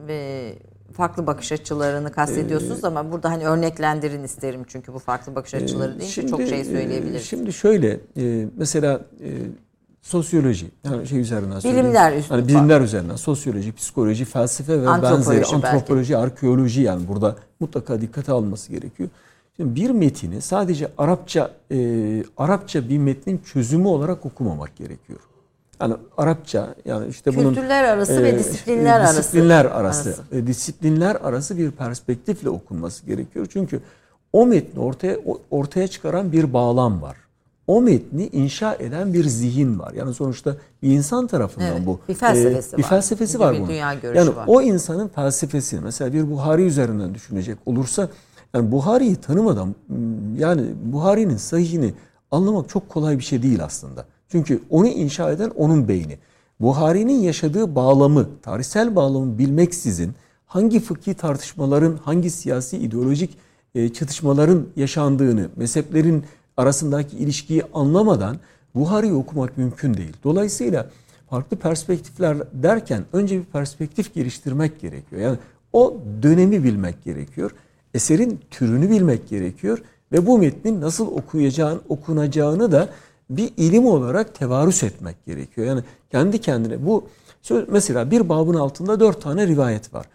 e, 0.09 0.53
farklı 0.93 1.27
bakış 1.27 1.53
açılarını 1.53 2.13
kastediyorsunuz 2.13 2.85
ee, 2.85 2.87
ama 2.87 3.13
burada 3.13 3.31
hani 3.31 3.47
örneklendirin 3.47 4.25
isterim 4.25 4.65
çünkü 4.67 4.93
bu 4.95 4.99
farklı 4.99 5.35
bakış 5.35 5.55
açıları 5.55 6.01
değil 6.01 6.11
şimdi, 6.11 6.31
çok 6.31 6.43
şey 6.43 6.61
e, 6.61 6.65
söyleyebiliriz. 6.65 7.25
Şimdi 7.25 7.53
şöyle 7.53 8.01
e, 8.17 8.47
mesela 8.57 9.01
e, 9.21 9.31
sosyoloji 10.03 10.67
yani 10.85 11.07
şey 11.07 11.21
üzerinden. 11.21 11.63
Bilimler 11.63 12.17
üstünden. 12.17 12.39
Hani 12.39 12.49
bilimler 12.49 12.81
üzerinden 12.81 13.17
sosyoloji, 13.17 13.73
psikoloji, 13.73 14.25
felsefe 14.25 14.83
ve 14.83 14.89
antropoloji 14.89 15.31
benzeri 15.31 15.57
antropoloji, 15.57 16.13
belki. 16.13 16.17
arkeoloji 16.17 16.83
yani 16.83 17.09
burada 17.09 17.37
mutlaka 17.61 18.01
dikkate 18.01 18.33
alınması 18.33 18.73
gerekiyor. 18.73 19.09
Şimdi 19.57 19.75
bir 19.75 19.91
metini 19.91 20.41
sadece 20.41 20.89
Arapça 20.99 21.51
e, 21.71 21.79
Arapça 22.37 22.89
bir 22.89 22.99
metnin 22.99 23.39
çözümü 23.39 23.89
olarak 23.89 24.27
okumamak 24.27 24.77
gerekiyor. 24.77 25.21
Yani 25.81 25.95
Arapça 26.17 26.75
yani 26.85 27.09
işte 27.09 27.37
bunun 27.37 27.55
kültürler 27.55 27.85
arası 27.85 28.13
e, 28.13 28.23
ve 28.23 28.39
disiplinler 28.39 29.01
arası 29.01 29.19
disiplinler 29.19 29.65
arası, 29.65 30.09
arası. 30.09 30.23
E, 30.33 30.47
disiplinler 30.47 31.15
arası 31.15 31.59
bir 31.59 31.71
perspektifle 31.71 32.51
okunması 32.51 33.07
gerekiyor. 33.07 33.47
Çünkü 33.53 33.81
o 34.33 34.47
metni 34.47 34.81
ortaya 34.81 35.19
ortaya 35.51 35.89
çıkaran 35.89 36.33
bir 36.33 36.53
bağlam 36.53 37.03
var. 37.03 37.17
O 37.67 37.83
metni 37.83 38.27
inşa 38.27 38.75
eden 38.75 39.15
bir 39.15 39.25
zihin 39.25 39.79
var. 39.79 39.93
Yani 39.93 40.15
sonuçta 40.15 40.57
bir 40.83 40.91
insan 40.91 41.27
tarafından 41.27 41.73
evet, 41.77 41.87
bu. 41.87 42.01
Bir 42.09 42.15
felsefesi 42.15 42.75
e, 42.75 42.79
bir 42.79 42.83
var. 42.83 42.89
felsefesi 42.89 43.41
var 43.41 43.57
bunun. 43.57 43.69
Dünya 43.69 43.95
görüşü 43.95 44.19
yani 44.19 44.37
var. 44.37 44.45
o 44.47 44.63
insanın 44.63 45.09
felsefesi 45.09 45.81
mesela 45.81 46.13
bir 46.13 46.31
Buhari 46.31 46.63
üzerinden 46.63 47.15
düşünecek 47.15 47.59
olursa 47.67 48.09
yani 48.55 48.73
Buhari'yi 48.73 49.17
tanımadan 49.17 49.75
yani 50.39 50.63
Buhari'nin 50.85 51.37
sahihini 51.37 51.95
anlamak 52.31 52.69
çok 52.69 52.89
kolay 52.89 53.19
bir 53.19 53.25
şey 53.25 53.43
değil 53.43 53.65
aslında. 53.65 54.05
Çünkü 54.33 54.63
onu 54.71 54.87
inşa 54.87 55.33
eden 55.33 55.51
onun 55.51 55.89
beyni. 55.89 56.19
Buhari'nin 56.61 57.21
yaşadığı 57.21 57.75
bağlamı, 57.75 58.29
tarihsel 58.43 58.97
bağlamı 58.97 59.39
bilmeksizin 59.39 60.13
hangi 60.47 60.81
fıkhi 60.81 61.15
tartışmaların, 61.15 61.99
hangi 62.05 62.31
siyasi 62.31 62.77
ideolojik 62.77 63.39
e, 63.75 63.93
çatışmaların 63.93 64.67
yaşandığını, 64.77 65.49
mezheplerin 65.57 66.25
arasındaki 66.57 67.17
ilişkiyi 67.17 67.63
anlamadan 67.75 68.37
Buhari'yi 68.75 69.13
okumak 69.13 69.59
mümkün 69.59 69.95
değil. 69.95 70.17
Dolayısıyla 70.25 70.91
farklı 71.31 71.57
perspektifler 71.57 72.37
derken 72.53 73.05
önce 73.13 73.39
bir 73.39 73.45
perspektif 73.45 74.15
geliştirmek 74.15 74.81
gerekiyor. 74.81 75.23
Yani 75.23 75.39
o 75.73 75.97
dönemi 76.23 76.65
bilmek 76.65 77.05
gerekiyor. 77.05 77.51
Eserin 77.95 78.41
türünü 78.51 78.91
bilmek 78.91 79.29
gerekiyor 79.29 79.83
ve 80.13 80.27
bu 80.27 80.39
metnin 80.39 80.81
nasıl 80.81 81.07
okuyacağını, 81.07 81.81
okunacağını 81.89 82.73
da 82.73 82.89
bir 83.37 83.53
ilim 83.57 83.87
olarak 83.87 84.35
tevarüs 84.35 84.83
etmek 84.83 85.27
gerekiyor. 85.27 85.67
Yani 85.67 85.83
kendi 86.11 86.41
kendine 86.41 86.87
bu 86.87 87.05
mesela 87.69 88.11
bir 88.11 88.29
babın 88.29 88.55
altında 88.55 89.01
dört 89.01 89.23
tane 89.23 89.47
rivayet 89.47 89.95
var. 89.95 90.07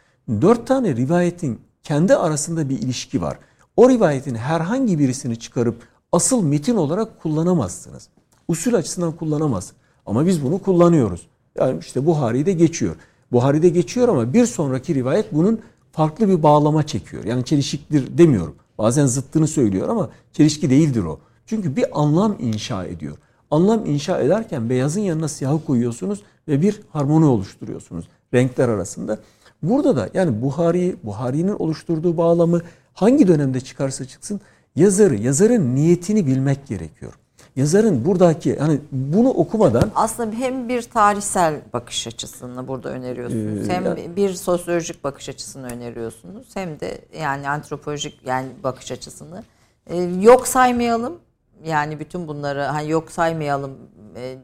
Dört 0.42 0.68
tane 0.68 0.96
rivayetin 0.96 1.60
kendi 1.84 2.16
arasında 2.16 2.70
bir 2.70 2.80
ilişki 2.80 3.22
var. 3.22 3.38
O 3.78 3.90
rivayetin 3.90 4.36
herhangi 4.36 5.00
birisini 5.00 5.40
çıkarıp 5.40 5.76
asıl 6.12 6.44
metin 6.44 6.76
olarak 6.76 7.22
kullanamazsınız. 7.22 8.10
Usul 8.48 8.74
açısından 8.74 9.12
kullanamaz. 9.12 9.72
Ama 10.06 10.26
biz 10.26 10.44
bunu 10.44 10.60
kullanıyoruz. 10.60 11.28
Yani 11.58 11.80
işte 11.80 12.06
Buhari'de 12.06 12.54
geçiyor. 12.54 12.96
Buhari'de 13.32 13.70
geçiyor 13.70 14.10
ama 14.10 14.34
bir 14.34 14.46
sonraki 14.46 14.96
rivayet 14.96 15.34
bunun 15.34 15.60
farklı 15.92 16.30
bir 16.30 16.44
bağlama 16.44 16.88
çekiyor. 16.88 17.24
Yani 17.24 17.46
çelişiktir 17.46 18.18
demiyorum. 18.18 18.56
Bazen 18.78 19.06
zıttını 19.06 19.48
söylüyor 19.48 19.90
ama 19.90 20.10
çelişki 20.34 20.70
değildir 20.70 21.04
o. 21.04 21.20
Çünkü 21.48 21.76
bir 21.76 22.02
anlam 22.02 22.36
inşa 22.40 22.86
ediyor. 22.86 23.18
Anlam 23.52 23.86
inşa 23.86 24.20
ederken 24.20 24.70
beyazın 24.70 25.02
yanına 25.02 25.28
siyahı 25.28 25.66
koyuyorsunuz 25.66 26.24
ve 26.48 26.62
bir 26.62 26.82
harmoni 26.90 27.26
oluşturuyorsunuz 27.26 28.08
renkler 28.34 28.70
arasında. 28.70 29.20
Burada 29.64 29.96
da 29.96 30.10
yani 30.14 30.42
Buhari, 30.42 30.96
Buhari'nin 31.04 31.60
oluşturduğu 31.60 32.18
bağlamı 32.18 32.62
hangi 32.94 33.28
dönemde 33.28 33.62
çıkarsa 33.62 34.06
çıksın 34.06 34.42
yazarı, 34.76 35.16
yazarın 35.16 35.76
niyetini 35.76 36.28
bilmek 36.28 36.68
gerekiyor. 36.68 37.14
Yazarın 37.56 38.06
buradaki 38.06 38.58
hani 38.58 38.80
bunu 38.92 39.30
okumadan 39.30 39.92
aslında 39.96 40.36
hem 40.36 40.70
bir 40.70 40.82
tarihsel 40.82 41.62
bakış 41.74 42.08
açısını 42.08 42.68
burada 42.68 42.90
öneriyorsunuz. 42.90 43.70
E, 43.70 43.74
hem 43.74 43.86
yani, 43.86 44.16
bir 44.16 44.34
sosyolojik 44.34 45.04
bakış 45.04 45.30
açısını 45.30 45.68
öneriyorsunuz. 45.68 46.48
Hem 46.54 46.80
de 46.80 47.02
yani 47.20 47.50
antropolojik 47.50 48.20
yani 48.26 48.48
bakış 48.64 48.92
açısını. 48.92 49.44
Ee, 49.88 50.02
yok 50.22 50.48
saymayalım 50.48 51.20
yani 51.66 52.00
bütün 52.00 52.28
bunları 52.28 52.62
hani 52.62 52.90
yok 52.90 53.12
saymayalım 53.12 53.72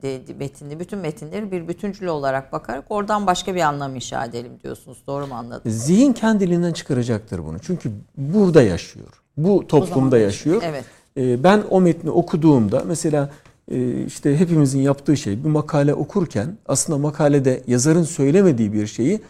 e, 0.03 0.21
metinli 0.39 0.79
bütün 0.79 0.99
metinleri 0.99 1.51
bir 1.51 1.67
bütüncül 1.67 2.07
olarak 2.07 2.51
bakarak 2.51 2.85
oradan 2.89 3.27
başka 3.27 3.55
bir 3.55 3.61
anlam 3.61 3.95
inşa 3.95 4.25
edelim 4.25 4.51
diyorsunuz. 4.63 4.97
Doğru 5.07 5.27
mu 5.27 5.33
anladım? 5.33 5.71
Zihin 5.71 6.13
kendiliğinden 6.13 6.73
çıkaracaktır 6.73 7.45
bunu. 7.45 7.59
Çünkü 7.59 7.91
burada 8.17 8.61
yaşıyor. 8.61 9.07
Bu 9.37 9.67
toplumda 9.67 10.17
yaşıyor. 10.17 10.61
Evet. 10.65 10.85
E, 11.17 11.43
ben 11.43 11.63
o 11.69 11.81
metni 11.81 12.09
okuduğumda 12.11 12.83
mesela 12.87 13.29
e, 13.71 14.05
işte 14.05 14.37
hepimizin 14.37 14.81
yaptığı 14.81 15.17
şey 15.17 15.43
bir 15.43 15.49
makale 15.49 15.93
okurken 15.93 16.57
aslında 16.67 16.99
makalede 16.99 17.63
yazarın 17.67 18.03
söylemediği 18.03 18.73
bir 18.73 18.87
şeyi 18.87 19.21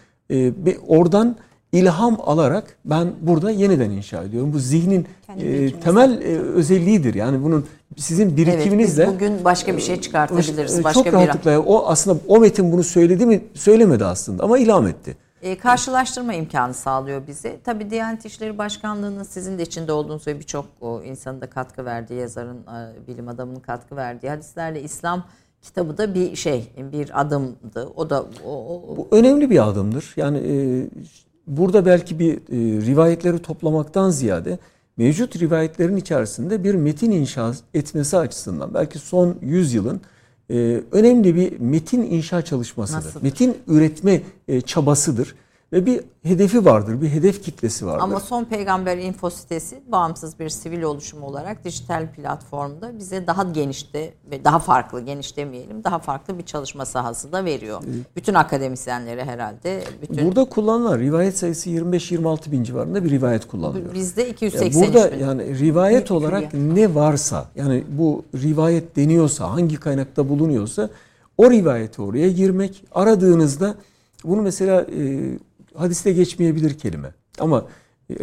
oradan 0.87 1.37
ilham 1.73 2.17
alarak 2.23 2.77
ben 2.85 3.13
burada 3.21 3.51
yeniden 3.51 3.89
inşa 3.89 4.23
ediyorum. 4.23 4.53
Bu 4.53 4.59
zihnin 4.59 5.07
e, 5.37 5.79
temel 5.79 6.21
e, 6.21 6.39
özelliğidir. 6.39 7.13
Yani 7.13 7.43
bunun 7.43 7.65
sizin 7.97 8.37
birikiminizle 8.37 9.03
evet, 9.03 9.13
bugün 9.13 9.45
başka 9.45 9.77
bir 9.77 9.81
şey 9.81 10.01
çıkartabiliriz. 10.01 10.79
E, 10.79 10.83
başka 10.83 11.03
çok 11.03 11.13
rahatlıkla 11.13 11.51
bir... 11.51 11.67
o 11.67 11.87
aslında 11.87 12.19
o 12.27 12.39
metin 12.39 12.71
bunu 12.71 12.83
söyledi 12.83 13.25
mi 13.25 13.41
söylemedi 13.53 14.05
aslında 14.05 14.43
ama 14.43 14.57
ilham 14.57 14.87
etti. 14.87 15.17
E, 15.41 15.57
karşılaştırma 15.57 16.33
imkanı 16.33 16.73
sağlıyor 16.73 17.27
bize. 17.27 17.57
Tabii 17.63 17.89
Diyanet 17.89 18.25
İşleri 18.25 18.57
Başkanlığı'nın 18.57 19.23
sizin 19.23 19.57
de 19.57 19.63
içinde 19.63 19.91
olduğunuz 19.91 20.27
ve 20.27 20.39
birçok 20.39 20.65
insanın 21.05 21.41
da 21.41 21.49
katkı 21.49 21.85
verdiği, 21.85 22.19
yazarın, 22.19 22.57
e, 22.57 23.07
bilim 23.07 23.27
adamının 23.27 23.59
katkı 23.59 23.95
verdiği 23.95 24.29
hadislerle 24.29 24.81
İslam 24.81 25.23
kitabı 25.61 25.97
da 25.97 26.13
bir 26.13 26.35
şey, 26.35 26.71
bir 26.91 27.21
adımdı. 27.21 27.89
O 27.95 28.09
da 28.09 28.25
o, 28.45 28.51
o... 28.51 28.97
Bu 28.97 29.07
önemli 29.11 29.49
bir 29.49 29.67
adımdır. 29.67 30.13
Yani 30.17 30.37
e, 30.37 30.53
burada 31.47 31.85
belki 31.85 32.19
bir 32.19 32.33
e, 32.33 32.85
rivayetleri 32.85 33.39
toplamaktan 33.39 34.09
ziyade 34.09 34.59
mevcut 34.97 35.39
rivayetlerin 35.39 35.97
içerisinde 35.97 36.63
bir 36.63 36.75
metin 36.75 37.11
inşa 37.11 37.53
etmesi 37.73 38.17
açısından 38.17 38.73
belki 38.73 38.99
son 38.99 39.35
100 39.41 39.73
yılın 39.73 40.01
e, 40.49 40.81
önemli 40.91 41.35
bir 41.35 41.59
metin 41.59 42.01
inşa 42.01 42.41
çalışmasıdır. 42.41 42.97
Nasıldır? 42.97 43.23
Metin 43.23 43.57
üretme 43.67 44.21
e, 44.47 44.61
çabasıdır 44.61 45.35
ve 45.73 45.85
bir 45.85 46.01
hedefi 46.23 46.65
vardır, 46.65 47.01
bir 47.01 47.09
hedef 47.09 47.43
kitlesi 47.43 47.85
vardır. 47.85 48.03
Ama 48.03 48.19
son 48.19 48.43
peygamber 48.43 48.97
info 48.97 49.29
sitesi 49.29 49.81
bağımsız 49.87 50.39
bir 50.39 50.49
sivil 50.49 50.81
oluşum 50.81 51.23
olarak 51.23 51.65
dijital 51.65 52.07
platformda 52.15 52.99
bize 52.99 53.27
daha 53.27 53.43
genişte 53.43 54.13
ve 54.31 54.43
daha 54.43 54.59
farklı, 54.59 55.01
geniş 55.01 55.37
demeyelim, 55.37 55.83
daha 55.83 55.99
farklı 55.99 56.37
bir 56.37 56.43
çalışma 56.43 56.85
sahası 56.85 57.31
da 57.31 57.45
veriyor. 57.45 57.81
Bütün 58.15 58.33
akademisyenlere 58.33 59.25
herhalde. 59.25 59.83
Bütün... 60.01 60.27
Burada 60.27 60.45
kullanılan 60.45 60.99
rivayet 60.99 61.37
sayısı 61.37 61.69
25-26 61.69 62.51
bin 62.51 62.63
civarında 62.63 63.03
bir 63.03 63.09
rivayet 63.09 63.47
kullanılıyor. 63.47 63.93
Bizde 63.93 64.29
283 64.29 64.75
yani 64.75 64.93
Burada 64.93 65.11
bin. 65.11 65.19
yani 65.19 65.59
rivayet 65.59 66.09
ne, 66.09 66.15
olarak 66.15 66.53
ne 66.53 66.95
varsa, 66.95 67.45
yani 67.55 67.83
bu 67.89 68.25
rivayet 68.35 68.95
deniyorsa, 68.95 69.51
hangi 69.51 69.75
kaynakta 69.75 70.29
bulunuyorsa 70.29 70.89
o 71.37 71.51
rivayeti 71.51 72.01
oraya 72.01 72.29
girmek, 72.29 72.83
aradığınızda 72.91 73.75
bunu 74.23 74.41
mesela 74.41 74.81
e, 74.81 75.19
hadiste 75.75 76.13
geçmeyebilir 76.13 76.77
kelime. 76.77 77.13
Ama 77.39 77.65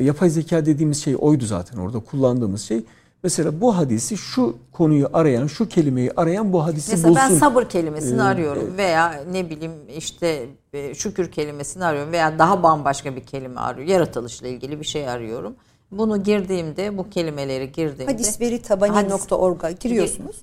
yapay 0.01 0.31
zeka 0.31 0.67
dediğimiz 0.67 1.05
şey 1.05 1.17
oydu 1.19 1.45
zaten 1.45 1.79
orada 1.79 2.01
kullandığımız 2.01 2.63
şey. 2.63 2.85
Mesela 3.23 3.61
bu 3.61 3.77
hadisi 3.77 4.17
şu 4.17 4.57
konuyu 4.73 5.11
arayan, 5.13 5.47
şu 5.47 5.69
kelimeyi 5.69 6.11
arayan 6.17 6.53
bu 6.53 6.65
hadisi 6.65 6.91
Mesela 6.91 7.09
bulsun. 7.09 7.23
Mesela 7.23 7.35
ben 7.35 7.47
sabır 7.47 7.65
kelimesini 7.69 8.19
ee, 8.19 8.23
arıyorum 8.23 8.77
veya 8.77 9.25
ne 9.33 9.51
bileyim 9.51 9.73
işte 9.97 10.47
e, 10.73 10.95
şükür 10.95 11.31
kelimesini 11.31 11.85
arıyorum 11.85 12.13
veya 12.13 12.39
daha 12.39 12.63
bambaşka 12.63 13.17
bir 13.17 13.27
kelime 13.27 13.61
arıyorum. 13.61 13.93
Yaratılışla 13.93 14.49
ilgili 14.49 14.81
bir 14.81 14.85
şey 14.85 15.09
arıyorum. 15.09 15.57
Bunu 15.91 16.23
girdiğimde, 16.23 16.99
bu 16.99 17.11
kelimeleri 17.11 17.73
girdiğimde... 17.73 18.13
Hadisveritabani.org'a 18.13 19.71
giriyorsunuz. 19.71 20.37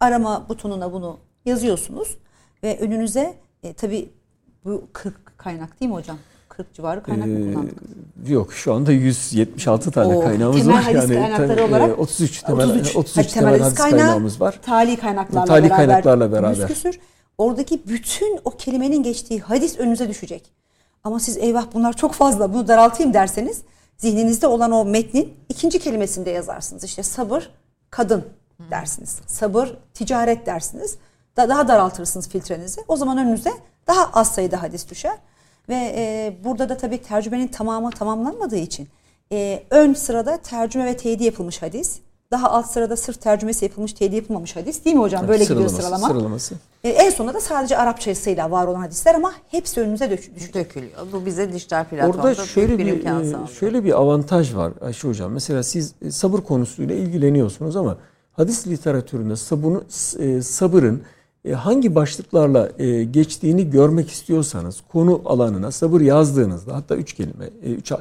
Arama 0.00 0.48
butonuna 0.48 0.92
bunu 0.92 1.18
yazıyorsunuz. 1.44 2.18
Ve 2.62 2.78
önünüze 2.80 3.34
e, 3.62 3.72
tabii 3.72 4.08
bu 4.64 4.88
40 4.92 5.38
kaynak 5.38 5.80
değil 5.80 5.90
mi 5.90 5.94
hocam? 5.94 6.18
40 6.56 6.74
civarı 6.74 7.02
kaynak 7.02 7.26
mı 7.26 7.38
ee, 7.38 7.52
kullandık? 7.52 7.78
Yok 8.28 8.52
şu 8.52 8.74
anda 8.74 8.92
176 8.92 9.90
tane 9.90 10.16
o, 10.16 10.20
kaynağımız 10.20 10.60
temel 10.60 10.74
var. 10.74 10.82
Hadis 10.82 10.96
yani 10.96 11.14
kaynakları 11.14 11.56
tem, 11.56 11.68
olarak 11.68 11.98
33 11.98 12.42
temel 12.42 12.70
33, 12.70 12.96
33 12.96 13.32
temel, 13.32 13.48
temel 13.48 13.60
hadis 13.60 13.78
kaynağı, 13.78 13.98
kaynağımız 13.98 14.40
var. 14.40 14.60
Tali 14.62 14.96
kaynaklarla 14.96 15.44
tali 15.44 15.64
beraber. 15.64 15.76
kaynaklarla 15.76 16.32
beraber. 16.32 16.68
Küsür, 16.68 17.00
oradaki 17.38 17.88
bütün 17.88 18.40
o 18.44 18.50
kelimenin 18.50 19.02
geçtiği 19.02 19.40
hadis 19.40 19.78
önünüze 19.78 20.08
düşecek. 20.08 20.52
Ama 21.04 21.20
siz 21.20 21.36
eyvah 21.36 21.66
bunlar 21.74 21.92
çok 21.92 22.12
fazla 22.12 22.54
bunu 22.54 22.68
daraltayım 22.68 23.14
derseniz 23.14 23.62
zihninizde 23.96 24.46
olan 24.46 24.72
o 24.72 24.84
metnin 24.84 25.34
ikinci 25.48 25.78
kelimesinde 25.78 26.30
yazarsınız. 26.30 26.84
İşte 26.84 27.02
sabır 27.02 27.50
kadın 27.90 28.24
dersiniz. 28.70 29.20
Sabır 29.26 29.76
ticaret 29.94 30.46
dersiniz. 30.46 30.98
Daha 31.36 31.68
daraltırsınız 31.68 32.28
filtrenizi. 32.28 32.80
O 32.88 32.96
zaman 32.96 33.18
önünüze 33.18 33.52
daha 33.86 34.10
az 34.12 34.34
sayıda 34.34 34.62
hadis 34.62 34.90
düşer. 34.90 35.18
Ve 35.68 35.92
e, 35.96 36.32
burada 36.44 36.68
da 36.68 36.76
tabii 36.76 36.98
tercümenin 36.98 37.46
tamamı 37.46 37.90
tamamlanmadığı 37.90 38.56
için 38.56 38.88
e, 39.32 39.62
ön 39.70 39.94
sırada 39.94 40.36
tercüme 40.36 40.84
ve 40.84 40.96
teyidi 40.96 41.24
yapılmış 41.24 41.62
hadis. 41.62 41.98
Daha 42.30 42.50
alt 42.50 42.66
sırada 42.66 42.96
sırf 42.96 43.20
tercümesi 43.20 43.64
yapılmış, 43.64 43.92
teyidi 43.92 44.16
yapılmamış 44.16 44.56
hadis 44.56 44.84
değil 44.84 44.96
mi 44.96 45.02
hocam? 45.02 45.28
Böyle 45.28 45.44
gidiyor 45.44 45.68
sıralama. 45.68 46.08
Sıralaması. 46.08 46.54
E, 46.84 46.88
en 46.88 47.10
sonunda 47.10 47.34
da 47.34 47.40
sadece 47.40 47.76
Arapçasıyla 47.76 48.50
var 48.50 48.66
olan 48.66 48.80
hadisler 48.80 49.14
ama 49.14 49.32
hepsi 49.50 49.80
önümüze 49.80 50.10
dök 50.10 50.54
dökülüyor. 50.54 50.92
Bu 51.12 51.26
bize 51.26 51.52
dijital 51.52 51.84
platformda 51.84 52.28
Orada 52.28 52.34
şöyle 52.34 52.78
bir, 52.78 52.86
bir 52.86 53.44
e, 53.44 53.46
şöyle 53.60 53.84
bir 53.84 54.00
avantaj 54.00 54.54
var 54.54 54.72
Ayşe 54.80 55.08
hocam. 55.08 55.32
Mesela 55.32 55.62
siz 55.62 55.94
e, 56.02 56.10
sabır 56.10 56.38
konusuyla 56.38 56.94
ilgileniyorsunuz 56.94 57.76
ama 57.76 57.96
hadis 58.32 58.66
literatüründe 58.66 59.36
sabunu, 59.36 59.84
e, 60.18 60.42
sabırın 60.42 61.02
hangi 61.52 61.94
başlıklarla 61.94 62.70
e, 62.78 63.04
geçtiğini 63.04 63.70
görmek 63.70 64.10
istiyorsanız 64.10 64.82
konu 64.92 65.22
alanına 65.24 65.70
sabır 65.70 66.00
yazdığınızda 66.00 66.76
hatta 66.76 66.96
üç 66.96 67.12
kelime, 67.12 67.50
e, 67.62 67.72
üç 67.72 67.92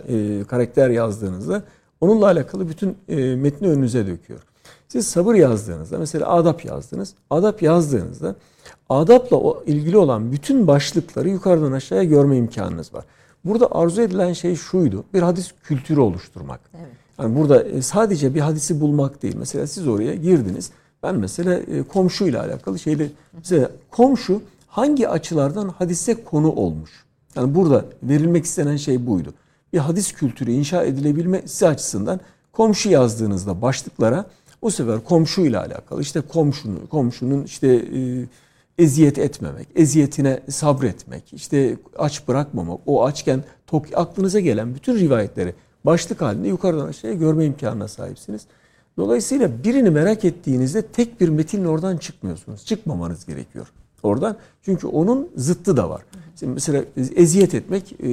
karakter 0.47 0.89
yazdığınızda 0.89 1.63
onunla 2.01 2.25
alakalı 2.25 2.69
bütün 2.69 2.97
metni 3.37 3.67
önünüze 3.67 4.07
döküyor. 4.07 4.39
Siz 4.87 5.07
sabır 5.07 5.35
yazdığınızda 5.35 5.97
mesela 5.97 6.29
adap 6.29 6.65
yazdınız. 6.65 7.13
Adap 7.29 7.61
yazdığınızda 7.61 8.35
adapla 8.89 9.37
ilgili 9.65 9.97
olan 9.97 10.31
bütün 10.31 10.67
başlıkları 10.67 11.29
yukarıdan 11.29 11.71
aşağıya 11.71 12.03
görme 12.03 12.37
imkanınız 12.37 12.93
var. 12.93 13.05
Burada 13.45 13.67
arzu 13.71 14.01
edilen 14.01 14.33
şey 14.33 14.55
şuydu. 14.55 15.03
Bir 15.13 15.21
hadis 15.21 15.51
kültürü 15.63 15.99
oluşturmak. 15.99 16.59
Evet. 16.77 16.87
Yani 17.19 17.35
burada 17.35 17.81
sadece 17.81 18.35
bir 18.35 18.39
hadisi 18.39 18.81
bulmak 18.81 19.23
değil. 19.23 19.35
Mesela 19.37 19.67
siz 19.67 19.87
oraya 19.87 20.15
girdiniz. 20.15 20.71
Ben 21.03 21.15
mesela 21.15 21.53
e, 21.53 21.83
komşuyla 21.83 22.43
alakalı 22.43 22.79
şeyle 22.79 23.07
mesela 23.33 23.71
komşu 23.91 24.41
hangi 24.67 25.09
açılardan 25.09 25.69
hadise 25.69 26.23
konu 26.23 26.51
olmuş? 26.51 27.05
Yani 27.35 27.55
burada 27.55 27.85
verilmek 28.03 28.45
istenen 28.45 28.77
şey 28.77 29.07
buydu. 29.07 29.33
Bir 29.73 29.77
hadis 29.77 30.13
kültürü 30.13 30.51
inşa 30.51 30.83
edilebilmesi 30.83 31.67
açısından 31.67 32.19
komşu 32.51 32.89
yazdığınızda 32.89 33.61
başlıklara 33.61 34.25
o 34.61 34.69
sefer 34.69 35.03
komşuyla 35.03 35.61
alakalı 35.61 36.01
işte 36.01 36.21
komşunun 36.21 36.85
komşunun 36.85 37.43
işte 37.43 37.67
e, 37.67 38.25
eziyet 38.77 39.17
etmemek, 39.17 39.67
eziyetine 39.75 40.39
sabretmek, 40.49 41.33
işte 41.33 41.77
aç 41.97 42.27
bırakmamak, 42.27 42.79
o 42.85 43.05
açken 43.05 43.43
tok 43.67 43.85
aklınıza 43.95 44.39
gelen 44.39 44.75
bütün 44.75 44.99
rivayetleri 44.99 45.53
başlık 45.85 46.21
halinde 46.21 46.47
yukarıdan 46.47 46.87
aşağıya 46.87 47.17
görme 47.17 47.45
imkanına 47.45 47.87
sahipsiniz. 47.87 48.41
Dolayısıyla 48.97 49.63
birini 49.63 49.89
merak 49.89 50.25
ettiğinizde 50.25 50.81
tek 50.81 51.21
bir 51.21 51.29
metinle 51.29 51.67
oradan 51.67 51.97
çıkmıyorsunuz. 51.97 52.65
Çıkmamanız 52.65 53.25
gerekiyor 53.25 53.67
oradan. 54.03 54.35
Çünkü 54.61 54.87
onun 54.87 55.29
zıttı 55.35 55.77
da 55.77 55.89
var. 55.89 56.01
Şimdi 56.39 56.53
mesela 56.53 56.83
eziyet 57.15 57.53
etmek 57.53 57.95
e, 58.03 58.07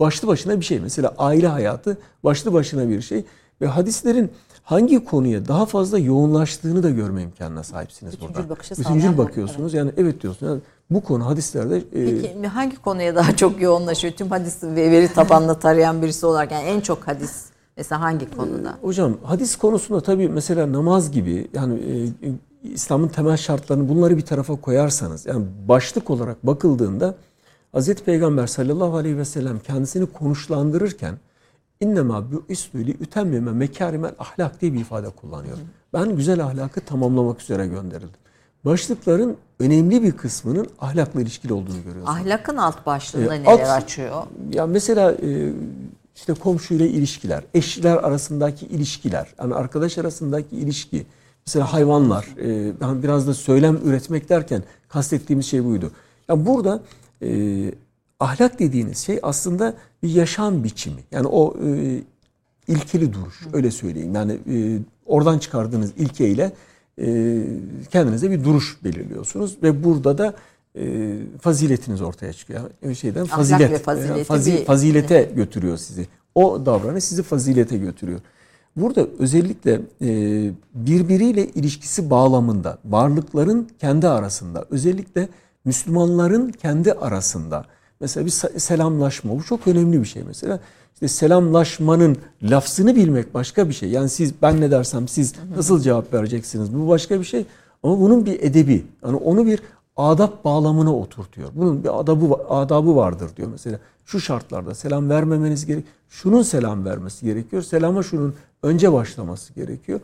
başlı 0.00 0.28
başına 0.28 0.60
bir 0.60 0.64
şey. 0.64 0.80
Mesela 0.80 1.14
aile 1.18 1.46
hayatı 1.46 1.98
başlı 2.24 2.52
başına 2.52 2.88
bir 2.88 3.00
şey. 3.00 3.24
Ve 3.60 3.66
hadislerin 3.66 4.30
hangi 4.62 5.04
konuya 5.04 5.48
daha 5.48 5.66
fazla 5.66 5.98
yoğunlaştığını 5.98 6.82
da 6.82 6.90
görme 6.90 7.22
imkanına 7.22 7.62
sahipsiniz 7.62 8.12
Bütüncül 8.12 8.34
burada. 8.34 8.56
Bütüncül 8.78 9.18
bakıyorsunuz. 9.18 9.74
Evet. 9.74 9.84
Yani 9.84 9.92
evet 9.96 10.22
diyorsunuz. 10.22 10.52
Yani 10.52 10.60
bu 10.90 11.00
konu 11.00 11.26
hadislerde... 11.26 11.76
E, 11.76 11.82
Peki 11.92 12.46
hangi 12.46 12.76
konuya 12.76 13.14
daha 13.14 13.36
çok 13.36 13.60
yoğunlaşıyor? 13.60 14.14
Tüm 14.14 14.28
hadis 14.28 14.62
ve 14.62 14.90
veri 14.90 15.12
tabanlı 15.12 15.58
tarayan 15.58 16.02
birisi 16.02 16.26
olarak 16.26 16.52
yani 16.52 16.64
en 16.64 16.80
çok 16.80 17.08
hadis 17.08 17.44
Mesela 17.76 18.00
hangi 18.00 18.30
konuda? 18.30 18.68
Ee, 18.68 18.86
hocam 18.86 19.16
hadis 19.24 19.56
konusunda 19.56 20.00
tabii 20.00 20.28
mesela 20.28 20.72
namaz 20.72 21.10
gibi 21.10 21.48
yani 21.52 21.80
e, 22.22 22.28
İslam'ın 22.62 23.08
temel 23.08 23.36
şartlarını 23.36 23.88
bunları 23.88 24.16
bir 24.16 24.22
tarafa 24.22 24.56
koyarsanız 24.56 25.26
yani 25.26 25.46
başlık 25.68 26.10
olarak 26.10 26.46
bakıldığında 26.46 27.14
Hazreti 27.72 28.04
Peygamber 28.04 28.46
sallallahu 28.46 28.96
aleyhi 28.96 29.18
ve 29.18 29.24
sellem 29.24 29.58
kendisini 29.58 30.06
konuşlandırırken 30.06 31.14
innema 31.80 32.32
bu 32.32 32.44
istüli 32.48 32.90
ütemmime 32.90 33.52
mekarimel 33.52 34.12
ahlak 34.18 34.60
diye 34.60 34.72
bir 34.72 34.80
ifade 34.80 35.10
kullanıyor. 35.10 35.56
Ben 35.92 36.16
güzel 36.16 36.44
ahlakı 36.44 36.80
tamamlamak 36.80 37.40
üzere 37.40 37.66
gönderildim. 37.66 38.20
Başlıkların 38.64 39.36
önemli 39.60 40.02
bir 40.02 40.12
kısmının 40.12 40.68
ahlakla 40.80 41.20
ilişkili 41.20 41.52
olduğunu 41.52 41.82
görüyoruz. 41.84 42.08
Ahlakın 42.08 42.56
alt 42.56 42.86
başlığında 42.86 43.34
ee, 43.34 43.42
neler 43.42 43.52
alt, 43.52 43.82
açıyor? 43.82 44.22
Ya 44.52 44.66
mesela 44.66 45.12
e, 45.12 45.52
işte 46.16 46.34
komşuyla 46.34 46.86
ilişkiler, 46.86 47.44
eşler 47.54 47.96
arasındaki 47.96 48.66
ilişkiler, 48.66 49.34
yani 49.40 49.54
arkadaş 49.54 49.98
arasındaki 49.98 50.56
ilişki, 50.56 51.06
mesela 51.46 51.72
hayvanlar, 51.72 52.28
e, 52.40 53.02
biraz 53.02 53.26
da 53.26 53.34
söylem 53.34 53.78
üretmek 53.84 54.28
derken 54.28 54.62
kastettiğimiz 54.88 55.46
şey 55.46 55.64
buydu. 55.64 55.90
Yani 56.28 56.46
burada 56.46 56.82
e, 57.22 57.30
ahlak 58.20 58.58
dediğiniz 58.58 58.98
şey 58.98 59.18
aslında 59.22 59.74
bir 60.02 60.08
yaşam 60.08 60.64
biçimi. 60.64 61.00
Yani 61.10 61.26
o 61.26 61.56
e, 61.66 62.00
ilkeli 62.68 63.12
duruş, 63.12 63.40
öyle 63.52 63.70
söyleyeyim. 63.70 64.14
Yani 64.14 64.32
e, 64.32 64.78
oradan 65.06 65.38
çıkardığınız 65.38 65.92
ilkeyle 65.96 66.52
e, 67.00 67.42
kendinize 67.90 68.30
bir 68.30 68.44
duruş 68.44 68.78
belirliyorsunuz 68.84 69.56
ve 69.62 69.84
burada 69.84 70.18
da 70.18 70.34
e, 70.76 71.16
faziletiniz 71.40 72.02
ortaya 72.02 72.32
çıkıyor. 72.32 72.60
Yani 72.82 72.96
şeyden 72.96 73.24
fazilet, 73.24 73.70
ve 73.70 73.78
fazileti 73.78 74.24
fazi, 74.24 74.52
bir... 74.52 74.64
fazilete 74.64 75.30
götürüyor 75.36 75.76
sizi. 75.76 76.06
O 76.34 76.66
davranış 76.66 77.04
sizi 77.04 77.22
fazilete 77.22 77.76
götürüyor. 77.76 78.20
Burada 78.76 79.06
özellikle 79.18 79.80
e, 80.02 80.08
birbiriyle 80.74 81.46
ilişkisi 81.46 82.10
bağlamında, 82.10 82.78
varlıkların 82.84 83.68
kendi 83.80 84.08
arasında, 84.08 84.64
özellikle 84.70 85.28
Müslümanların 85.64 86.48
kendi 86.48 86.92
arasında 86.92 87.64
mesela 88.00 88.26
bir 88.26 88.30
selamlaşma 88.60 89.38
bu 89.38 89.42
çok 89.42 89.66
önemli 89.66 90.00
bir 90.00 90.06
şey 90.06 90.22
mesela. 90.22 90.60
İşte 90.94 91.08
selamlaşmanın 91.08 92.16
lafzını 92.42 92.96
bilmek 92.96 93.34
başka 93.34 93.68
bir 93.68 93.74
şey. 93.74 93.88
Yani 93.90 94.08
siz 94.08 94.32
ben 94.42 94.60
ne 94.60 94.70
dersem 94.70 95.08
siz 95.08 95.34
nasıl 95.56 95.80
cevap 95.80 96.14
vereceksiniz 96.14 96.74
bu 96.74 96.88
başka 96.88 97.20
bir 97.20 97.24
şey. 97.24 97.46
Ama 97.82 98.00
bunun 98.00 98.26
bir 98.26 98.42
edebi. 98.42 98.84
Yani 99.04 99.16
onu 99.16 99.46
bir 99.46 99.62
adab 99.96 100.44
bağlamına 100.44 100.96
oturtuyor. 100.96 101.48
Bunun 101.54 101.84
bir 101.84 102.00
adabı 102.00 102.34
adabı 102.48 102.96
vardır 102.96 103.30
diyor 103.36 103.48
mesela. 103.52 103.78
Şu 104.04 104.20
şartlarda 104.20 104.74
selam 104.74 105.10
vermemeniz 105.10 105.66
gerek. 105.66 105.84
Şunun 106.08 106.42
selam 106.42 106.84
vermesi 106.84 107.26
gerekiyor. 107.26 107.62
Selama 107.62 108.02
şunun 108.02 108.34
önce 108.62 108.92
başlaması 108.92 109.54
gerekiyor. 109.54 110.00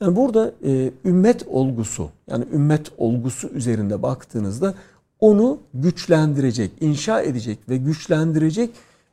Yani 0.00 0.16
burada 0.16 0.52
e, 0.64 0.90
ümmet 1.04 1.46
olgusu 1.48 2.10
yani 2.30 2.44
ümmet 2.52 2.92
olgusu 2.98 3.48
üzerinde 3.48 4.02
baktığınızda 4.02 4.74
onu 5.20 5.58
güçlendirecek, 5.74 6.70
inşa 6.80 7.22
edecek 7.22 7.58
ve 7.68 7.76
güçlendirecek 7.76 8.70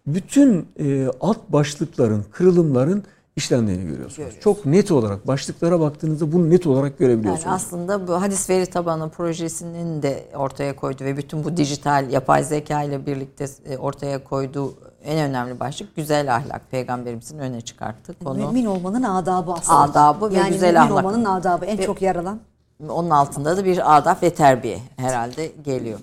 bütün 0.07 0.65
e, 0.80 1.07
alt 1.21 1.49
başlıkların, 1.49 2.25
kırılımların 2.32 3.03
işlendiğini 3.39 3.83
görüyorsunuz. 3.83 4.17
Görüyoruz. 4.17 4.39
Çok 4.39 4.65
net 4.65 4.91
olarak 4.91 5.27
başlıklara 5.27 5.79
baktığınızda 5.79 6.31
bunu 6.31 6.49
net 6.49 6.67
olarak 6.67 6.99
görebiliyorsunuz. 6.99 7.45
Yani 7.45 7.55
aslında 7.55 8.07
bu 8.07 8.21
hadis 8.21 8.49
veri 8.49 8.65
tabanı 8.65 9.09
projesinin 9.09 10.01
de 10.01 10.23
ortaya 10.35 10.75
koydu 10.75 11.03
ve 11.03 11.17
bütün 11.17 11.43
bu 11.43 11.57
dijital 11.57 12.11
yapay 12.11 12.43
zeka 12.43 12.83
ile 12.83 13.05
birlikte 13.05 13.45
e, 13.65 13.77
ortaya 13.77 14.23
koyduğu 14.23 14.73
en 15.05 15.29
önemli 15.29 15.59
başlık 15.59 15.95
güzel 15.95 16.35
ahlak. 16.35 16.71
Peygamberimizin 16.71 17.39
öne 17.39 17.61
çıkarttığı 17.61 18.19
konu. 18.23 18.37
Mümin 18.37 18.65
olmanın 18.65 19.03
adabı 19.03 19.51
aslında. 19.51 19.79
Adabı 19.79 20.31
ve 20.31 20.37
yani 20.37 20.51
güzel 20.51 20.81
ahlak. 20.81 20.89
Yani 20.89 21.07
mümin 21.07 21.25
olmanın 21.25 21.39
adabı 21.39 21.65
en 21.65 21.77
ve, 21.77 21.85
çok 21.85 22.01
yer 22.01 22.15
alan. 22.15 22.39
Onun 22.88 23.09
altında 23.09 23.57
da 23.57 23.65
bir 23.65 23.97
adab 23.97 24.23
ve 24.23 24.30
terbiye 24.30 24.80
herhalde 24.97 25.51
geliyor. 25.65 25.99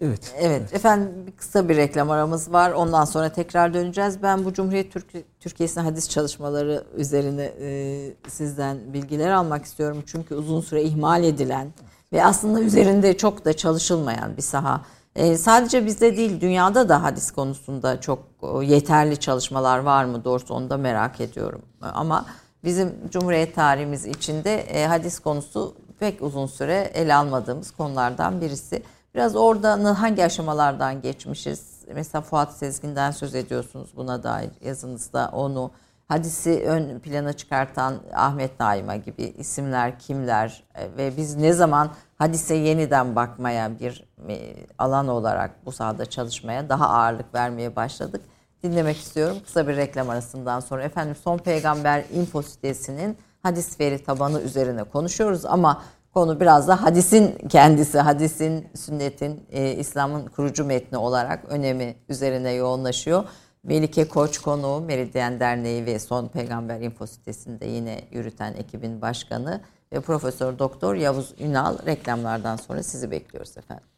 Evet. 0.00 0.34
Evet, 0.38 0.60
evet. 0.60 0.74
efendim 0.74 1.26
bir 1.26 1.32
kısa 1.32 1.68
bir 1.68 1.76
reklam 1.76 2.10
aramız 2.10 2.52
var. 2.52 2.70
Ondan 2.70 3.04
sonra 3.04 3.28
tekrar 3.28 3.74
döneceğiz. 3.74 4.22
Ben 4.22 4.44
bu 4.44 4.52
Cumhuriyet 4.52 4.92
Türk 4.92 5.06
Türkiye'sinin 5.40 5.84
hadis 5.84 6.08
çalışmaları 6.08 6.84
üzerine 6.96 7.52
e, 7.60 8.12
sizden 8.28 8.78
bilgiler 8.92 9.30
almak 9.30 9.64
istiyorum. 9.64 10.02
Çünkü 10.06 10.34
uzun 10.34 10.60
süre 10.60 10.82
ihmal 10.82 11.24
edilen 11.24 11.68
ve 12.12 12.24
aslında 12.24 12.60
üzerinde 12.60 13.16
çok 13.16 13.44
da 13.44 13.52
çalışılmayan 13.52 14.36
bir 14.36 14.42
saha. 14.42 14.80
E, 15.16 15.36
sadece 15.36 15.86
bizde 15.86 16.16
değil 16.16 16.40
dünyada 16.40 16.88
da 16.88 17.02
hadis 17.02 17.30
konusunda 17.30 18.00
çok 18.00 18.18
yeterli 18.62 19.16
çalışmalar 19.16 19.78
var 19.78 20.04
mı 20.04 20.24
doğrusu 20.24 20.54
onu 20.54 20.70
da 20.70 20.76
merak 20.76 21.20
ediyorum. 21.20 21.62
Ama 21.80 22.26
bizim 22.64 22.94
Cumhuriyet 23.10 23.54
tarihimiz 23.54 24.06
içinde 24.06 24.54
e, 24.54 24.86
hadis 24.86 25.18
konusu 25.18 25.74
pek 26.00 26.22
uzun 26.22 26.46
süre 26.46 26.90
ele 26.94 27.14
almadığımız 27.14 27.70
konulardan 27.70 28.40
birisi. 28.40 28.82
Biraz 29.14 29.36
orada 29.36 30.00
hangi 30.00 30.24
aşamalardan 30.24 31.02
geçmişiz? 31.02 31.74
Mesela 31.94 32.22
Fuat 32.22 32.52
Sezgin'den 32.52 33.10
söz 33.10 33.34
ediyorsunuz 33.34 33.90
buna 33.96 34.22
dair 34.22 34.50
yazınızda 34.60 35.30
onu. 35.32 35.70
Hadisi 36.08 36.64
ön 36.66 36.98
plana 36.98 37.32
çıkartan 37.32 37.94
Ahmet 38.14 38.60
Naima 38.60 38.96
gibi 38.96 39.22
isimler 39.22 39.98
kimler 39.98 40.64
ve 40.96 41.16
biz 41.16 41.36
ne 41.36 41.52
zaman 41.52 41.90
hadise 42.18 42.54
yeniden 42.54 43.16
bakmaya 43.16 43.78
bir 43.80 44.04
e, 44.28 44.56
alan 44.78 45.08
olarak 45.08 45.66
bu 45.66 45.72
sahada 45.72 46.06
çalışmaya 46.06 46.68
daha 46.68 46.88
ağırlık 46.88 47.34
vermeye 47.34 47.76
başladık. 47.76 48.20
Dinlemek 48.62 48.96
istiyorum 48.96 49.36
kısa 49.44 49.68
bir 49.68 49.76
reklam 49.76 50.10
arasından 50.10 50.60
sonra. 50.60 50.82
Efendim 50.82 51.16
Son 51.24 51.38
Peygamber 51.38 52.04
info 52.12 52.42
sitesinin 52.42 53.16
hadis 53.44 53.80
veri 53.80 54.04
tabanı 54.04 54.40
üzerine 54.40 54.84
konuşuyoruz 54.84 55.44
ama 55.44 55.82
konu 56.14 56.40
biraz 56.40 56.68
da 56.68 56.82
hadisin 56.82 57.48
kendisi, 57.48 57.98
hadisin, 57.98 58.68
sünnetin, 58.74 59.46
e, 59.50 59.72
İslam'ın 59.72 60.26
kurucu 60.26 60.64
metni 60.64 60.98
olarak 60.98 61.44
önemi 61.48 61.96
üzerine 62.08 62.52
yoğunlaşıyor. 62.52 63.24
Melike 63.62 64.08
Koç 64.08 64.38
konuğu 64.38 64.80
Meridyen 64.80 65.40
Derneği 65.40 65.86
ve 65.86 65.98
Son 65.98 66.28
Peygamber 66.28 66.80
Info 66.80 67.06
sitesinde 67.06 67.66
yine 67.66 68.00
yürüten 68.10 68.54
ekibin 68.54 69.02
başkanı 69.02 69.60
ve 69.92 70.00
Profesör 70.00 70.58
Doktor 70.58 70.94
Yavuz 70.94 71.34
Ünal 71.40 71.86
reklamlardan 71.86 72.56
sonra 72.56 72.82
sizi 72.82 73.10
bekliyoruz 73.10 73.56
efendim. 73.58 73.93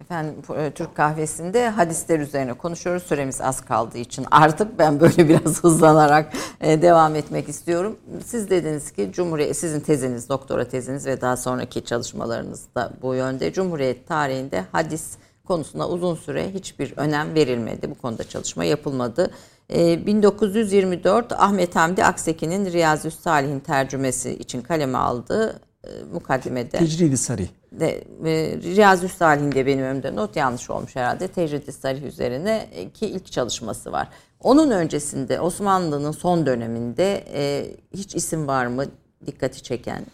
Efendim 0.00 0.34
e, 0.56 0.70
Türk 0.70 0.94
kahvesinde 0.94 1.68
hadisler 1.68 2.20
üzerine 2.20 2.52
konuşuyoruz. 2.52 3.02
Süremiz 3.02 3.40
az 3.40 3.60
kaldığı 3.60 3.98
için 3.98 4.26
artık 4.30 4.78
ben 4.78 5.00
böyle 5.00 5.28
biraz 5.28 5.64
hızlanarak 5.64 6.32
e, 6.60 6.82
devam 6.82 7.16
etmek 7.16 7.48
istiyorum. 7.48 7.96
Siz 8.24 8.50
dediniz 8.50 8.92
ki 8.92 9.10
Cumhuriyet 9.12 9.56
sizin 9.56 9.80
teziniz, 9.80 10.28
doktora 10.28 10.68
teziniz 10.68 11.06
ve 11.06 11.20
daha 11.20 11.36
sonraki 11.36 11.84
çalışmalarınız 11.84 12.66
da 12.74 12.92
bu 13.02 13.14
yönde. 13.14 13.52
Cumhuriyet 13.52 14.08
tarihinde 14.08 14.64
hadis 14.72 15.10
konusuna 15.44 15.88
uzun 15.88 16.14
süre 16.14 16.54
hiçbir 16.54 16.94
önem 16.96 17.34
verilmedi. 17.34 17.90
Bu 17.90 17.94
konuda 17.94 18.24
çalışma 18.24 18.64
yapılmadı. 18.64 19.30
1924 19.70 21.32
e, 21.32 21.34
Ahmet 21.34 21.76
Hamdi 21.76 22.04
Akseki'nin 22.04 22.72
Riyazi 22.72 23.10
Salih'in 23.10 23.60
tercümesi 23.60 24.30
için 24.30 24.62
kaleme 24.62 24.98
aldığı 24.98 25.60
mukaddimede. 26.12 26.78
Tecridi 26.78 27.16
Sarih 27.16 27.48
de 27.72 28.04
e, 28.24 28.58
Riyazi 28.62 29.08
Salih'in 29.08 29.66
benim 29.66 29.84
önümde 29.84 30.16
not 30.16 30.36
yanlış 30.36 30.70
olmuş 30.70 30.96
herhalde. 30.96 31.28
Tecrid-i 31.28 31.72
Salih 31.72 32.02
üzerine 32.02 32.68
ki 32.94 33.06
ilk 33.06 33.32
çalışması 33.32 33.92
var. 33.92 34.08
Onun 34.40 34.70
öncesinde 34.70 35.40
Osmanlı'nın 35.40 36.12
son 36.12 36.46
döneminde 36.46 37.24
e, 37.32 37.70
hiç 37.94 38.14
isim 38.14 38.46
var 38.46 38.66
mı 38.66 38.84
dikkati 39.26 39.62
çeken? 39.62 40.06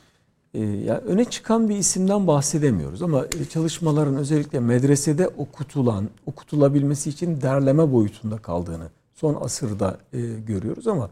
E, 0.55 0.61
ya 0.61 0.98
öne 0.98 1.24
çıkan 1.24 1.68
bir 1.68 1.76
isimden 1.76 2.26
bahsedemiyoruz 2.26 3.02
ama 3.02 3.24
e, 3.24 3.44
çalışmaların 3.44 4.16
özellikle 4.16 4.61
medresede 4.61 5.28
okutulan, 5.28 6.09
okutulabilmesi 6.26 7.11
için 7.11 7.40
derleme 7.40 7.92
boyutunda 7.92 8.38
kaldığını 8.38 8.88
son 9.14 9.38
asırda 9.40 9.98
e, 10.12 10.20
görüyoruz 10.20 10.86
ama 10.86 11.11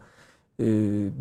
e, 0.59 0.65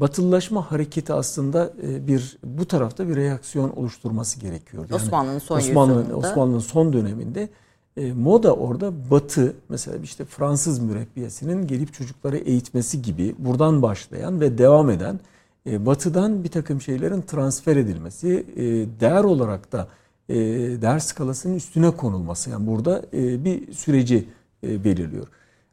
batılılaşma 0.01 0.71
hareketi 0.71 1.13
aslında 1.13 1.73
e, 1.83 2.07
bir 2.07 2.39
bu 2.45 2.65
tarafta 2.65 3.09
bir 3.09 3.17
reaksiyon 3.17 3.71
oluşturması 3.71 4.41
gerekiyor. 4.41 4.87
Yani 4.91 5.03
Osmanlı'nın 5.03 5.39
son 5.39 5.57
Osmanlı, 5.57 6.17
Osmanlı'nın 6.17 6.59
son 6.59 6.93
döneminde 6.93 7.49
e, 7.97 8.13
moda 8.13 8.55
orada 8.55 9.11
batı 9.11 9.57
mesela 9.69 9.97
işte 10.03 10.25
Fransız 10.25 10.79
mürebbiyesinin 10.79 11.67
gelip 11.67 11.93
çocukları 11.93 12.37
eğitmesi 12.37 13.03
gibi 13.03 13.35
buradan 13.39 13.83
başlayan 13.83 14.41
ve 14.41 14.59
devam 14.59 14.91
eden 14.91 15.21
e, 15.67 15.87
batıdan 15.87 16.45
bir 16.45 16.49
takım 16.49 16.81
şeylerin 16.81 17.23
transfer 17.23 17.77
edilmesi 17.77 18.47
e, 18.57 18.63
değer 19.01 19.25
olarak 19.25 19.73
da 19.73 19.89
e, 20.29 20.37
değer 20.83 20.99
skalasının 20.99 21.55
üstüne 21.55 21.91
konulması 21.91 22.51
yani 22.51 22.67
burada 22.67 23.03
e, 23.13 23.45
bir 23.45 23.73
süreci 23.73 24.29
e, 24.65 24.85
belirliyor. 24.85 25.27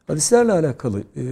Hadislerle 0.06 0.52
alakalı 0.52 1.00
e, 1.00 1.22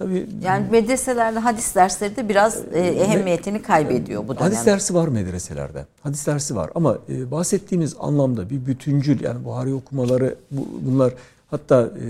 Tabii 0.00 0.26
yani 0.44 0.66
medreselerde 0.70 1.38
hadis 1.38 1.74
dersleri 1.74 2.16
de 2.16 2.28
biraz 2.28 2.62
e, 2.72 2.78
ehemmiyetini 2.78 3.62
kaybediyor 3.62 4.22
bu 4.22 4.28
dönemde. 4.28 4.44
Hadis 4.44 4.66
dersi 4.66 4.94
var 4.94 5.08
medreselerde. 5.08 5.86
Hadis 6.02 6.26
dersi 6.26 6.56
var 6.56 6.70
ama 6.74 6.98
e, 7.08 7.30
bahsettiğimiz 7.30 7.96
anlamda 8.00 8.50
bir 8.50 8.66
bütüncül 8.66 9.20
yani 9.20 9.44
Buhari 9.44 9.74
okumaları 9.74 10.34
bu, 10.50 10.68
bunlar 10.80 11.12
hatta 11.50 11.82
e, 11.82 12.08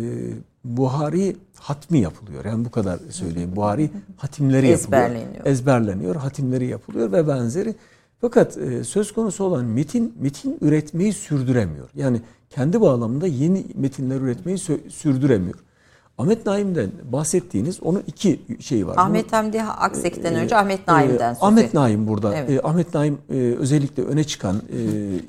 Buhari 0.64 1.36
hatmi 1.55 1.99
yapılıyor. 1.99 2.45
Yani 2.45 2.64
bu 2.64 2.70
kadar 2.70 2.99
söyleyeyim. 3.11 3.53
Buhari 3.57 3.91
hatimleri 4.16 4.68
yapılıyor. 4.68 5.03
Ezberleniyor. 5.03 5.47
Ezberleniyor, 5.47 6.16
hatimleri 6.16 6.66
yapılıyor 6.66 7.12
ve 7.12 7.28
benzeri. 7.28 7.74
Fakat 8.20 8.59
e, 8.59 8.84
söz 8.84 9.12
konusu 9.12 9.45
olan 9.45 9.64
metin 9.64 10.14
metin 10.20 10.59
üretmeyi 10.61 11.12
sürdüremiyor. 11.12 11.88
Yani 11.95 12.20
kendi 12.51 12.80
bağlamında 12.80 13.26
yeni 13.26 13.66
metinler 13.74 14.20
üretmeyi 14.20 14.59
sürdüremiyor. 14.88 15.59
Ahmet 16.20 16.46
Naim'den 16.46 16.90
bahsettiğiniz 17.12 17.82
onun 17.82 18.02
iki 18.06 18.40
şeyi 18.60 18.86
var. 18.86 18.94
Ahmet 18.98 19.32
Hamdi 19.32 19.62
Aksek'ten 19.62 20.34
önce 20.34 20.56
Ahmet 20.56 20.88
Naim'den. 20.88 21.34
E, 21.34 21.36
Ahmet 21.40 21.74
Naim 21.74 22.08
burada. 22.08 22.36
Evet. 22.36 22.50
E, 22.50 22.62
Ahmet 22.62 22.94
Naim 22.94 23.18
e, 23.30 23.34
özellikle 23.34 24.02
öne 24.02 24.24
çıkan 24.24 24.56
e, 24.56 24.80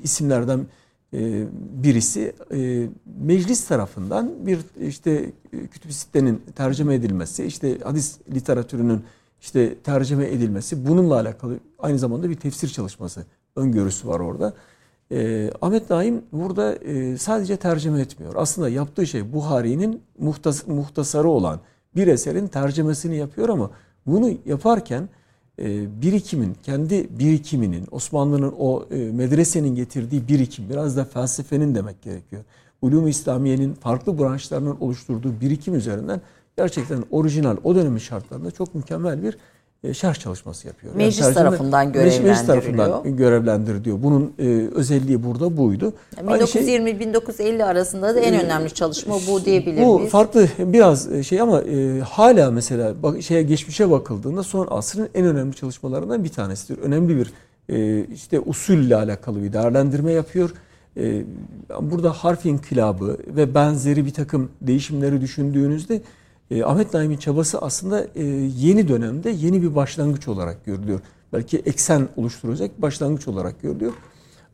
isimlerden 0.02 0.66
e, 1.14 1.44
birisi 1.82 2.32
e, 2.54 2.86
meclis 3.22 3.66
tarafından 3.66 4.30
bir 4.46 4.58
işte 4.80 5.32
kütüb 5.70 5.90
sitenin 5.90 6.42
tercüme 6.56 6.94
edilmesi, 6.94 7.44
işte 7.44 7.78
hadis 7.78 8.18
literatürünün 8.34 9.04
işte 9.40 9.74
tercüme 9.74 10.26
edilmesi 10.26 10.88
bununla 10.88 11.14
alakalı 11.14 11.54
aynı 11.78 11.98
zamanda 11.98 12.30
bir 12.30 12.36
tefsir 12.36 12.68
çalışması 12.68 13.24
öngörüsü 13.56 14.08
var 14.08 14.20
orada. 14.20 14.54
E, 15.12 15.50
Ahmet 15.62 15.90
Naim 15.90 16.22
burada 16.32 16.74
e, 16.74 17.18
sadece 17.18 17.56
tercüme 17.56 18.00
etmiyor. 18.00 18.34
Aslında 18.36 18.68
yaptığı 18.68 19.06
şey 19.06 19.32
Buhari'nin 19.32 20.02
muhtas 20.18 20.66
muhtasarı 20.66 21.28
olan 21.28 21.60
bir 21.96 22.06
eserin 22.06 22.48
tercümesini 22.48 23.16
yapıyor 23.16 23.48
ama 23.48 23.70
bunu 24.06 24.30
yaparken 24.46 25.08
e, 25.58 26.02
birikimin, 26.02 26.56
kendi 26.62 27.18
birikiminin, 27.18 27.86
Osmanlı'nın 27.90 28.54
o 28.58 28.84
e, 28.90 28.96
medresenin 28.96 29.74
getirdiği 29.74 30.28
birikim, 30.28 30.64
biraz 30.70 30.96
da 30.96 31.04
felsefenin 31.04 31.74
demek 31.74 32.02
gerekiyor. 32.02 32.42
Ulum-u 32.82 33.08
İslamiye'nin 33.08 33.74
farklı 33.74 34.18
branşlarının 34.18 34.76
oluşturduğu 34.80 35.40
birikim 35.40 35.74
üzerinden 35.74 36.20
gerçekten 36.56 37.04
orijinal 37.10 37.56
o 37.64 37.74
dönemin 37.74 37.98
şartlarında 37.98 38.50
çok 38.50 38.74
mükemmel 38.74 39.22
bir 39.22 39.36
e, 39.84 39.94
şerh 39.94 40.14
çalışması 40.14 40.66
yapıyor. 40.66 40.94
Meclis 40.94 41.20
yani 41.20 41.34
tarafından 41.34 41.92
görevlendiriliyor. 41.92 42.30
Meclis 42.30 42.46
tarafından 42.46 43.16
görevlendiriliyor. 43.16 44.02
Bunun 44.02 44.32
e, 44.38 44.68
özelliği 44.74 45.24
burada 45.24 45.56
buydu. 45.56 45.92
Yani 46.16 46.30
1920-1950 46.42 47.36
şey, 47.36 47.62
arasında 47.62 48.14
da 48.14 48.20
en 48.20 48.32
e, 48.32 48.42
önemli 48.42 48.70
çalışma 48.70 49.14
bu 49.28 49.44
diyebilir 49.44 49.82
bu 49.82 49.94
miyiz? 49.94 50.06
Bu 50.06 50.10
farklı 50.10 50.48
biraz 50.58 51.12
e, 51.12 51.22
şey 51.22 51.40
ama 51.40 51.62
e, 51.62 52.00
hala 52.00 52.50
mesela 52.50 53.02
bak, 53.02 53.22
şeye 53.22 53.42
geçmişe 53.42 53.90
bakıldığında 53.90 54.42
son 54.42 54.68
asrın 54.70 55.08
en 55.14 55.26
önemli 55.26 55.54
çalışmalarından 55.54 56.24
bir 56.24 56.28
tanesidir. 56.28 56.78
Önemli 56.78 57.16
bir 57.16 57.32
e, 57.68 58.06
işte 58.14 58.40
usulle 58.40 58.96
alakalı 58.96 59.42
bir 59.42 59.52
değerlendirme 59.52 60.12
yapıyor. 60.12 60.50
E, 60.96 61.22
burada 61.80 62.12
harf 62.12 62.46
inkılabı 62.46 63.16
ve 63.26 63.54
benzeri 63.54 64.06
bir 64.06 64.12
takım 64.12 64.50
değişimleri 64.60 65.20
düşündüğünüzde 65.20 66.00
e, 66.52 66.64
Ahmet 66.64 66.94
Naim'in 66.94 67.16
çabası 67.16 67.58
aslında 67.58 68.06
e, 68.14 68.24
yeni 68.56 68.88
dönemde 68.88 69.30
yeni 69.30 69.62
bir 69.62 69.74
başlangıç 69.74 70.28
olarak 70.28 70.64
görülüyor. 70.64 71.00
Belki 71.32 71.58
eksen 71.58 72.08
oluşturacak 72.16 72.82
başlangıç 72.82 73.28
olarak 73.28 73.62
görülüyor. 73.62 73.92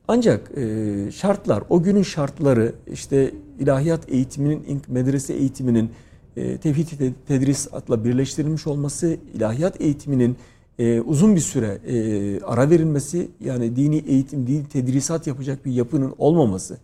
Ancak 0.09 0.51
e, 0.59 1.11
şartlar, 1.13 1.63
o 1.69 1.83
günün 1.83 2.03
şartları 2.03 2.73
işte 2.93 3.35
ilahiyat 3.59 4.09
eğitiminin, 4.09 4.83
medrese 4.89 5.35
eğitiminin 5.35 5.91
e, 6.37 6.59
tevhid 6.59 6.89
tedrisatla 7.29 8.05
birleştirilmiş 8.05 8.67
olması, 8.67 9.17
ilahiyat 9.35 9.81
eğitiminin 9.81 10.37
e, 10.79 11.01
uzun 11.01 11.35
bir 11.37 11.41
süre 11.41 11.79
e, 11.87 12.41
ara 12.41 12.71
verilmesi, 12.71 13.29
yani 13.41 13.77
dini 13.77 13.97
eğitim, 13.97 14.47
dini 14.47 14.69
tedrisat 14.69 15.27
yapacak 15.27 15.65
bir 15.65 15.73
yapının 15.73 16.15
olmaması, 16.19 16.79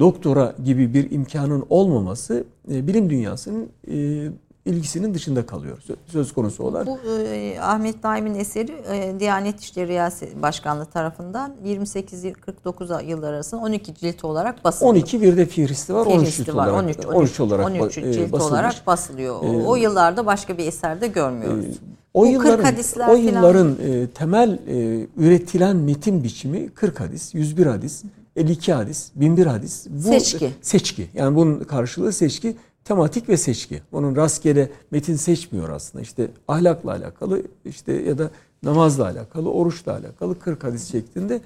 doktora 0.00 0.54
gibi 0.64 0.94
bir 0.94 1.10
imkanın 1.10 1.66
olmaması 1.68 2.44
e, 2.72 2.86
bilim 2.86 3.10
dünyasının 3.10 3.68
e, 3.90 4.28
ilgisinin 4.68 5.14
dışında 5.14 5.46
kalıyor 5.46 5.78
söz 6.06 6.32
konusu 6.32 6.64
olan. 6.64 6.86
Bu 6.86 6.98
e, 7.10 7.60
Ahmet 7.60 8.04
Naim'in 8.04 8.34
eseri 8.34 8.72
e, 8.92 9.20
Diyanet 9.20 9.60
İşleri 9.60 9.88
Riyaset 9.88 10.42
Başkanlığı 10.42 10.86
tarafından 10.86 11.52
28-49 11.66 13.04
yıllar 13.04 13.32
arasında 13.32 13.60
12 13.60 13.94
cilt 13.94 14.24
olarak 14.24 14.64
basılıyor. 14.64 14.94
12 14.94 15.22
bir 15.22 15.36
de 15.36 15.46
fihristi 15.46 15.94
var. 15.94 16.04
Fihristi 16.04 16.20
13 16.20 16.36
cilt 16.36 16.56
var, 16.56 16.68
olarak, 16.68 16.84
13, 16.84 16.96
13, 16.98 17.06
13 17.06 17.40
olarak 17.40 17.66
13 17.66 17.94
cilt 17.94 18.34
e, 18.34 18.36
olarak 18.36 18.86
basılıyor. 18.86 19.42
E, 19.42 19.66
o 19.66 19.76
yıllarda 19.76 20.26
başka 20.26 20.58
bir 20.58 20.66
eserde 20.66 21.06
görmüyoruz. 21.06 21.64
E, 21.64 21.98
o 22.14 22.22
Bu 22.22 22.26
yılların, 22.26 22.74
o 23.10 23.14
yılların 23.14 23.76
e, 23.82 24.06
temel 24.06 24.58
e, 24.68 25.06
üretilen 25.16 25.76
metin 25.76 26.24
biçimi 26.24 26.68
40 26.68 27.00
hadis, 27.00 27.34
101 27.34 27.66
hadis, 27.66 28.02
52 28.36 28.72
hadis, 28.72 29.10
1001 29.14 29.46
hadis. 29.46 29.86
Bu, 29.90 30.02
seçki. 30.02 30.50
Seçki. 30.62 31.08
Yani 31.14 31.36
bunun 31.36 31.64
karşılığı 31.64 32.12
seçki 32.12 32.56
tematik 32.88 33.28
ve 33.28 33.36
seçki. 33.36 33.82
Onun 33.92 34.16
rastgele 34.16 34.70
metin 34.90 35.16
seçmiyor 35.16 35.68
aslında. 35.68 36.02
İşte 36.02 36.28
ahlakla 36.48 36.90
alakalı 36.90 37.42
işte 37.64 37.92
ya 37.92 38.18
da 38.18 38.30
namazla 38.62 39.04
alakalı, 39.04 39.52
oruçla 39.52 39.92
alakalı 39.92 40.38
40 40.38 40.64
hadis 40.64 40.92
şeklinde. 40.92 41.40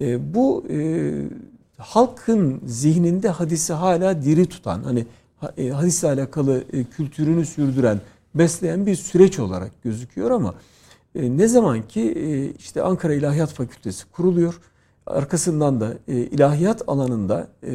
E, 0.00 0.34
bu 0.34 0.64
e, 0.70 0.78
halkın 1.78 2.60
zihninde 2.66 3.28
hadisi 3.28 3.72
hala 3.72 4.22
diri 4.22 4.46
tutan, 4.46 4.82
hani 4.82 5.06
e, 5.58 5.68
hadisle 5.68 6.08
alakalı 6.08 6.64
e, 6.72 6.84
kültürünü 6.84 7.46
sürdüren, 7.46 8.00
besleyen 8.34 8.86
bir 8.86 8.94
süreç 8.96 9.38
olarak 9.38 9.82
gözüküyor 9.82 10.30
ama 10.30 10.54
e, 11.14 11.36
ne 11.36 11.48
zaman 11.48 11.88
ki 11.88 12.00
e, 12.00 12.52
işte 12.58 12.82
Ankara 12.82 13.14
İlahiyat 13.14 13.52
Fakültesi 13.52 14.04
kuruluyor, 14.10 14.60
arkasından 15.06 15.80
da 15.80 15.94
e, 16.08 16.16
ilahiyat 16.16 16.82
alanında 16.86 17.48
e, 17.62 17.72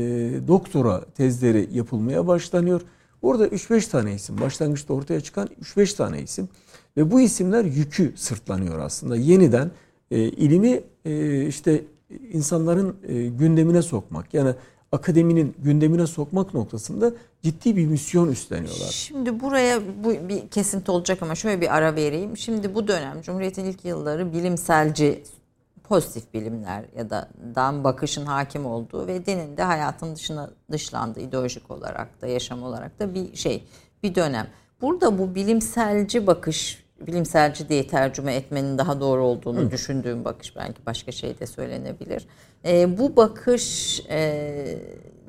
doktora 0.47 1.01
tezleri 1.05 1.69
yapılmaya 1.71 2.27
başlanıyor. 2.27 2.81
Burada 3.23 3.47
3-5 3.47 3.89
tane 3.89 4.13
isim, 4.13 4.41
başlangıçta 4.41 4.93
ortaya 4.93 5.21
çıkan 5.21 5.49
3-5 5.61 5.95
tane 5.97 6.21
isim 6.21 6.49
ve 6.97 7.11
bu 7.11 7.21
isimler 7.21 7.65
yükü 7.65 8.13
sırtlanıyor 8.15 8.79
aslında. 8.79 9.15
Yeniden 9.15 9.71
e, 10.11 10.19
ilimi 10.19 10.81
e, 11.05 11.45
işte 11.47 11.85
insanların 12.31 12.95
e, 13.07 13.27
gündemine 13.27 13.81
sokmak 13.81 14.33
yani 14.33 14.53
akademinin 14.91 15.55
gündemine 15.59 16.07
sokmak 16.07 16.53
noktasında 16.53 17.13
ciddi 17.41 17.75
bir 17.75 17.85
misyon 17.87 18.27
üstleniyorlar. 18.27 18.91
Şimdi 18.91 19.39
buraya 19.39 19.81
bu 20.03 20.29
bir 20.29 20.47
kesinti 20.47 20.91
olacak 20.91 21.23
ama 21.23 21.35
şöyle 21.35 21.61
bir 21.61 21.75
ara 21.75 21.95
vereyim. 21.95 22.37
Şimdi 22.37 22.75
bu 22.75 22.87
dönem 22.87 23.21
Cumhuriyet'in 23.21 23.65
ilk 23.65 23.85
yılları 23.85 24.33
bilimselci 24.33 25.23
pozitif 25.93 26.33
bilimler 26.33 26.83
ya 26.97 27.09
da 27.09 27.27
dan 27.55 27.83
bakışın 27.83 28.25
hakim 28.25 28.65
olduğu 28.65 29.07
ve 29.07 29.25
dinin 29.25 29.57
de 29.57 29.63
hayatın 29.63 30.15
dışına 30.15 30.49
dışlandığı 30.71 31.19
ideolojik 31.19 31.71
olarak 31.71 32.21
da 32.21 32.27
yaşam 32.27 32.63
olarak 32.63 32.99
da 32.99 33.13
bir 33.13 33.35
şey 33.35 33.63
bir 34.03 34.15
dönem. 34.15 34.47
Burada 34.81 35.19
bu 35.19 35.35
bilimselci 35.35 36.27
bakış 36.27 36.83
bilimselci 37.07 37.69
diye 37.69 37.87
tercüme 37.87 38.35
etmenin 38.35 38.77
daha 38.77 38.99
doğru 38.99 39.23
olduğunu 39.23 39.59
Hı. 39.59 39.71
düşündüğüm 39.71 40.25
bakış 40.25 40.55
belki 40.55 40.85
başka 40.85 41.11
şey 41.11 41.39
de 41.39 41.47
söylenebilir. 41.47 42.27
E, 42.65 42.97
bu 42.97 43.15
bakış 43.15 43.99
e, 44.09 44.77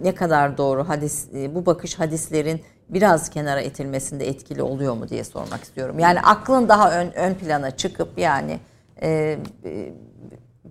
ne 0.03 0.15
kadar 0.15 0.59
doğru 0.59 0.89
hadis 0.89 1.29
e, 1.35 1.55
bu 1.55 1.67
bakış 1.67 1.99
hadislerin 1.99 2.61
biraz 2.89 3.31
kenara 3.31 3.61
itilmesinde 3.63 4.29
etkili 4.29 4.63
oluyor 4.63 4.95
mu 4.95 5.09
diye 5.09 5.25
sormak 5.25 5.63
istiyorum. 5.65 5.99
Yani 5.99 6.21
aklın 6.21 6.69
daha 6.69 7.01
ön, 7.01 7.11
ön 7.11 7.35
plana 7.35 7.71
çıkıp 7.71 8.19
yani 8.19 8.59
e, 9.03 9.39
e 9.65 9.93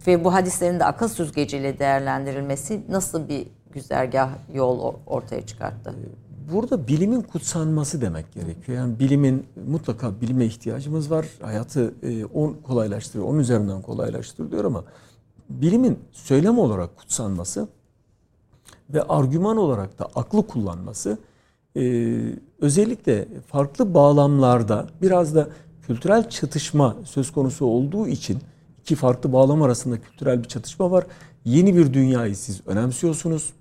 ve 0.08 0.24
bu 0.24 0.34
hadislerin 0.34 0.80
de 0.80 0.86
akıl 0.86 1.08
süzgeciyle 1.08 1.80
değerlendirilmesi 1.80 2.82
nasıl 2.89 3.30
bir 3.30 3.47
güzergah 3.72 4.30
yol 4.54 4.93
ortaya 5.08 5.45
çıkarttı? 5.45 5.89
Ee, 5.89 6.51
burada 6.54 6.88
bilimin 6.88 7.22
kutsanması 7.22 8.01
demek 8.01 8.34
gerekiyor. 8.34 8.78
Yani 8.78 8.99
bilimin 8.99 9.45
mutlaka 9.68 10.22
bilime 10.22 10.45
ihtiyacımız 10.45 11.12
var. 11.12 11.26
Hayatı 11.41 11.93
e, 12.04 12.26
on 12.26 12.54
kolaylaştırıyor, 12.54 13.30
onun 13.30 13.39
üzerinden 13.39 13.82
kolaylaştırılıyor 13.82 14.66
ama 14.66 14.84
bilimin 15.49 15.99
söylem 16.12 16.60
olarak 16.60 16.97
kutsanması 16.97 17.68
ve 18.89 19.01
argüman 19.01 19.58
olarak 19.58 19.99
da 19.99 20.08
aklı 20.16 20.47
kullanması 20.47 21.18
e, 21.78 22.14
özellikle 22.62 23.28
farklı 23.47 23.93
bağlamlarda 23.93 24.88
biraz 25.01 25.36
da 25.36 25.47
kültürel 25.88 26.30
çatışma 26.30 26.95
söz 27.04 27.32
konusu 27.32 27.66
olduğu 27.66 28.08
için 28.08 28.39
iki 28.84 28.96
farklı 28.96 29.34
bağlam 29.34 29.62
arasında 29.62 30.02
kültürel 30.02 30.44
bir 30.44 30.48
çatışma 30.48 30.92
var. 30.92 31.06
Yeni 31.46 31.76
bir 31.76 31.94
dünyayı 31.94 32.36
siz 32.36 32.62
önemsiyorsunuz. 32.66 33.54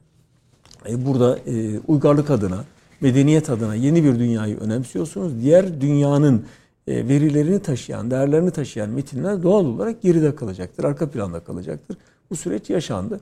E, 0.88 1.06
burada 1.06 1.38
e, 1.46 1.78
uygarlık 1.78 2.30
adına, 2.30 2.64
medeniyet 3.00 3.50
adına 3.50 3.74
yeni 3.74 4.04
bir 4.04 4.18
dünyayı 4.18 4.58
önemsiyorsunuz. 4.58 5.40
Diğer 5.42 5.80
dünyanın 5.80 6.46
e, 6.86 7.08
verilerini 7.08 7.62
taşıyan, 7.62 8.10
değerlerini 8.10 8.50
taşıyan 8.50 8.90
metinler 8.90 9.42
doğal 9.42 9.64
olarak 9.64 10.02
geride 10.02 10.34
kalacaktır, 10.34 10.84
arka 10.84 11.10
planda 11.10 11.40
kalacaktır. 11.40 11.96
Bu 12.30 12.36
süreç 12.36 12.70
yaşandı. 12.70 13.20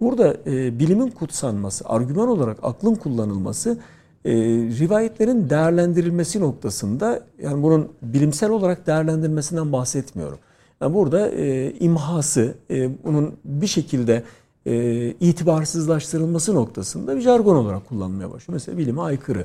Burada 0.00 0.36
e, 0.46 0.78
bilimin 0.78 1.10
kutsanması, 1.10 1.84
argüman 1.88 2.28
olarak 2.28 2.58
aklın 2.62 2.94
kullanılması, 2.94 3.78
e, 4.24 4.32
rivayetlerin 4.80 5.50
değerlendirilmesi 5.50 6.40
noktasında, 6.40 7.22
yani 7.42 7.62
bunun 7.62 7.88
bilimsel 8.02 8.50
olarak 8.50 8.86
değerlendirilmesinden 8.86 9.72
bahsetmiyorum. 9.72 10.38
Yani 10.80 10.94
burada 10.94 11.30
e, 11.30 11.72
imhası, 11.80 12.54
e, 12.70 13.04
bunun 13.04 13.34
bir 13.44 13.66
şekilde 13.66 14.22
e, 14.66 15.06
itibarsızlaştırılması 15.20 16.54
noktasında 16.54 17.16
bir 17.16 17.20
jargon 17.20 17.56
olarak 17.56 17.88
kullanılmaya 17.88 18.32
başlıyor. 18.32 18.54
Mesela 18.54 18.78
bilime 18.78 19.00
aykırı. 19.00 19.44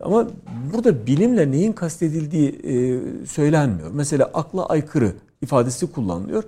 Ama 0.00 0.26
burada 0.74 1.06
bilimle 1.06 1.50
neyin 1.50 1.72
kastedildiği 1.72 2.48
e, 2.48 3.00
söylenmiyor. 3.26 3.90
Mesela 3.92 4.30
akla 4.34 4.66
aykırı 4.66 5.12
ifadesi 5.42 5.92
kullanılıyor. 5.92 6.44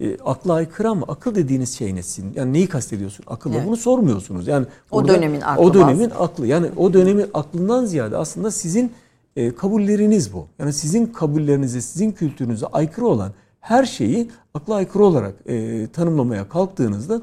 E, 0.00 0.16
akla 0.24 0.54
aykırı 0.54 0.88
ama 0.88 1.06
akıl 1.08 1.34
dediğiniz 1.34 1.78
şey 1.78 1.94
nesin? 1.94 2.32
Yani 2.34 2.52
neyi 2.52 2.66
kastediyorsun 2.66 3.24
akılla? 3.28 3.54
Evet. 3.54 3.66
Bunu 3.66 3.76
sormuyorsunuz. 3.76 4.48
Yani 4.48 4.66
o 4.90 5.08
dönemin 5.08 5.40
aklı. 5.40 5.62
O 5.62 5.74
dönemin 5.74 6.10
aklı. 6.18 6.46
Yani 6.46 6.66
o 6.76 6.92
dönemin 6.92 7.26
aklından 7.34 7.84
ziyade 7.84 8.16
aslında 8.16 8.50
sizin 8.50 8.92
e, 9.36 9.54
kabulleriniz 9.54 10.32
bu. 10.32 10.46
Yani 10.58 10.72
sizin 10.72 11.06
kabullerinize, 11.06 11.80
sizin 11.80 12.12
kültürünüze 12.12 12.66
aykırı 12.66 13.06
olan 13.06 13.32
her 13.60 13.84
şeyi 13.84 14.30
akla 14.54 14.74
aykırı 14.74 15.04
olarak 15.04 15.34
e, 15.46 15.86
tanımlamaya 15.92 16.48
kalktığınızda 16.48 17.20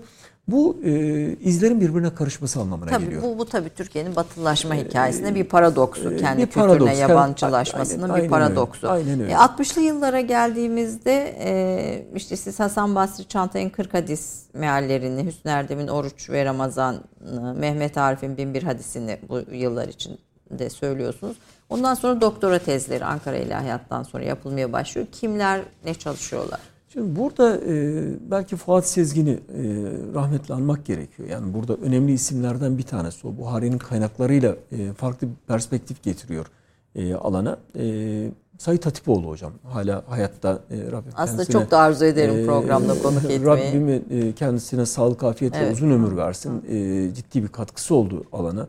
bu 0.48 0.78
e, 0.84 0.92
izlerin 1.42 1.82
birbirine 1.82 2.16
karışması 2.16 2.60
anlamına 2.60 2.90
tabii, 2.90 3.06
geliyor. 3.06 3.24
Bu, 3.24 3.38
bu 3.38 3.46
tabii 3.46 3.70
Türkiye'nin 3.70 4.16
batılaşma 4.16 4.76
e, 4.76 4.86
hikayesinde 4.86 5.36
bir 5.36 5.44
paradoksu. 5.44 6.14
E, 6.14 6.18
Kendi 6.18 6.42
bir 6.42 6.48
kültürüne 6.48 6.68
paradoks, 6.68 7.00
yabancılaşmasının 7.00 8.10
aynen, 8.10 8.24
bir 8.24 8.30
paradoksu. 8.30 8.90
Aynen 8.90 9.20
öyle. 9.20 9.32
E, 9.32 9.36
60'lı 9.36 9.82
yıllara 9.82 10.22
geldiğimizde 10.22 11.36
e, 11.40 12.08
işte 12.16 12.36
siz 12.36 12.60
Hasan 12.60 12.96
Basri 12.96 13.28
Çantay'ın 13.28 13.70
40 13.70 13.94
hadis 13.94 14.44
meallerini, 14.54 15.26
Hüsnü 15.26 15.52
Erdem'in 15.52 15.88
Oruç 15.88 16.30
ve 16.30 16.46
Ramazan, 16.46 17.04
Mehmet 17.56 17.98
Arif'in 17.98 18.38
Binbir 18.38 18.64
hadisini 18.64 19.20
bu 19.30 19.42
yıllar 19.52 19.88
için 19.88 20.20
de 20.50 20.70
söylüyorsunuz. 20.70 21.38
Ondan 21.70 21.93
sonra 21.93 22.22
doktora 22.22 22.59
tezleri 22.59 23.05
Ankara 23.05 23.38
İlahiyat'tan 23.38 24.03
sonra 24.03 24.24
yapılmaya 24.24 24.74
başlıyor. 24.74 25.07
Kimler 25.11 25.61
ne 25.86 25.93
çalışıyorlar? 25.93 26.59
Şimdi 26.93 27.20
burada 27.20 27.57
e, 27.57 28.03
belki 28.32 28.55
Fuat 28.55 28.88
Sezgin'i 28.88 29.32
e, 29.32 29.38
rahmetle 30.13 30.53
anmak 30.53 30.86
gerekiyor. 30.86 31.30
Yani 31.30 31.53
burada 31.53 31.76
önemli 31.76 32.13
isimlerden 32.13 32.78
bir 32.78 32.84
tanesi 32.84 33.28
o. 33.28 33.38
Buhari'nin 33.38 33.78
kaynaklarıyla 33.78 34.55
e, 34.72 34.93
farklı 34.93 35.28
bir 35.28 35.36
perspektif 35.47 36.03
getiriyor 36.03 36.45
e, 36.95 37.13
alana. 37.15 37.57
E, 37.80 38.32
Sayit 38.57 38.86
Hatipoğlu 38.86 39.28
hocam 39.28 39.51
hala 39.63 40.03
hayatta 40.07 40.59
e, 40.72 40.91
Rabbim 40.91 41.11
Aslında 41.15 41.45
çok 41.45 41.72
da 41.72 41.80
arzu 41.80 42.05
ederim 42.05 42.36
e, 42.36 42.45
programda 42.45 43.01
konuk 43.01 43.24
etmeyi. 43.30 43.45
Rabbim 43.45 43.89
e, 43.89 44.34
kendisine 44.34 44.86
sağlık, 44.86 45.24
afiyet 45.24 45.55
evet. 45.55 45.68
ve 45.68 45.74
uzun 45.74 45.91
ömür 45.91 46.18
versin. 46.18 46.63
E, 46.70 47.13
ciddi 47.13 47.43
bir 47.43 47.47
katkısı 47.47 47.95
oldu 47.95 48.24
alana. 48.32 48.68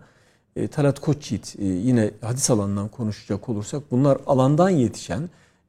E, 0.58 0.68
Talat 0.68 1.00
Koçyiğit 1.00 1.56
e, 1.58 1.64
yine 1.64 2.10
hadis 2.20 2.50
alanından 2.50 2.88
konuşacak 2.88 3.48
olursak 3.48 3.82
bunlar 3.90 4.18
alandan 4.26 4.70
yetişen 4.70 5.28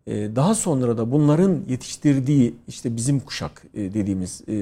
ee, 0.09 0.35
daha 0.35 0.55
sonra 0.55 0.97
da 0.97 1.11
bunların 1.11 1.59
yetiştirdiği 1.67 2.55
işte 2.67 2.95
bizim 2.95 3.19
kuşak 3.19 3.63
e, 3.73 3.93
dediğimiz 3.93 4.41
e, 4.41 4.53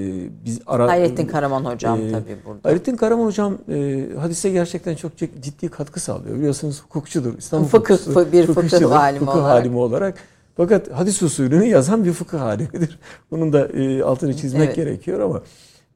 biz 0.44 0.60
ara 0.66 0.88
Hayrettin 0.88 1.26
Karaman 1.26 1.64
hocam 1.64 2.00
e, 2.00 2.12
tabii 2.12 2.36
burada. 2.46 2.60
Hayrettin 2.62 2.96
Karaman 2.96 3.26
hocam 3.26 3.58
e, 3.68 4.06
hadise 4.20 4.50
gerçekten 4.50 4.94
çok 4.94 5.16
ciddi 5.16 5.68
katkı 5.68 6.00
sağlıyor. 6.00 6.36
Biliyorsunuz 6.36 6.82
hukukçudur. 6.82 7.38
İstanbul 7.38 7.66
fıkıh 7.66 7.94
hukukçusu, 7.94 8.32
bir 8.32 8.46
fıkıh 8.46 8.90
halimi 8.90 9.18
fıkıh 9.18 9.36
olarak. 9.36 9.50
halimi 9.50 9.76
olarak. 9.76 10.18
Fakat 10.56 10.92
hadis 10.92 11.22
usulünü 11.22 11.64
yazan 11.64 12.04
bir 12.04 12.12
fıkıh 12.12 12.38
halimidir. 12.38 12.98
Bunun 13.30 13.52
da 13.52 13.68
e, 13.68 14.02
altını 14.02 14.36
çizmek 14.36 14.66
evet. 14.66 14.76
gerekiyor 14.76 15.20
ama 15.20 15.42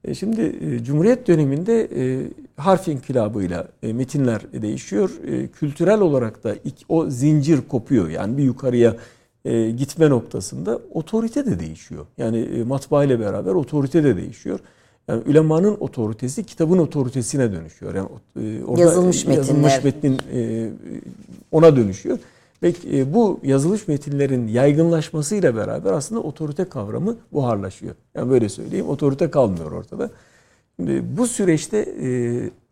e, 0.05 0.15
şimdi 0.15 0.41
e, 0.41 0.85
Cumhuriyet 0.85 1.29
döneminde 1.29 1.83
e, 1.83 2.29
harf 2.67 2.89
inkılabıyla 2.89 3.69
e, 3.83 3.93
metinler 3.93 4.41
değişiyor. 4.53 5.11
E, 5.27 5.49
kültürel 5.49 6.01
olarak 6.01 6.45
da 6.45 6.55
o 6.89 7.11
zincir 7.11 7.61
kopuyor. 7.69 8.09
Yani 8.09 8.39
bir 8.39 8.43
yukarıya 8.43 8.97
e, 9.45 9.71
gitme 9.71 10.11
noktasında 10.11 10.79
otorite 10.95 11.47
de 11.47 11.61
değişiyor. 11.61 12.07
Yani 12.19 12.39
e, 12.39 12.63
matbaa 12.63 13.05
ile 13.05 13.21
beraber 13.21 13.51
otorite 13.51 14.05
de 14.05 14.17
değişiyor. 14.17 14.61
Yani 15.09 15.23
ülemanın 15.27 15.77
otoritesi 15.81 16.45
kitabın 16.45 16.79
otoritesine 16.79 17.53
dönüşüyor. 17.53 17.95
Yani 17.95 18.09
e, 18.41 18.65
orada 18.65 18.81
yazılmış, 18.81 19.25
yazılmış 19.25 19.85
metnin 19.85 20.19
e, 20.35 20.71
ona 21.53 21.77
dönüşüyor. 21.77 22.19
Ve 22.63 22.73
e, 22.93 23.15
bu 23.15 23.41
yazılmış 23.43 23.89
metinlerin 23.89 24.49
yaygınlaşmasıyla 24.49 25.57
beraber 25.57 25.93
aslında 25.93 26.21
otorite 26.21 26.65
kavramı 26.65 27.17
buharlaşıyor. 27.33 27.95
Yani 28.15 28.31
böyle 28.31 28.49
söyleyeyim 28.49 28.89
otorite 28.89 29.31
kalmıyor 29.31 29.73
ortada. 29.73 30.11
Bu 30.79 31.27
süreçte 31.27 31.79
e, 32.03 32.09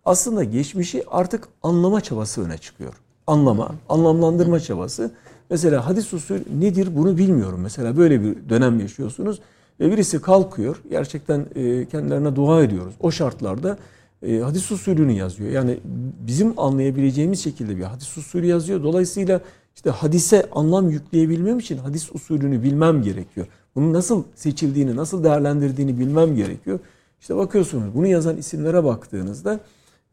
aslında 0.05 0.45
geçmişi 0.45 1.05
artık 1.09 1.49
anlama 1.63 2.01
çabası 2.01 2.45
öne 2.45 2.59
çıkıyor. 2.59 2.95
Anlama, 3.27 3.75
anlamlandırma 3.89 4.61
çabası. 4.61 5.11
Mesela 5.51 5.87
hadis 5.87 6.13
usulü 6.13 6.45
nedir 6.61 6.97
bunu 6.97 7.19
bilmiyorum. 7.19 7.61
Mesela 7.63 7.97
böyle 7.97 8.23
bir 8.23 8.49
dönem 8.49 8.81
yaşıyorsunuz. 8.81 9.41
Ve 9.81 9.93
birisi 9.93 10.21
kalkıyor. 10.21 10.83
Gerçekten 10.91 11.47
e, 11.55 11.87
kendilerine 11.87 12.37
dua 12.37 12.63
ediyoruz. 12.63 12.95
O 13.01 13.11
şartlarda 13.11 13.79
e, 14.27 14.39
hadis 14.39 14.73
usulünü 14.73 15.13
yazıyor. 15.13 15.51
Yani 15.51 15.79
bizim 16.27 16.61
anlayabileceğimiz 16.61 17.45
şekilde 17.45 17.77
bir 17.77 17.83
hadis 17.83 18.17
usulü 18.17 18.47
yazıyor. 18.47 18.83
Dolayısıyla 18.83 19.41
işte 19.75 19.91
hadise 19.91 20.47
anlam 20.53 20.91
yükleyebilmem 20.91 21.59
için 21.59 21.79
hadis 21.79 22.15
usulünü 22.15 22.63
bilmem 22.63 23.03
gerekiyor. 23.03 23.47
Bunun 23.75 23.93
nasıl 23.93 24.25
seçildiğini, 24.35 24.97
nasıl 24.97 25.25
değerlendirdiğini 25.25 25.99
bilmem 25.99 26.37
gerekiyor. 26.37 26.79
İşte 27.21 27.37
bakıyorsunuz 27.37 27.95
bunu 27.95 28.07
yazan 28.07 28.37
isimlere 28.37 28.85
baktığınızda 28.85 29.61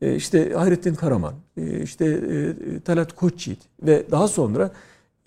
e, 0.01 0.15
işte 0.15 0.53
Hayrettin 0.53 0.95
Karaman, 0.95 1.33
işte 1.83 2.19
Talat 2.85 3.15
Koçyiğit 3.15 3.59
ve 3.83 4.03
daha 4.11 4.27
sonra 4.27 4.71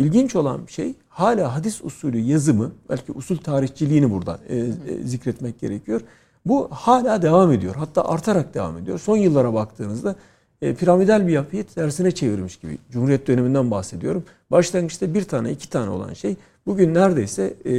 İlginç 0.01 0.37
olan 0.37 0.61
şey 0.67 0.95
hala 1.09 1.55
hadis 1.55 1.85
usulü 1.85 2.19
yazımı 2.19 2.73
belki 2.91 3.13
usul 3.13 3.37
tarihçiliğini 3.37 4.11
burada 4.11 4.41
e, 4.49 4.57
e, 4.57 4.73
zikretmek 5.05 5.61
gerekiyor. 5.61 6.01
Bu 6.47 6.69
hala 6.71 7.23
devam 7.23 7.53
ediyor. 7.53 7.75
Hatta 7.75 8.09
artarak 8.09 8.55
devam 8.55 8.79
ediyor. 8.79 8.99
Son 8.99 9.17
yıllara 9.17 9.55
baktığınızda 9.55 10.17
e, 10.63 10.75
piramidal 10.75 11.27
bir 11.27 11.33
yapıyı 11.33 11.65
tersine 11.65 12.11
çevirmiş 12.11 12.57
gibi. 12.57 12.79
Cumhuriyet 12.91 13.27
döneminden 13.27 13.71
bahsediyorum. 13.71 14.25
Başlangıçta 14.51 15.15
bir 15.15 15.25
tane 15.25 15.51
iki 15.53 15.71
tane 15.71 15.91
olan 15.91 16.13
şey 16.13 16.37
bugün 16.67 16.95
neredeyse 16.95 17.55
e, 17.65 17.75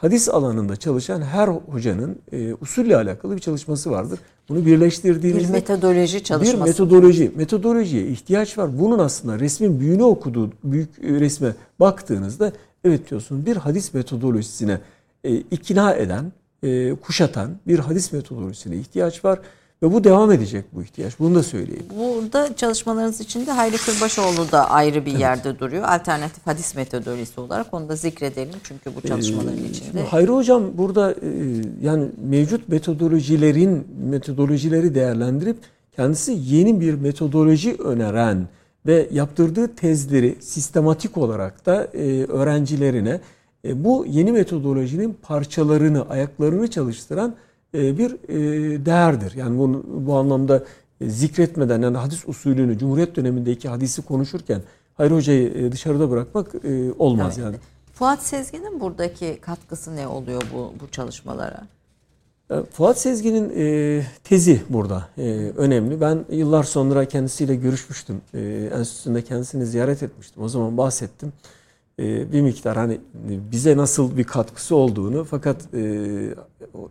hadis 0.00 0.28
alanında 0.28 0.76
çalışan 0.76 1.22
her 1.22 1.48
hocanın 1.48 2.18
e, 2.32 2.54
usulle 2.54 2.96
alakalı 2.96 3.36
bir 3.36 3.40
çalışması 3.40 3.90
vardır. 3.90 4.18
Bunu 4.48 4.66
birleştirdiğinizde 4.66 5.48
bir 5.48 5.52
metodoloji 5.52 6.24
çalışması. 6.24 6.56
Bir 6.56 6.62
metodoloji, 6.62 7.32
metodolojiye 7.36 8.06
ihtiyaç 8.06 8.58
var. 8.58 8.78
Bunun 8.78 8.98
aslında 8.98 9.38
resmin 9.38 9.80
büyüğünü 9.80 10.02
okuduğu 10.02 10.50
büyük 10.64 10.88
e, 10.98 11.20
resme 11.20 11.54
baktığınızda 11.80 12.52
evet 12.84 13.10
diyorsun 13.10 13.46
bir 13.46 13.56
hadis 13.56 13.94
metodolojisine 13.94 14.80
e, 15.24 15.36
ikna 15.36 15.94
eden, 15.94 16.32
e, 16.62 16.94
kuşatan 16.94 17.50
bir 17.66 17.78
hadis 17.78 18.12
metodolojisine 18.12 18.76
ihtiyaç 18.76 19.24
var. 19.24 19.38
Ve 19.82 19.92
bu 19.92 20.04
devam 20.04 20.32
edecek 20.32 20.64
bu 20.72 20.82
ihtiyaç. 20.82 21.18
Bunu 21.18 21.34
da 21.34 21.42
söyleyeyim. 21.42 21.86
Burada 21.98 22.56
çalışmalarınız 22.56 23.20
içinde 23.20 23.50
Hayri 23.50 23.76
Kırbaşoğlu 23.76 24.52
da 24.52 24.70
ayrı 24.70 25.06
bir 25.06 25.10
evet. 25.10 25.20
yerde 25.20 25.58
duruyor. 25.58 25.82
Alternatif 25.82 26.46
hadis 26.46 26.74
metodolojisi 26.74 27.40
olarak 27.40 27.74
onu 27.74 27.88
da 27.88 27.96
zikredelim. 27.96 28.54
Çünkü 28.62 28.96
bu 28.96 29.08
çalışmaların 29.08 29.64
ee, 29.64 29.68
içinde. 29.68 30.02
Hayri 30.02 30.30
Hocam 30.30 30.62
burada 30.78 31.12
e, 31.12 31.16
yani 31.82 32.08
mevcut 32.28 32.68
metodolojilerin 32.68 33.86
metodolojileri 34.10 34.94
değerlendirip 34.94 35.56
kendisi 35.96 36.38
yeni 36.44 36.80
bir 36.80 36.94
metodoloji 36.94 37.74
öneren 37.74 38.48
ve 38.86 39.08
yaptırdığı 39.12 39.74
tezleri 39.74 40.36
sistematik 40.40 41.16
olarak 41.16 41.66
da 41.66 41.84
e, 41.84 42.24
öğrencilerine 42.24 43.20
e, 43.64 43.84
bu 43.84 44.06
yeni 44.08 44.32
metodolojinin 44.32 45.16
parçalarını, 45.22 46.08
ayaklarını 46.08 46.70
çalıştıran 46.70 47.34
bir 47.74 48.10
e, 48.28 48.86
değerdir. 48.86 49.32
Yani 49.36 49.58
bunu 49.58 49.84
bu 50.06 50.16
anlamda 50.16 50.64
e, 51.00 51.10
zikretmeden 51.10 51.82
yani 51.82 51.96
hadis 51.96 52.28
usulünü 52.28 52.78
Cumhuriyet 52.78 53.16
dönemindeki 53.16 53.68
hadisi 53.68 54.02
konuşurken 54.02 54.62
Hayri 54.94 55.14
Hoca'yı 55.14 55.72
dışarıda 55.72 56.10
bırakmak 56.10 56.54
olmaz 56.98 57.38
evet. 57.38 57.46
yani. 57.46 57.56
Fuat 57.94 58.22
Sezgin'in 58.22 58.80
buradaki 58.80 59.38
katkısı 59.40 59.96
ne 59.96 60.06
oluyor 60.08 60.42
bu 60.54 60.72
bu 60.80 60.90
çalışmalara? 60.90 61.66
Fuat 62.72 62.98
Sezgin'in 62.98 63.48
tezi 64.24 64.62
burada 64.68 65.08
önemli. 65.56 66.00
Ben 66.00 66.24
yıllar 66.30 66.62
sonra 66.62 67.04
kendisiyle 67.04 67.54
görüşmüştüm. 67.54 68.20
enstitüsünde 68.74 69.22
kendisini 69.22 69.66
ziyaret 69.66 70.02
etmiştim. 70.02 70.42
O 70.42 70.48
zaman 70.48 70.76
bahsettim. 70.76 71.32
bir 71.98 72.40
miktar 72.40 72.76
hani 72.76 73.00
bize 73.52 73.76
nasıl 73.76 74.16
bir 74.16 74.24
katkısı 74.24 74.76
olduğunu 74.76 75.24
fakat 75.24 75.56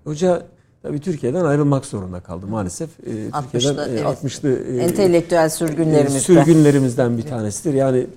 hoca 0.03 0.45
Tabii 0.83 0.99
Türkiye'den 0.99 1.45
ayrılmak 1.45 1.85
zorunda 1.85 2.19
kaldı 2.19 2.47
maalesef. 2.47 2.89
Ee, 3.07 3.29
60'lı, 3.29 3.51
Türkiye'den 3.51 3.89
evet. 3.89 4.03
60'lı 4.03 4.77
e, 4.77 4.83
entelektüel 4.83 5.49
sürgünlerimizden. 5.49 6.19
sürgünlerimizden 6.19 7.17
bir 7.17 7.23
tanesidir. 7.23 7.73
Yani 7.73 8.07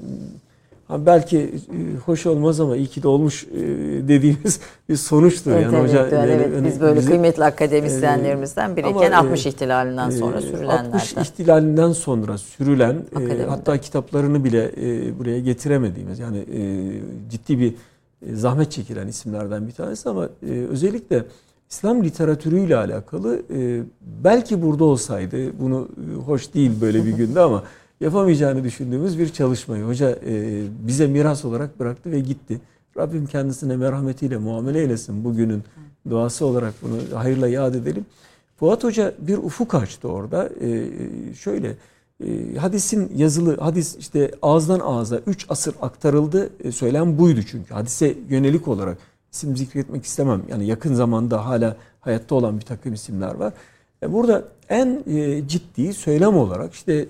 belki 0.90 1.38
e, 1.38 1.96
hoş 2.06 2.26
olmaz 2.26 2.60
ama 2.60 2.76
iyi 2.76 2.86
ki 2.86 3.02
de 3.02 3.08
olmuş 3.08 3.44
e, 3.44 3.58
dediğimiz 4.08 4.60
bir 4.88 4.96
sonuçtur. 4.96 5.50
Yani 5.50 5.78
hoca 5.78 6.08
evet 6.08 6.50
yani, 6.54 6.66
biz 6.66 6.80
böyle 6.80 6.96
bizi, 6.96 7.08
kıymetli 7.08 7.44
akademisyenlerimizden 7.44 8.76
biriyken 8.76 9.12
ama, 9.12 9.28
60 9.28 9.46
ihtilalinden 9.46 10.10
sonra 10.10 10.40
sürülenlerden. 10.40 10.92
60 10.92 11.12
ihtilalinden 11.12 11.92
sonra 11.92 12.38
sürülen 12.38 12.96
e, 13.20 13.42
hatta 13.48 13.78
kitaplarını 13.78 14.44
bile 14.44 14.72
e, 14.76 15.18
buraya 15.18 15.40
getiremediğimiz 15.40 16.18
yani 16.18 16.38
e, 16.38 16.60
ciddi 17.30 17.58
bir 17.58 17.74
zahmet 18.32 18.72
çekilen 18.72 19.08
isimlerden 19.08 19.66
bir 19.66 19.72
tanesi 19.72 20.08
ama 20.08 20.28
e, 20.48 20.50
özellikle 20.50 21.24
İslam 21.72 22.04
literatürüyle 22.04 22.76
alakalı 22.76 23.42
e, 23.54 23.82
belki 24.24 24.62
burada 24.62 24.84
olsaydı 24.84 25.58
bunu 25.60 25.88
e, 26.12 26.14
hoş 26.14 26.54
değil 26.54 26.70
böyle 26.80 27.04
bir 27.04 27.12
günde 27.12 27.40
ama 27.40 27.62
yapamayacağını 28.00 28.64
düşündüğümüz 28.64 29.18
bir 29.18 29.28
çalışmayı 29.28 29.84
hoca 29.84 30.18
e, 30.26 30.62
bize 30.86 31.06
miras 31.06 31.44
olarak 31.44 31.80
bıraktı 31.80 32.10
ve 32.10 32.20
gitti. 32.20 32.60
Rabbim 32.96 33.26
kendisine 33.26 33.76
merhametiyle 33.76 34.36
muamele 34.36 34.80
eylesin 34.80 35.24
bugünün 35.24 35.62
duası 36.10 36.46
olarak 36.46 36.74
bunu 36.82 37.18
hayırla 37.18 37.48
yad 37.48 37.74
edelim. 37.74 38.06
Fuat 38.56 38.84
Hoca 38.84 39.14
bir 39.18 39.38
ufuk 39.38 39.74
açtı 39.74 40.08
orada. 40.08 40.50
E, 40.60 40.88
şöyle 41.34 41.76
e, 42.24 42.56
hadisin 42.56 43.12
yazılı 43.16 43.56
hadis 43.56 43.96
işte 43.96 44.30
ağızdan 44.42 44.80
ağza 44.80 45.20
3 45.26 45.46
asır 45.48 45.74
aktarıldı. 45.82 46.50
E, 46.64 46.72
söylem 46.72 47.18
buydu 47.18 47.40
çünkü 47.42 47.74
hadise 47.74 48.14
yönelik 48.28 48.68
olarak 48.68 48.98
isim 49.32 49.56
zikretmek 49.56 50.04
istemem. 50.04 50.42
Yani 50.48 50.66
yakın 50.66 50.94
zamanda 50.94 51.46
hala 51.46 51.76
hayatta 52.00 52.34
olan 52.34 52.60
bir 52.60 52.64
takım 52.64 52.92
isimler 52.92 53.34
var. 53.34 53.52
E, 54.02 54.12
burada 54.12 54.44
en 54.68 55.02
e, 55.06 55.48
ciddi 55.48 55.94
söylem 55.94 56.36
olarak 56.36 56.74
işte 56.74 57.04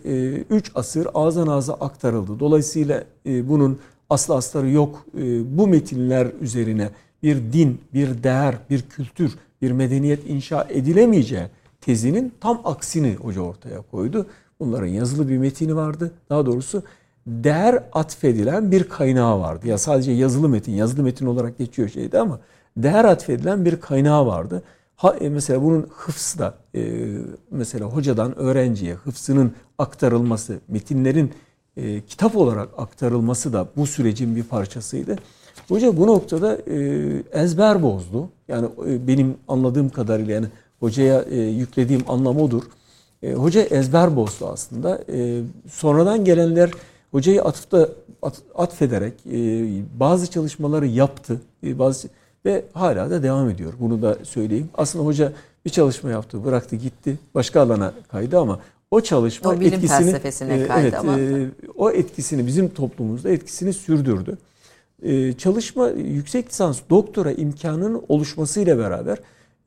3 0.51 0.68
e, 0.68 0.73
asır 0.75 1.09
ağızdan 1.14 1.47
ağza 1.47 1.75
aktarıldı. 1.75 2.41
Dolayısıyla 2.41 3.05
bunun 3.25 3.79
aslı 4.11 4.35
astarı 4.35 4.70
yok. 4.70 5.07
Bu 5.45 5.66
metinler 5.66 6.29
üzerine 6.41 6.91
bir 7.23 7.53
din, 7.53 7.81
bir 7.95 8.23
değer, 8.23 8.55
bir 8.70 8.83
kültür, 8.83 9.39
bir 9.62 9.73
medeniyet 9.73 10.31
inşa 10.31 10.66
edilemeyeceği 10.70 11.47
tezinin 11.81 12.33
tam 12.41 12.61
aksini 12.64 13.14
hoca 13.14 13.41
ortaya 13.41 13.81
koydu. 13.91 14.27
Bunların 14.61 14.87
yazılı 14.87 15.29
bir 15.29 15.39
metini 15.39 15.77
vardı. 15.77 16.12
Daha 16.31 16.47
doğrusu 16.47 16.83
değer 17.27 17.83
atfedilen 17.93 18.70
bir 18.70 18.85
kaynağı 18.85 19.41
vardı. 19.41 19.68
Ya 19.68 19.79
sadece 19.79 20.12
yazılı 20.12 20.49
metin, 20.49 20.73
yazılı 20.73 21.03
metin 21.03 21.27
olarak 21.27 21.59
geçiyor 21.59 21.89
şeydi 21.89 22.18
ama 22.18 22.41
değer 22.77 23.05
atfedilen 23.05 23.64
bir 23.64 23.81
kaynağı 23.81 24.27
vardı. 24.27 24.62
Ha, 24.97 25.16
e, 25.20 25.29
mesela 25.29 25.62
bunun 25.62 25.87
hıfzı 25.97 26.39
da 26.39 26.55
e, 26.75 26.83
mesela 27.51 27.87
hocadan 27.87 28.39
öğrenciye 28.39 28.95
hıfzının 28.95 29.53
aktarılması, 29.79 30.59
metinlerin 30.68 31.33
e, 31.77 32.01
kitap 32.01 32.37
olarak 32.37 32.68
aktarılması 32.79 33.53
da 33.53 33.68
bu 33.77 33.87
sürecin 33.87 34.37
bir 34.37 34.43
parçasıydı. 34.43 35.16
Hoca 35.68 35.97
bu 35.97 36.07
noktada 36.07 36.59
e, 36.70 36.77
ezber 37.33 37.83
bozdu. 37.83 38.29
Yani 38.49 38.68
e, 38.87 39.07
benim 39.09 39.37
anladığım 39.49 39.89
kadarıyla 39.89 40.35
yani 40.35 40.47
hocaya 40.81 41.23
e, 41.23 41.37
yüklediğim 41.41 42.03
anlam 42.09 42.41
odur. 42.41 42.62
E, 43.23 43.33
hoca 43.33 43.62
ezber 43.62 44.16
bozdu 44.16 44.47
aslında. 44.47 45.05
E, 45.12 45.41
sonradan 45.70 46.25
gelenler 46.25 46.70
hocayı 47.13 47.43
atıfta 47.43 47.89
at, 48.23 48.43
atfederek 48.55 49.15
e, 49.33 49.39
bazı 50.01 50.31
çalışmaları 50.31 50.87
yaptı. 50.87 51.41
E, 51.67 51.79
bazı 51.79 52.09
ve 52.45 52.65
hala 52.73 53.11
da 53.11 53.23
devam 53.23 53.51
ediyor. 53.51 53.73
Bunu 53.81 54.03
da 54.03 54.19
söyleyeyim. 54.23 54.69
Aslında 54.75 55.05
hoca 55.05 55.33
bir 55.65 55.71
çalışma 55.71 56.11
yaptı, 56.11 56.45
bıraktı, 56.45 56.77
gitti. 56.77 57.19
Başka 57.35 57.61
alana 57.61 57.95
kaydı 58.09 58.39
ama 58.39 58.61
o 58.91 59.01
çalışma 59.01 59.51
o 59.51 59.61
bilim 59.61 59.75
etkisini 59.75 60.11
e, 60.53 60.69
evet, 60.79 60.95
ama 60.95 61.19
e, 61.21 61.51
o 61.77 61.91
etkisini 61.91 62.47
bizim 62.47 62.69
toplumumuzda 62.69 63.31
etkisini 63.31 63.73
sürdürdü. 63.73 64.39
E, 65.03 65.33
çalışma 65.33 65.89
yüksek 65.89 66.49
lisans 66.49 66.81
doktora 66.91 67.33
imkanının 67.33 68.03
oluşmasıyla 68.09 68.79
beraber 68.79 69.19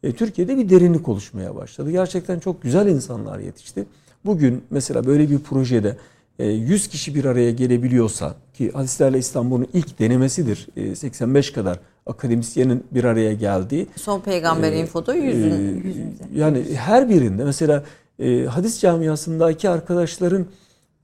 e, 0.04 0.12
Türkiye'de 0.12 0.58
bir 0.58 0.70
derinlik 0.70 1.10
oluşmaya 1.10 1.56
başladı. 1.56 1.92
Gerçekten 1.92 2.40
çok 2.40 2.62
güzel 2.62 2.88
insanlar 2.88 3.40
yetişti. 3.40 3.86
Bugün 4.26 4.64
mesela 4.70 5.06
böyle 5.06 5.30
bir 5.30 5.40
projede 5.40 5.98
100 6.40 6.86
e, 6.86 6.90
kişi 6.90 7.16
bir 7.16 7.26
araya 7.26 7.52
gelebiliyorsa 7.52 8.36
ki 8.54 8.72
Hadislerle 8.72 9.18
İstanbul'un 9.18 9.68
ilk 9.74 10.00
denemesidir. 10.00 10.68
85 10.96 11.50
e, 11.50 11.54
kadar 11.54 11.80
akademisyenin 12.06 12.84
bir 12.92 13.04
araya 13.04 13.34
geldiği. 13.34 13.88
Son 13.96 14.20
peygamber 14.20 14.72
e, 14.72 14.80
infoda 14.80 15.16
yüzün, 15.16 15.52
e, 15.52 16.40
Yani 16.40 16.64
her 16.76 17.10
birinde 17.10 17.44
mesela 17.44 17.84
e, 18.20 18.46
hadis 18.46 18.80
camiasındaki 18.80 19.70
arkadaşların 19.70 20.46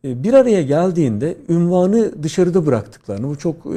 e, 0.06 0.24
bir 0.24 0.34
araya 0.34 0.62
geldiğinde 0.62 1.38
ünvanı 1.50 2.24
dışarıda 2.24 2.66
bıraktıklarını 2.66 3.28
bu 3.28 3.38
çok 3.38 3.66
e, 3.66 3.70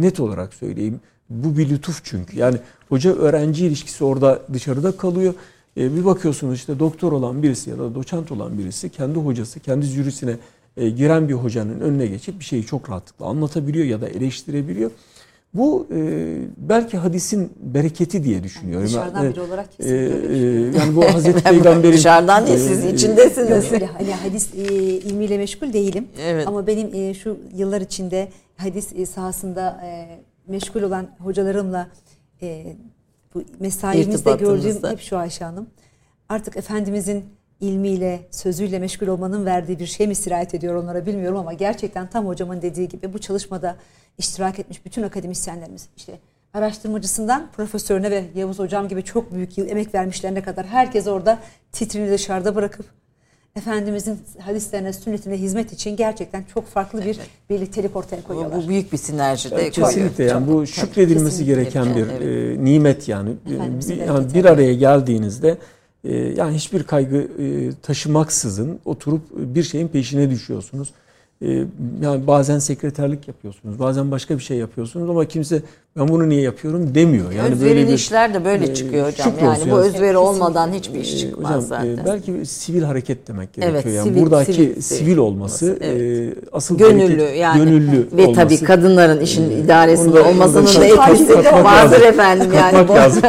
net 0.00 0.20
olarak 0.20 0.54
söyleyeyim. 0.54 1.00
Bu 1.30 1.58
bir 1.58 1.68
lütuf 1.68 2.00
çünkü. 2.04 2.38
Yani 2.38 2.56
hoca 2.88 3.14
öğrenci 3.14 3.66
ilişkisi 3.66 4.04
orada 4.04 4.42
dışarıda 4.52 4.96
kalıyor. 4.96 5.34
E, 5.76 5.96
bir 5.96 6.04
bakıyorsunuz 6.04 6.54
işte 6.54 6.78
doktor 6.78 7.12
olan 7.12 7.42
birisi 7.42 7.70
ya 7.70 7.78
da 7.78 7.94
doçent 7.94 8.32
olan 8.32 8.58
birisi 8.58 8.90
kendi 8.90 9.18
hocası, 9.18 9.60
kendi 9.60 9.86
jürisine 9.86 10.36
e, 10.76 10.90
giren 10.90 11.28
bir 11.28 11.34
hocanın 11.34 11.80
önüne 11.80 12.06
geçip 12.06 12.40
bir 12.40 12.44
şeyi 12.44 12.66
çok 12.66 12.90
rahatlıkla 12.90 13.26
anlatabiliyor 13.26 13.86
ya 13.86 14.00
da 14.00 14.08
eleştirebiliyor. 14.08 14.90
Bu 15.54 15.86
e, 15.94 16.38
belki 16.56 16.96
hadisin 16.96 17.52
bereketi 17.60 18.24
diye 18.24 18.42
düşünüyorum. 18.42 18.88
Yani 18.94 19.04
dışarıdan 19.04 19.30
biri 19.30 19.40
olarak 19.40 19.66
e, 19.66 19.76
kesinlikle 19.76 20.36
e, 20.36 20.78
Yani 20.78 20.96
bu 20.96 21.04
Hazreti 21.12 21.42
Peygamber'in... 21.42 21.92
Dışarıdan 21.92 22.46
değil 22.46 22.58
siz 22.58 22.84
içindesiniz. 22.84 23.72
Yok, 23.72 23.82
hani 23.98 24.12
hadis 24.12 24.54
e, 24.54 24.62
ilmiyle 24.82 25.38
meşgul 25.38 25.72
değilim. 25.72 26.08
Evet. 26.22 26.48
Ama 26.48 26.66
benim 26.66 26.94
e, 26.94 27.14
şu 27.14 27.38
yıllar 27.54 27.80
içinde 27.80 28.28
hadis 28.56 28.92
e, 28.92 29.06
sahasında 29.06 29.80
e, 29.84 30.18
meşgul 30.46 30.82
olan 30.82 31.08
hocalarımla 31.18 31.88
e, 32.42 32.76
bu 33.34 33.42
mesaimizde 33.60 34.32
gördüğüm 34.32 34.90
hep 34.90 35.00
şu 35.00 35.18
Ayşe 35.18 35.44
Hanım. 35.44 35.66
Artık 36.28 36.56
Efendimizin 36.56 37.24
ilmiyle, 37.60 38.20
sözüyle 38.30 38.78
meşgul 38.78 39.06
olmanın 39.06 39.46
verdiği 39.46 39.78
bir 39.78 39.86
şey 39.86 40.06
mi 40.06 40.14
sirayet 40.14 40.54
ediyor 40.54 40.74
onlara 40.74 41.06
bilmiyorum 41.06 41.38
ama 41.38 41.52
gerçekten 41.52 42.06
tam 42.06 42.26
hocamın 42.26 42.62
dediği 42.62 42.88
gibi 42.88 43.12
bu 43.12 43.18
çalışmada 43.18 43.76
iştirak 44.18 44.58
etmiş 44.58 44.84
bütün 44.86 45.02
akademisyenlerimiz 45.02 45.88
işte 45.96 46.18
araştırmacısından 46.54 47.48
profesörüne 47.56 48.10
ve 48.10 48.24
Yavuz 48.34 48.58
hocam 48.58 48.88
gibi 48.88 49.04
çok 49.04 49.34
büyük 49.34 49.58
yıl 49.58 49.68
emek 49.68 49.94
vermişlerine 49.94 50.42
kadar 50.42 50.66
herkes 50.66 51.06
orada 51.06 51.38
titrini 51.72 52.10
dışarıda 52.10 52.54
bırakıp 52.54 52.86
Efendimizin 53.56 54.18
hadislerine, 54.40 54.92
sünnetine 54.92 55.36
hizmet 55.36 55.72
için 55.72 55.96
gerçekten 55.96 56.44
çok 56.54 56.66
farklı 56.66 57.00
bir 57.00 57.04
evet. 57.04 57.28
birliktelik 57.50 57.96
ortaya 57.96 58.22
koyuyorlar. 58.22 58.62
Bu 58.62 58.68
büyük 58.68 58.92
bir 58.92 58.98
sinerji 58.98 59.50
de 59.50 59.54
evet, 59.54 59.72
Kesinlikle 59.72 60.24
yani 60.24 60.48
bu 60.48 60.66
şükredilmesi 60.66 61.44
gereken 61.44 61.96
bir 61.96 62.06
evet. 62.06 62.58
e, 62.58 62.64
nimet 62.64 63.08
yani. 63.08 63.30
Bir, 63.46 63.96
yani 63.96 64.34
bir 64.34 64.44
araya 64.44 64.74
geldiğinizde 64.74 65.48
e, 65.48 65.58
yani 66.12 66.54
hiçbir 66.56 66.82
kaygı 66.82 67.16
e, 67.16 67.72
taşımaksızın 67.82 68.78
oturup 68.84 69.22
bir 69.32 69.62
şeyin 69.62 69.88
peşine 69.88 70.30
düşüyorsunuz. 70.30 70.92
Ee, 71.42 71.64
yani 72.02 72.26
bazen 72.26 72.58
sekreterlik 72.58 73.28
yapıyorsunuz, 73.28 73.78
bazen 73.78 74.10
başka 74.10 74.38
bir 74.38 74.42
şey 74.42 74.56
yapıyorsunuz 74.56 75.10
ama 75.10 75.28
kimse 75.28 75.62
ben 75.96 76.08
bunu 76.08 76.28
niye 76.28 76.40
yapıyorum 76.40 76.94
demiyor. 76.94 77.32
Yani 77.32 77.54
Özverili 77.54 77.76
böyle 77.76 77.88
bir, 77.88 77.92
işler 77.92 78.34
de 78.34 78.44
böyle 78.44 78.64
e, 78.64 78.74
çıkıyor 78.74 79.12
hocam. 79.12 79.32
Yani 79.42 79.70
bu 79.70 79.78
özveri 79.78 80.16
olmadan 80.16 80.72
hiçbir 80.72 81.00
iş 81.00 81.20
çıkmaz 81.20 81.50
hocam, 81.50 81.60
e, 81.60 81.62
zaten. 81.62 82.06
belki 82.06 82.46
sivil 82.46 82.82
hareket 82.82 83.28
demek 83.28 83.52
gerekiyor. 83.52 83.82
Evet, 83.84 83.94
yani 83.94 84.08
sivil, 84.08 84.20
buradaki 84.20 84.52
sivil, 84.52 84.80
sivil 84.80 85.16
olması 85.16 85.78
evet. 85.80 86.00
e, 86.00 86.34
asıl 86.52 86.78
gönüllü 86.78 87.20
hareket, 87.20 87.38
yani 87.38 87.64
gönüllü 87.64 88.08
ve 88.12 88.22
olması. 88.22 88.40
tabii 88.40 88.58
kadınların 88.58 89.20
işin 89.20 89.50
e, 89.50 89.54
idaresinde 89.54 90.14
da, 90.14 90.28
olmasının 90.28 90.80
da 90.80 90.86
etkisi 90.86 91.34
vardır 91.64 92.00
efendim 92.00 92.50
yani. 92.54 92.88
Bu. 92.88 92.94
lazım. 92.94 93.22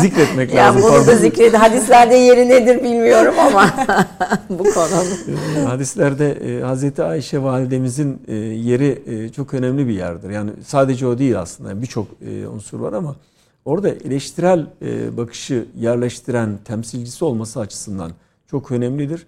Zikretmek 0.00 0.54
ya 0.54 0.64
lazım. 0.64 0.82
Bunu 0.82 1.06
da 1.06 1.16
zikredi. 1.16 1.56
Hadislerde 1.56 2.14
yeri 2.14 2.48
nedir 2.48 2.84
bilmiyorum 2.84 3.34
ama 3.38 3.66
bu 4.50 4.64
konunun. 4.64 5.66
Hadislerde 5.66 6.32
e, 6.32 6.62
Hazreti 6.62 7.02
Ayşe 7.02 7.42
validemizin 7.42 8.22
e, 8.28 8.34
yeri 8.34 9.02
e, 9.06 9.28
çok 9.28 9.54
önemli 9.54 9.88
bir 9.88 9.94
yerdir. 9.94 10.30
Yani 10.30 10.50
sadece 10.66 11.06
o 11.06 11.18
değil 11.18 11.40
aslında 11.40 11.77
birçok 11.82 12.06
e, 12.26 12.48
unsur 12.48 12.80
var 12.80 12.92
ama 12.92 13.16
orada 13.64 13.88
eleştirel 13.88 14.66
e, 14.82 15.16
bakışı 15.16 15.66
yerleştiren 15.76 16.58
temsilcisi 16.64 17.24
olması 17.24 17.60
açısından 17.60 18.12
çok 18.46 18.72
önemlidir. 18.72 19.26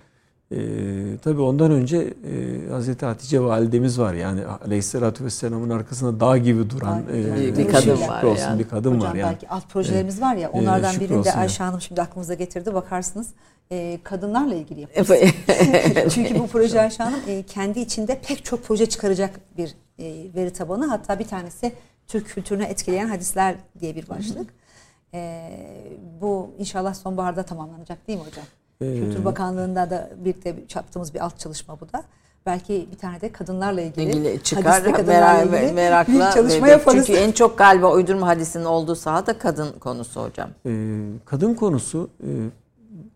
E, 0.53 0.59
tabii 1.23 1.41
ondan 1.41 1.71
önce 1.71 1.97
e, 1.97 2.71
Hazreti 2.71 3.07
Hatice 3.07 3.41
validemiz 3.41 3.99
var. 3.99 4.15
Yani 4.15 4.41
Aleyhisselatü 4.47 5.25
Vesselam'ın 5.25 5.71
arkasında 5.71 6.21
dağ 6.21 6.39
gibi 6.39 6.71
duran 6.71 7.03
e, 7.13 7.59
bir 7.59 7.69
kadın 7.69 8.01
var. 8.09 8.23
Olsun, 8.23 8.43
yani. 8.43 8.59
bir 8.59 8.69
kadın 8.69 8.97
Hocam, 8.97 9.11
var 9.11 9.15
yani. 9.15 9.33
Belki 9.33 9.49
alt 9.49 9.69
projelerimiz 9.69 10.21
var 10.21 10.37
ya 10.37 10.51
onlardan 10.51 10.97
e, 10.97 11.01
birini 11.01 11.25
de 11.25 11.33
Ayşe 11.33 11.65
Hanım 11.65 11.81
şimdi 11.81 12.03
aklımıza 12.03 12.35
getirdi. 12.35 12.75
Bakarsınız 12.75 13.29
e, 13.73 13.99
kadınlarla 14.05 14.55
ilgili 14.55 14.81
yapıyoruz. 14.97 16.15
Çünkü 16.15 16.39
bu 16.39 16.47
proje 16.47 16.81
Ayşe 16.81 17.03
Hanım 17.03 17.21
e, 17.29 17.43
kendi 17.43 17.81
içinde 17.81 18.21
pek 18.29 18.45
çok 18.45 18.65
proje 18.65 18.87
çıkaracak 18.87 19.41
bir 19.57 19.75
e, 19.99 20.35
veri 20.35 20.53
tabanı. 20.53 20.87
Hatta 20.87 21.19
bir 21.19 21.27
tanesi 21.27 21.73
Türk 22.11 22.27
kültürünü 22.27 22.65
etkileyen 22.65 23.09
hadisler 23.09 23.55
diye 23.81 23.97
bir 23.97 24.09
başlık. 24.09 24.51
E, 25.15 25.51
bu 26.21 26.51
inşallah 26.59 26.95
sonbaharda 26.95 27.43
tamamlanacak 27.43 28.09
değil 28.09 28.19
mi 28.19 28.25
hocam? 28.25 28.45
Ee, 28.81 29.01
Kültür 29.01 29.25
Bakanlığı'nda 29.25 29.91
da 29.91 30.11
birlikte 30.17 30.57
yaptığımız 30.75 31.15
bir 31.15 31.25
alt 31.25 31.39
çalışma 31.39 31.81
bu 31.81 31.93
da. 31.93 32.05
Belki 32.47 32.89
bir 32.93 32.99
tane 32.99 33.21
de 33.21 33.33
kadınlarla 33.33 33.81
ilgili, 33.81 34.11
ilgili 34.11 34.43
çıkar 34.43 34.83
merak, 35.07 35.47
ilgili 35.47 35.73
merakla 35.73 36.13
bir 36.13 36.35
çalışma 36.35 36.67
ve, 36.67 36.71
yaparız. 36.71 37.07
Çünkü 37.07 37.21
en 37.21 37.33
çok 37.33 37.59
galiba 37.59 37.93
uydurma 37.93 38.27
hadisinin 38.27 38.65
olduğu 38.65 38.95
saha 38.95 39.27
da 39.27 39.39
kadın 39.39 39.73
konusu 39.73 40.23
hocam. 40.23 40.51
Ee, 40.67 40.99
kadın 41.25 41.55
konusu 41.55 42.11
e, 42.21 42.29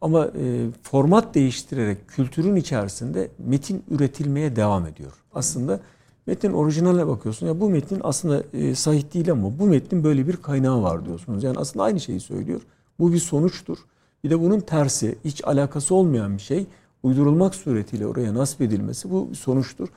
ama 0.01 0.27
e, 0.27 0.67
format 0.83 1.35
değiştirerek 1.35 2.09
kültürün 2.09 2.57
içerisinde 2.57 3.29
metin 3.39 3.85
üretilmeye 3.91 4.57
devam 4.57 4.87
ediyor. 4.87 5.13
Aslında 5.35 5.81
Metnin 6.27 6.53
orijinaline 6.53 7.07
bakıyorsun. 7.07 7.47
Ya 7.47 7.61
bu 7.61 7.71
metnin 7.71 8.01
aslında 8.05 8.43
e, 8.53 8.75
sahih 8.75 9.15
değil 9.15 9.33
ama 9.33 9.59
bu 9.59 9.67
metnin 9.67 10.05
böyle 10.05 10.29
bir 10.29 10.37
kaynağı 10.37 10.83
var 10.83 11.07
diyorsunuz. 11.07 11.45
Yani 11.45 11.59
aslında 11.59 11.85
aynı 11.85 12.01
şeyi 12.01 12.21
söylüyor. 12.21 12.61
Bu 12.99 13.13
bir 13.13 13.19
sonuçtur. 13.19 13.79
Bir 14.25 14.31
de 14.31 14.41
bunun 14.41 14.61
tersi, 14.61 15.19
hiç 15.25 15.45
alakası 15.45 15.95
olmayan 15.95 16.37
bir 16.37 16.43
şey 16.43 16.67
uydurulmak 17.03 17.55
suretiyle 17.55 18.07
oraya 18.07 18.35
nasip 18.35 18.61
edilmesi 18.61 19.11
bu 19.11 19.31
bir 19.31 19.37
sonuçtur. 19.37 19.89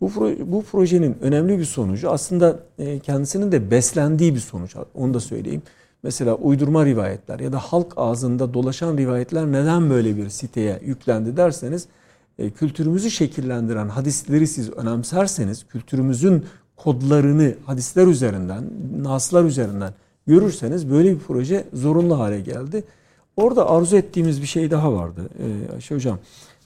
Bu, 0.00 0.10
bu 0.46 0.62
projenin 0.62 1.16
önemli 1.20 1.58
bir 1.58 1.64
sonucu 1.64 2.10
aslında 2.10 2.60
e, 2.78 2.98
kendisinin 2.98 3.52
de 3.52 3.70
beslendiği 3.70 4.34
bir 4.34 4.40
sonuç. 4.40 4.76
Onu 4.94 5.14
da 5.14 5.20
söyleyeyim. 5.20 5.62
Mesela 6.02 6.34
uydurma 6.34 6.84
rivayetler 6.86 7.40
ya 7.40 7.52
da 7.52 7.58
halk 7.58 7.92
ağzında 7.96 8.54
dolaşan 8.54 8.96
rivayetler 8.96 9.46
neden 9.46 9.90
böyle 9.90 10.16
bir 10.16 10.28
siteye 10.28 10.80
yüklendi 10.84 11.36
derseniz 11.36 11.88
kültürümüzü 12.56 13.10
şekillendiren 13.10 13.88
hadisleri 13.88 14.46
siz 14.46 14.70
önemserseniz, 14.70 15.66
kültürümüzün 15.66 16.44
kodlarını 16.76 17.54
hadisler 17.66 18.06
üzerinden, 18.06 18.64
naslar 19.02 19.44
üzerinden 19.44 19.92
görürseniz 20.26 20.90
böyle 20.90 21.12
bir 21.12 21.18
proje 21.18 21.64
zorunlu 21.72 22.18
hale 22.18 22.40
geldi. 22.40 22.84
Orada 23.36 23.70
arzu 23.70 23.96
ettiğimiz 23.96 24.42
bir 24.42 24.46
şey 24.46 24.70
daha 24.70 24.92
vardı 24.92 25.28
ee, 25.38 25.74
Ayşe 25.74 25.94
Hocam. 25.94 26.18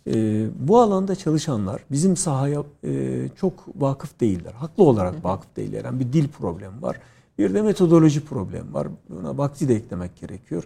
E, 0.06 0.46
bu 0.68 0.80
alanda 0.80 1.14
çalışanlar 1.14 1.84
bizim 1.90 2.16
sahaya 2.16 2.62
e, 2.84 3.28
çok 3.36 3.64
vakıf 3.76 4.20
değiller. 4.20 4.52
Haklı 4.52 4.84
olarak 4.84 5.24
vakıf 5.24 5.56
değiller. 5.56 5.84
Yani 5.84 6.00
bir 6.00 6.12
dil 6.12 6.28
problemi 6.28 6.82
var. 6.82 7.00
Bir 7.38 7.54
de 7.54 7.62
metodoloji 7.62 8.24
problemi 8.24 8.74
var. 8.74 8.88
Buna 9.08 9.38
vakti 9.38 9.68
de 9.68 9.74
eklemek 9.74 10.16
gerekiyor. 10.16 10.64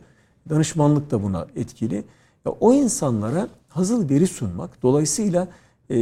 Danışmanlık 0.51 1.11
da 1.11 1.23
buna 1.23 1.47
etkili. 1.57 2.05
Ya, 2.47 2.53
o 2.61 2.73
insanlara 2.73 3.49
hazır 3.79 4.11
veri 4.11 4.27
sunmak. 4.27 4.83
Dolayısıyla 4.83 5.49
e, 5.91 5.99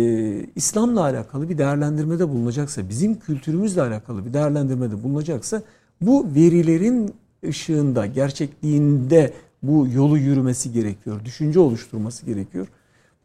İslam'la 0.54 1.00
alakalı 1.00 1.48
bir 1.48 1.58
değerlendirmede 1.58 2.28
bulunacaksa, 2.28 2.88
bizim 2.88 3.18
kültürümüzle 3.18 3.82
alakalı 3.82 4.26
bir 4.26 4.32
değerlendirmede 4.32 5.02
bulunacaksa 5.02 5.62
bu 6.00 6.26
verilerin 6.34 7.14
ışığında, 7.48 8.06
gerçekliğinde 8.06 9.32
bu 9.62 9.88
yolu 9.94 10.18
yürümesi 10.18 10.72
gerekiyor. 10.72 11.24
Düşünce 11.24 11.60
oluşturması 11.60 12.26
gerekiyor. 12.26 12.66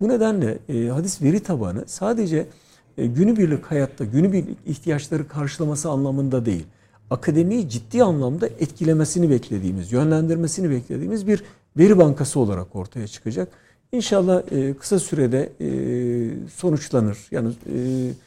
Bu 0.01 0.09
nedenle 0.09 0.57
e, 0.69 0.87
hadis 0.87 1.21
veri 1.21 1.39
tabanı 1.39 1.83
sadece 1.87 2.47
e, 2.97 3.07
günübirlik 3.07 3.65
hayatta 3.65 4.05
günübirlik 4.05 4.57
ihtiyaçları 4.65 5.27
karşılaması 5.27 5.89
anlamında 5.89 6.45
değil. 6.45 6.65
Akademiyi 7.09 7.69
ciddi 7.69 8.03
anlamda 8.03 8.47
etkilemesini 8.47 9.29
beklediğimiz, 9.29 9.91
yönlendirmesini 9.91 10.69
beklediğimiz 10.69 11.27
bir 11.27 11.43
veri 11.77 11.97
bankası 11.97 12.39
olarak 12.39 12.75
ortaya 12.75 13.07
çıkacak. 13.07 13.47
İnşallah 13.91 14.41
e, 14.51 14.73
kısa 14.73 14.99
sürede 14.99 15.49
e, 15.59 15.67
sonuçlanır. 16.49 17.17
Yani 17.31 17.49
e, 17.49 17.75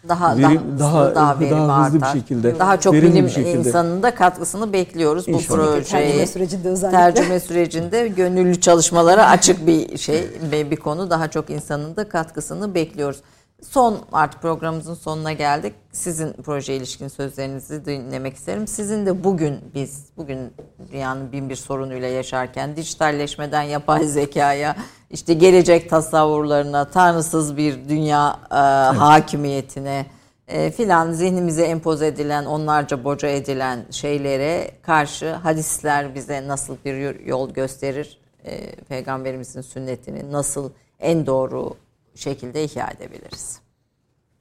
daha 0.08 0.36
verim, 0.38 0.60
daha 0.78 1.14
daha, 1.14 1.40
daha, 1.40 1.50
daha 1.50 1.86
hızlı 1.86 1.96
artar. 1.96 2.14
bir 2.14 2.20
şekilde, 2.20 2.58
daha 2.58 2.80
çok 2.80 2.94
bilim 2.94 3.28
şekilde. 3.28 3.58
insanının 3.58 4.02
da 4.02 4.14
katkısını 4.14 4.72
bekliyoruz 4.72 5.28
İnşallah. 5.28 5.58
bu 5.58 5.64
projeye. 5.64 5.84
Tercüme 5.84 6.26
sürecinde 6.26 6.68
özellikle. 6.68 6.98
Tercüme 6.98 7.40
sürecinde 7.40 8.08
gönüllü 8.08 8.60
çalışmalara 8.60 9.28
açık 9.28 9.66
bir 9.66 9.98
şey 9.98 10.28
ve 10.50 10.70
bir 10.70 10.76
konu. 10.76 11.10
Daha 11.10 11.28
çok 11.28 11.50
insanın 11.50 11.96
da 11.96 12.08
katkısını 12.08 12.74
bekliyoruz. 12.74 13.18
Son 13.62 13.98
artık 14.12 14.42
programımızın 14.42 14.94
sonuna 14.94 15.32
geldik. 15.32 15.74
Sizin 15.92 16.32
proje 16.32 16.76
ilişkin 16.76 17.08
sözlerinizi 17.08 17.84
dinlemek 17.84 18.36
isterim. 18.36 18.66
Sizin 18.66 19.06
de 19.06 19.24
bugün 19.24 19.60
biz 19.74 20.06
bugün 20.16 20.52
dünyanın 20.92 21.32
bin 21.32 21.50
bir 21.50 21.56
sorunuyla 21.56 22.08
yaşarken 22.08 22.76
dijitalleşmeden 22.76 23.62
yapay 23.62 24.04
zekaya 24.04 24.76
işte 25.10 25.34
gelecek 25.34 25.90
tasavvurlarına 25.90 26.84
tanrısız 26.84 27.56
bir 27.56 27.88
dünya 27.88 28.30
e, 28.30 28.56
evet. 28.56 29.00
hakimiyetine 29.00 30.06
e, 30.48 30.70
filan 30.70 31.12
zihnimize 31.12 31.64
empoze 31.64 32.06
edilen 32.06 32.44
onlarca 32.44 33.04
boca 33.04 33.28
edilen 33.28 33.86
şeylere 33.90 34.70
karşı 34.82 35.32
hadisler 35.32 36.14
bize 36.14 36.48
nasıl 36.48 36.76
bir 36.84 37.26
yol 37.26 37.50
gösterir? 37.50 38.18
E, 38.44 38.74
Peygamberimizin 38.74 39.60
sünnetini 39.60 40.32
nasıl 40.32 40.70
en 41.00 41.26
doğru 41.26 41.74
şekilde 42.14 42.64
ihya 42.64 42.90
edebiliriz. 42.90 43.58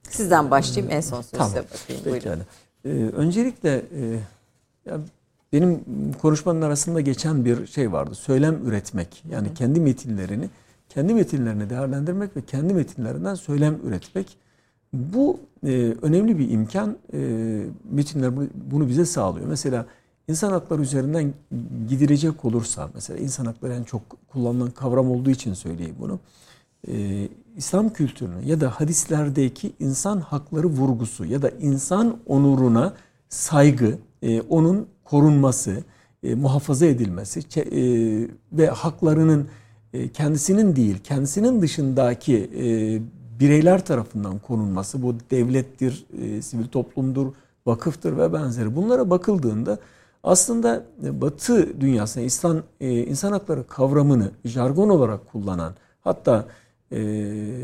Sizden 0.02 0.50
başlayayım 0.50 0.92
en 0.92 1.00
son 1.00 1.22
sözü 1.22 1.36
tamam. 1.36 1.52
bakayım. 1.54 2.02
Pekala. 2.04 2.42
Ee, 2.84 2.88
öncelikle 2.88 3.74
e, 3.76 4.20
ya 4.86 5.00
benim 5.52 5.80
konuşmanın 6.22 6.62
arasında 6.62 7.00
geçen 7.00 7.44
bir 7.44 7.66
şey 7.66 7.92
vardı. 7.92 8.14
Söylem 8.14 8.66
üretmek. 8.66 9.24
Yani 9.30 9.48
Hı. 9.48 9.54
kendi 9.54 9.80
metinlerini 9.80 10.48
kendi 10.88 11.14
metinlerini 11.14 11.70
değerlendirmek 11.70 12.36
ve 12.36 12.42
kendi 12.42 12.74
metinlerinden 12.74 13.34
söylem 13.34 13.78
üretmek. 13.84 14.36
Bu 14.92 15.40
e, 15.66 15.94
önemli 16.02 16.38
bir 16.38 16.50
imkan. 16.50 16.96
E, 17.12 17.18
metinler 17.90 18.32
bunu 18.70 18.88
bize 18.88 19.04
sağlıyor. 19.04 19.46
Mesela 19.46 19.86
insan 20.28 20.52
hakları 20.52 20.82
üzerinden 20.82 21.34
gidilecek 21.88 22.44
olursa, 22.44 22.90
mesela 22.94 23.18
insan 23.18 23.46
hakları 23.46 23.72
en 23.72 23.84
çok 23.84 24.02
kullanılan 24.32 24.70
kavram 24.70 25.10
olduğu 25.10 25.30
için 25.30 25.54
söyleyeyim 25.54 25.96
bunu 25.98 26.20
e, 26.88 27.28
İslam 27.56 27.92
kültürünü 27.92 28.44
ya 28.44 28.60
da 28.60 28.70
hadislerdeki 28.70 29.72
insan 29.80 30.20
hakları 30.20 30.66
vurgusu 30.66 31.24
ya 31.24 31.42
da 31.42 31.50
insan 31.50 32.16
onuruna 32.26 32.94
saygı, 33.28 33.98
e, 34.22 34.40
onun 34.40 34.86
korunması, 35.04 35.84
e, 36.22 36.34
muhafaza 36.34 36.86
edilmesi 36.86 37.40
e, 37.60 37.64
ve 38.52 38.66
haklarının 38.66 39.48
e, 39.92 40.08
kendisinin 40.08 40.76
değil, 40.76 40.98
kendisinin 41.04 41.62
dışındaki 41.62 42.50
e, 42.56 42.64
bireyler 43.40 43.84
tarafından 43.84 44.38
korunması, 44.38 45.02
bu 45.02 45.14
devlettir, 45.30 46.06
e, 46.22 46.42
sivil 46.42 46.66
toplumdur, 46.66 47.32
vakıftır 47.66 48.16
ve 48.16 48.32
benzeri. 48.32 48.76
Bunlara 48.76 49.10
bakıldığında 49.10 49.78
aslında 50.22 50.84
Batı 51.02 51.80
dünyasında 51.80 52.24
İslam 52.24 52.62
e, 52.80 52.90
insan 52.90 53.32
hakları 53.32 53.66
kavramını 53.66 54.30
jargon 54.44 54.88
olarak 54.88 55.32
kullanan 55.32 55.74
hatta 56.00 56.46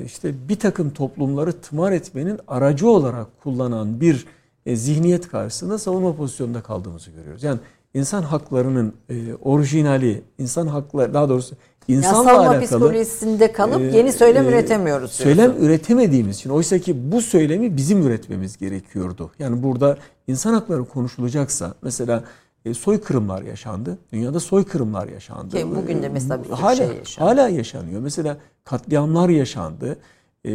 işte 0.05 0.35
bir 0.48 0.57
takım 0.57 0.90
toplumları 0.90 1.52
tımar 1.52 1.93
etmenin 1.93 2.39
aracı 2.48 2.89
olarak 2.89 3.27
kullanan 3.43 4.01
bir 4.01 4.27
e, 4.66 4.77
zihniyet 4.77 5.28
karşısında 5.28 5.78
savunma 5.78 6.16
pozisyonunda 6.16 6.62
kaldığımızı 6.62 7.11
görüyoruz. 7.11 7.43
Yani 7.43 7.59
insan 7.94 8.23
haklarının 8.23 8.94
e, 9.11 9.35
orijinali, 9.35 10.23
insan 10.39 10.66
hakları 10.66 11.15
daha 11.15 11.28
doğrusu 11.28 11.55
insanla 11.89 12.32
ya, 12.32 12.40
alakalı 12.40 12.61
psikolojisinde 12.65 13.52
kalıp 13.52 13.81
e, 13.81 13.97
yeni 13.97 14.12
söylem 14.12 14.44
e, 14.44 14.48
üretemiyoruz. 14.48 15.12
Söylem 15.12 15.55
üretemediğimiz 15.61 16.36
için 16.36 16.51
oysa 16.51 16.78
ki 16.78 17.12
bu 17.12 17.20
söylemi 17.23 17.77
bizim 17.77 18.07
üretmemiz 18.07 18.59
gerekiyordu. 18.59 19.31
Yani 19.39 19.62
burada 19.62 19.97
insan 20.27 20.55
hakları 20.55 20.85
konuşulacaksa 20.85 21.74
mesela 21.82 22.24
e, 22.65 22.74
soykırımlar 22.74 23.43
yaşandı. 23.43 23.99
Dünyada 24.12 24.41
soykırımlar 24.41 25.09
yaşandı. 25.09 25.57
Ki 25.57 25.70
bugün 25.77 26.03
de 26.03 26.09
mesela 26.09 26.45
bir 26.45 26.51
hala, 26.51 26.77
şey 26.77 26.87
yaşanıyor. 26.87 27.37
Hala 27.37 27.49
yaşanıyor. 27.49 28.01
Mesela 28.01 28.37
katliamlar 28.65 29.28
yaşandı. 29.28 29.99
E, 30.45 30.51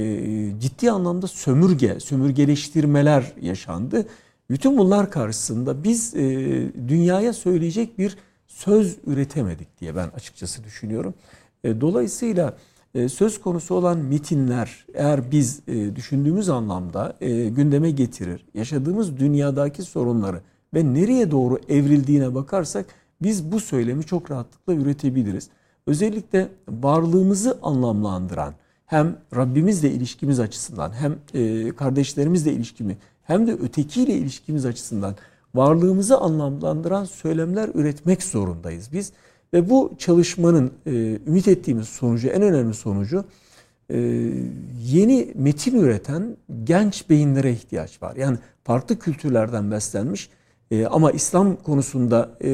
ciddi 0.60 0.92
anlamda 0.92 1.28
sömürge, 1.28 2.00
sömürgeleştirmeler 2.00 3.34
yaşandı. 3.42 4.06
Bütün 4.50 4.78
bunlar 4.78 5.12
karşısında 5.12 5.84
biz 5.84 6.16
e, 6.16 6.22
dünyaya 6.88 7.34
söyleyecek 7.34 7.98
bir 7.98 8.18
söz 8.48 8.98
üretemedik 9.08 9.80
diye 9.82 9.96
ben 9.96 10.08
açıkçası 10.08 10.64
düşünüyorum. 10.64 11.14
E, 11.64 11.82
dolayısıyla 11.82 12.58
e, 12.96 13.10
söz 13.10 13.42
konusu 13.42 13.76
olan 13.76 13.98
mitinler 13.98 14.86
eğer 14.94 15.32
biz 15.32 15.62
e, 15.68 15.96
düşündüğümüz 15.96 16.50
anlamda 16.50 17.16
e, 17.22 17.50
gündeme 17.50 17.92
getirir, 17.92 18.46
yaşadığımız 18.54 19.18
dünyadaki 19.18 19.84
sorunları 19.84 20.42
ve 20.76 20.94
nereye 20.94 21.32
doğru 21.32 21.60
evrildiğine 21.70 22.36
bakarsak 22.36 22.86
biz 23.22 23.52
bu 23.52 23.60
söylemi 23.60 24.04
çok 24.04 24.32
rahatlıkla 24.32 24.74
üretebiliriz. 24.74 25.50
Özellikle 25.88 26.50
varlığımızı 26.70 27.60
anlamlandıran 27.62 28.54
hem 28.86 29.18
Rabbimizle 29.36 29.92
ilişkimiz 29.92 30.40
açısından 30.40 30.92
hem 30.92 31.16
e, 31.34 31.72
kardeşlerimizle 31.72 32.54
ilişkimi 32.54 32.98
hem 33.24 33.48
de 33.48 33.54
ötekiyle 33.54 34.14
ilişkimiz 34.14 34.66
açısından 34.66 35.16
varlığımızı 35.56 36.18
anlamlandıran 36.18 37.06
söylemler 37.06 37.70
üretmek 37.74 38.24
zorundayız 38.24 38.90
biz. 38.94 39.12
Ve 39.54 39.70
bu 39.70 39.94
çalışmanın 39.98 40.72
e, 40.86 40.92
ümit 41.28 41.48
ettiğimiz 41.48 41.88
sonucu, 41.88 42.28
en 42.28 42.42
önemli 42.42 42.74
sonucu 42.74 43.26
e, 43.90 43.98
yeni 44.84 45.32
metin 45.36 45.80
üreten 45.80 46.38
genç 46.64 47.10
beyinlere 47.10 47.52
ihtiyaç 47.52 48.04
var. 48.04 48.16
Yani 48.16 48.38
farklı 48.64 49.00
kültürlerden 49.00 49.72
beslenmiş 49.72 50.30
e, 50.72 50.86
ama 50.86 51.12
İslam 51.12 51.56
konusunda 51.56 52.30
e, 52.44 52.50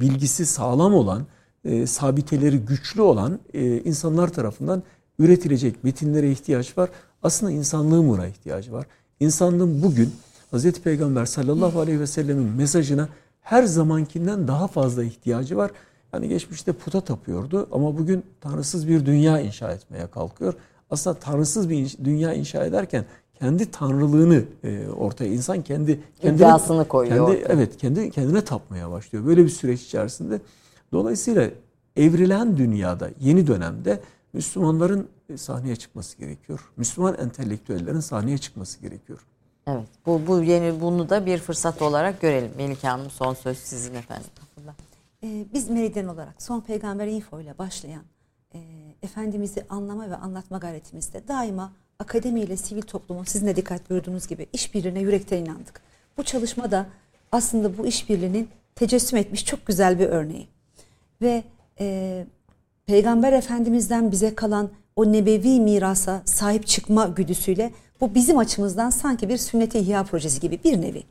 bilgisi 0.00 0.46
sağlam 0.46 0.94
olan, 0.94 1.26
e, 1.64 1.86
sabiteleri 1.86 2.58
güçlü 2.58 3.00
olan 3.00 3.38
e, 3.54 3.80
insanlar 3.80 4.28
tarafından 4.28 4.82
üretilecek 5.18 5.84
metinlere 5.84 6.30
ihtiyaç 6.30 6.78
var. 6.78 6.90
Aslında 7.22 7.52
insanlığın 7.52 8.08
buna 8.08 8.26
ihtiyacı 8.26 8.72
var. 8.72 8.86
İnsanlığın 9.20 9.82
bugün 9.82 10.12
Hz. 10.52 10.72
Peygamber 10.72 11.26
sallallahu 11.26 11.80
aleyhi 11.80 12.00
ve 12.00 12.06
sellemin 12.06 12.44
mesajına 12.56 13.08
her 13.40 13.62
zamankinden 13.62 14.48
daha 14.48 14.68
fazla 14.68 15.04
ihtiyacı 15.04 15.56
var. 15.56 15.70
Yani 16.12 16.28
geçmişte 16.28 16.72
puta 16.72 17.00
tapıyordu 17.00 17.68
ama 17.72 17.98
bugün 17.98 18.24
tanrısız 18.40 18.88
bir 18.88 19.06
dünya 19.06 19.40
inşa 19.40 19.72
etmeye 19.72 20.06
kalkıyor. 20.06 20.54
Aslında 20.90 21.18
tanrısız 21.18 21.70
bir 21.70 21.96
dünya 22.04 22.32
inşa 22.32 22.64
ederken 22.64 23.04
kendi 23.40 23.70
tanrılığını 23.70 24.44
e, 24.64 24.88
ortaya 24.88 25.32
insan 25.32 25.62
kendi 25.62 26.00
kendini 26.20 26.88
koyuyor. 26.88 27.26
Kendi, 27.26 27.44
evet 27.48 27.76
kendi 27.76 28.10
kendine 28.10 28.44
tapmaya 28.44 28.90
başlıyor. 28.90 29.26
Böyle 29.26 29.44
bir 29.44 29.48
süreç 29.48 29.82
içerisinde 29.82 30.40
dolayısıyla 30.92 31.50
evrilen 31.96 32.56
dünyada 32.56 33.10
yeni 33.20 33.46
dönemde 33.46 34.00
Müslümanların 34.32 35.08
e, 35.28 35.36
sahneye 35.36 35.76
çıkması 35.76 36.18
gerekiyor. 36.18 36.60
Müslüman 36.76 37.14
entelektüellerin 37.14 38.00
sahneye 38.00 38.38
çıkması 38.38 38.80
gerekiyor. 38.80 39.18
Evet. 39.66 39.88
Bu 40.06 40.20
bu 40.26 40.42
yeni 40.42 40.80
bunu 40.80 41.10
da 41.10 41.26
bir 41.26 41.38
fırsat 41.38 41.82
olarak 41.82 42.20
görelim. 42.20 42.50
Melike 42.56 42.88
Hanım 42.88 43.10
son 43.10 43.34
söz 43.34 43.58
sizin 43.58 43.94
efendim. 43.94 44.30
Ee, 45.22 45.46
biz 45.52 45.70
Meridyen 45.70 46.06
olarak 46.06 46.42
son 46.42 46.60
peygamber 46.60 47.06
info 47.06 47.40
ile 47.40 47.58
başlayan 47.58 48.02
e, 48.54 48.58
Efendimiz'i 49.02 49.66
anlama 49.68 50.10
ve 50.10 50.16
anlatma 50.16 50.58
gayretimizde 50.58 51.28
daima 51.28 51.72
akademi 52.00 52.40
ile 52.40 52.56
sivil 52.56 52.82
toplumun 52.82 53.24
sizin 53.24 53.46
de 53.46 53.56
dikkat 53.56 53.90
buyurduğunuz 53.90 54.26
gibi 54.26 54.46
işbirliğine 54.52 55.00
yürekten 55.00 55.38
inandık. 55.38 55.80
Bu 56.16 56.22
çalışma 56.22 56.70
da 56.70 56.86
aslında 57.32 57.78
bu 57.78 57.86
işbirliğinin 57.86 58.48
tecessüm 58.74 59.18
etmiş 59.18 59.44
çok 59.44 59.66
güzel 59.66 59.98
bir 59.98 60.06
örneği. 60.06 60.48
Ve 61.22 61.44
e, 61.80 62.26
Peygamber 62.86 63.32
Efendimiz'den 63.32 64.12
bize 64.12 64.34
kalan 64.34 64.70
o 64.96 65.12
nebevi 65.12 65.60
mirasa 65.60 66.22
sahip 66.24 66.66
çıkma 66.66 67.06
güdüsüyle 67.06 67.72
bu 68.00 68.14
bizim 68.14 68.38
açımızdan 68.38 68.90
sanki 68.90 69.28
bir 69.28 69.36
sünnet-i 69.36 69.78
ihya 69.78 70.04
projesi 70.04 70.40
gibi 70.40 70.60
bir 70.64 70.82
nevi. 70.82 71.02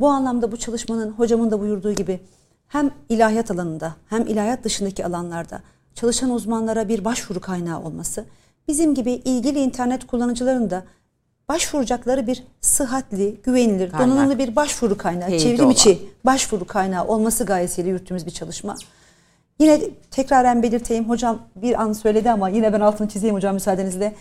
Bu 0.00 0.08
anlamda 0.08 0.52
bu 0.52 0.56
çalışmanın 0.56 1.10
hocamın 1.10 1.50
da 1.50 1.60
buyurduğu 1.60 1.92
gibi 1.92 2.20
hem 2.68 2.90
ilahiyat 3.08 3.50
alanında 3.50 3.96
hem 4.06 4.26
ilahiyat 4.26 4.64
dışındaki 4.64 5.06
alanlarda 5.06 5.62
çalışan 5.94 6.30
uzmanlara 6.30 6.88
bir 6.88 7.04
başvuru 7.04 7.40
kaynağı 7.40 7.82
olması, 7.82 8.24
bizim 8.68 8.94
gibi 8.94 9.12
ilgili 9.12 9.58
internet 9.58 10.06
kullanıcıların 10.06 10.70
da 10.70 10.84
başvuracakları 11.48 12.26
bir 12.26 12.42
sıhhatli, 12.60 13.40
güvenilir, 13.42 13.90
Kaynak. 13.90 14.08
donanımlı 14.08 14.38
bir 14.38 14.56
başvuru 14.56 14.98
kaynağı, 14.98 15.28
Teyit 15.28 15.42
çevrim 15.42 15.60
olan. 15.64 15.70
içi 15.70 15.98
başvuru 16.24 16.64
kaynağı 16.64 17.06
olması 17.06 17.44
gayesiyle 17.44 17.88
yürüttüğümüz 17.88 18.26
bir 18.26 18.30
çalışma. 18.30 18.76
Yine 19.58 19.80
tekraren 20.10 20.62
belirteyim 20.62 21.08
hocam 21.08 21.38
bir 21.56 21.82
an 21.82 21.92
söyledi 21.92 22.30
ama 22.30 22.48
yine 22.48 22.72
ben 22.72 22.80
altını 22.80 23.08
çizeyim 23.08 23.34
hocam 23.36 23.54
müsaadenizle. 23.54 24.14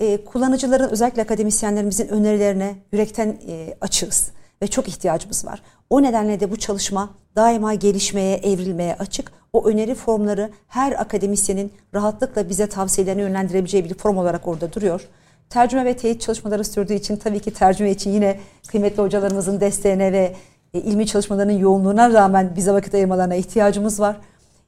Ee, 0.00 0.24
kullanıcıların 0.24 0.90
özellikle 0.90 1.22
akademisyenlerimizin 1.22 2.08
önerilerine 2.08 2.76
yürekten 2.92 3.28
e, 3.48 3.74
açığız 3.80 4.30
ve 4.62 4.66
çok 4.66 4.88
ihtiyacımız 4.88 5.44
var. 5.44 5.62
O 5.90 6.02
nedenle 6.02 6.40
de 6.40 6.50
bu 6.50 6.56
çalışma 6.56 7.10
daima 7.36 7.74
gelişmeye, 7.74 8.36
evrilmeye 8.36 8.94
açık. 8.94 9.32
O 9.52 9.66
öneri 9.66 9.94
formları 9.94 10.50
her 10.68 10.92
akademisyenin 10.92 11.72
rahatlıkla 11.94 12.48
bize 12.48 12.66
tavsiyelerini 12.66 13.20
yönlendirebileceği 13.20 13.84
bir 13.84 13.94
form 13.94 14.16
olarak 14.16 14.48
orada 14.48 14.72
duruyor. 14.72 15.08
Tercüme 15.50 15.84
ve 15.84 15.96
teyit 15.96 16.20
çalışmaları 16.20 16.64
sürdüğü 16.64 16.94
için 16.94 17.16
tabii 17.16 17.40
ki 17.40 17.50
tercüme 17.50 17.90
için 17.90 18.10
yine 18.10 18.40
kıymetli 18.68 19.02
hocalarımızın 19.02 19.60
desteğine 19.60 20.12
ve 20.12 20.34
e, 20.74 20.80
ilmi 20.80 21.06
çalışmalarının 21.06 21.58
yoğunluğuna 21.58 22.12
rağmen 22.12 22.52
bize 22.56 22.72
vakit 22.72 22.94
ayırmalarına 22.94 23.34
ihtiyacımız 23.34 24.00
var. 24.00 24.16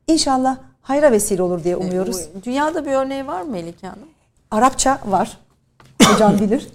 İnşallah 0.06 0.56
hayra 0.82 1.12
vesile 1.12 1.42
olur 1.42 1.64
diye 1.64 1.76
umuyoruz. 1.76 2.28
Dünyada 2.44 2.84
bir 2.84 2.90
örneği 2.90 3.26
var 3.26 3.42
mı 3.42 3.50
Melike 3.50 3.86
Hanım? 3.86 4.08
Arapça 4.50 4.98
var. 5.06 5.38
Hocam 6.02 6.38
bilir. 6.38 6.68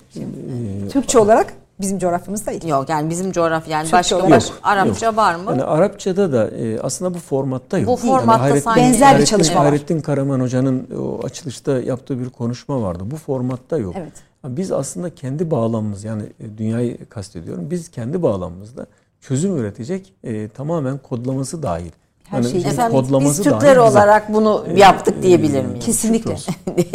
Türkçe 0.92 1.20
olarak 1.20 1.54
bizim 1.80 1.99
coğrafyamızda 1.99 2.52
değil. 2.52 2.68
Yok 2.68 2.89
yani 2.89 3.10
bizim 3.10 3.31
coğrafya 3.31 3.72
yani 3.77 3.84
Türkçe 3.84 3.97
başka 3.97 4.15
olarak, 4.15 4.43
yok, 4.43 4.60
Arapça 4.64 5.06
yok. 5.06 5.18
var 5.18 5.35
mı? 5.35 5.52
Yani 5.52 5.64
Arapçada 5.64 6.31
da 6.31 6.47
e, 6.47 6.80
aslında 6.80 7.14
bu 7.14 7.19
formatta 7.19 7.77
yok. 7.77 7.88
Bu 7.88 7.95
formatta 7.95 8.47
yani 8.47 8.61
sanki 8.61 8.80
benzer 8.80 9.19
bir 9.19 9.26
çalışma 9.26 9.56
var. 9.56 9.65
Hayrettin 9.65 10.02
Karaman 10.02 10.39
hocanın 10.39 10.88
o 10.99 11.26
açılışta 11.26 11.80
yaptığı 11.80 12.19
bir 12.19 12.30
konuşma 12.30 12.81
vardı. 12.81 13.03
Bu 13.11 13.15
formatta 13.15 13.77
yok. 13.77 13.95
Evet. 13.97 14.14
Biz 14.47 14.72
aslında 14.72 15.15
kendi 15.15 15.52
bağlamımız 15.52 16.03
yani 16.03 16.23
e, 16.23 16.57
dünyayı 16.57 17.06
kastediyorum. 17.06 17.72
Biz 17.72 17.89
kendi 17.89 18.23
bağlamımızda 18.23 18.85
çözüm 19.22 19.57
üretecek 19.57 20.14
e, 20.23 20.49
tamamen 20.49 20.97
kodlaması 20.97 21.64
dahil. 21.64 21.91
Her 22.23 22.38
yani 22.38 22.52
şey 22.52 22.61
efendim, 22.61 22.99
kodlaması 22.99 23.43
biz 23.43 23.52
Türkler 23.52 23.77
olarak 23.77 24.34
bunu 24.34 24.65
e, 24.68 24.80
yaptık 24.80 25.23
diyebilir 25.23 25.65
miyiz? 25.65 25.85
Kesinlikle. 25.85 26.35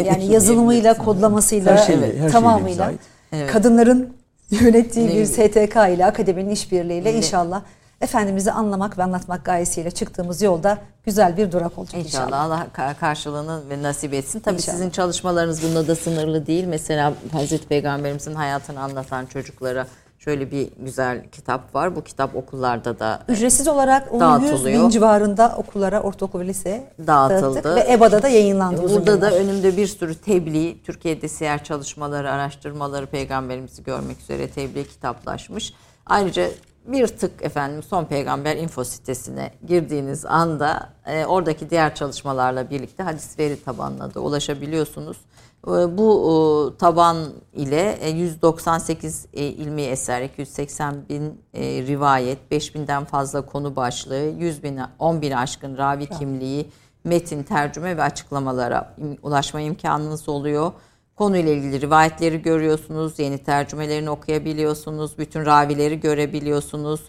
yani 0.05 0.25
yazılımıyla, 0.25 0.97
kodlamasıyla, 0.97 1.71
her 1.71 1.77
şeyle, 1.77 2.19
her 2.19 2.31
tamamıyla 2.31 2.91
evet. 3.31 3.51
kadınların 3.51 4.13
yönettiği 4.61 5.09
bir 5.09 5.25
STK 5.25 5.75
ile 5.75 6.05
akademinin 6.05 6.49
işbirliğiyle 6.49 7.13
inşallah 7.13 7.61
Efendimiz'i 8.01 8.51
anlamak 8.51 8.97
ve 8.97 9.03
anlatmak 9.03 9.45
gayesiyle 9.45 9.91
çıktığımız 9.91 10.41
yolda 10.41 10.77
güzel 11.05 11.37
bir 11.37 11.51
durak 11.51 11.77
olacak 11.77 12.05
inşallah. 12.05 12.25
İnşallah 12.25 12.61
Allah 12.75 12.93
karşılığını 12.99 13.69
ve 13.69 13.83
nasip 13.83 14.13
etsin. 14.13 14.39
Tabii 14.39 14.55
inşallah. 14.55 14.77
sizin 14.77 14.89
çalışmalarınız 14.89 15.63
bunda 15.63 15.87
da 15.87 15.95
sınırlı 15.95 16.47
değil. 16.47 16.65
Mesela 16.65 17.13
Hazreti 17.31 17.67
Peygamberimizin 17.67 18.35
hayatını 18.35 18.79
anlatan 18.79 19.25
çocuklara 19.25 19.87
şöyle 20.23 20.51
bir 20.51 20.69
güzel 20.77 21.29
kitap 21.31 21.75
var. 21.75 21.95
Bu 21.95 22.03
kitap 22.03 22.35
okullarda 22.35 22.99
da 22.99 23.19
ücretsiz 23.27 23.67
olarak 23.67 24.19
dağıtılıyor. 24.19 24.73
100 24.73 24.83
bin 24.83 24.89
civarında 24.89 25.55
okullara, 25.57 26.01
ortaokul 26.01 26.39
ve 26.39 26.47
lise 26.47 26.93
dağıtıldı. 27.07 27.75
Ve 27.75 27.85
EBA'da 27.89 28.21
da 28.21 28.27
yayınlandı. 28.27 28.83
Burada 28.83 29.21
da 29.21 29.31
önümde 29.31 29.77
bir 29.77 29.87
sürü 29.87 30.15
tebliğ, 30.15 30.83
Türkiye'de 30.83 31.27
siyer 31.27 31.63
çalışmaları, 31.63 32.31
araştırmaları, 32.31 33.05
peygamberimizi 33.05 33.83
görmek 33.83 34.19
üzere 34.19 34.49
tebliğ 34.49 34.87
kitaplaşmış. 34.87 35.73
Ayrıca 36.05 36.47
bir 36.85 37.07
tık 37.07 37.43
efendim 37.43 37.83
son 37.83 38.05
peygamber 38.05 38.57
info 38.57 38.83
sitesine 38.83 39.51
girdiğiniz 39.67 40.25
anda 40.25 40.89
e, 41.05 41.25
oradaki 41.25 41.69
diğer 41.69 41.95
çalışmalarla 41.95 42.69
birlikte 42.69 43.03
hadis 43.03 43.39
veri 43.39 43.63
tabanına 43.63 44.13
da 44.13 44.19
ulaşabiliyorsunuz. 44.19 45.17
Ee, 45.67 45.97
bu 45.97 46.75
taban 46.79 47.17
ile 47.53 47.99
198 48.15 49.25
e, 49.33 49.43
e, 49.43 49.47
ilmi 49.47 49.81
eser, 49.81 50.21
280 50.21 51.09
bin 51.09 51.41
e, 51.53 51.61
rivayet, 51.61 52.51
5 52.51 52.75
binden 52.75 53.05
fazla 53.05 53.45
konu 53.45 53.75
başlığı, 53.75 54.31
100 54.37 54.63
bin, 54.63 54.79
10 54.99 55.21
bin 55.21 55.31
aşkın 55.31 55.77
ravi 55.77 56.05
kimliği, 56.05 56.69
metin, 57.03 57.43
tercüme 57.43 57.97
ve 57.97 58.03
açıklamalara 58.03 58.95
ulaşma 59.21 59.61
imkanınız 59.61 60.29
oluyor. 60.29 60.71
Konuyla 61.15 61.51
ilgili 61.51 61.81
rivayetleri 61.81 62.41
görüyorsunuz, 62.41 63.19
yeni 63.19 63.37
tercümelerini 63.37 64.09
okuyabiliyorsunuz, 64.09 65.17
bütün 65.17 65.45
ravileri 65.45 65.99
görebiliyorsunuz. 65.99 67.01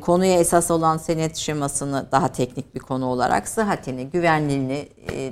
konuya 0.00 0.38
esas 0.40 0.70
olan 0.70 0.96
senet 0.96 1.36
şemasını 1.36 2.06
daha 2.12 2.32
teknik 2.32 2.74
bir 2.74 2.80
konu 2.80 3.06
olarak 3.06 3.48
sıhhatini, 3.48 4.10
güvenliğini 4.10 4.88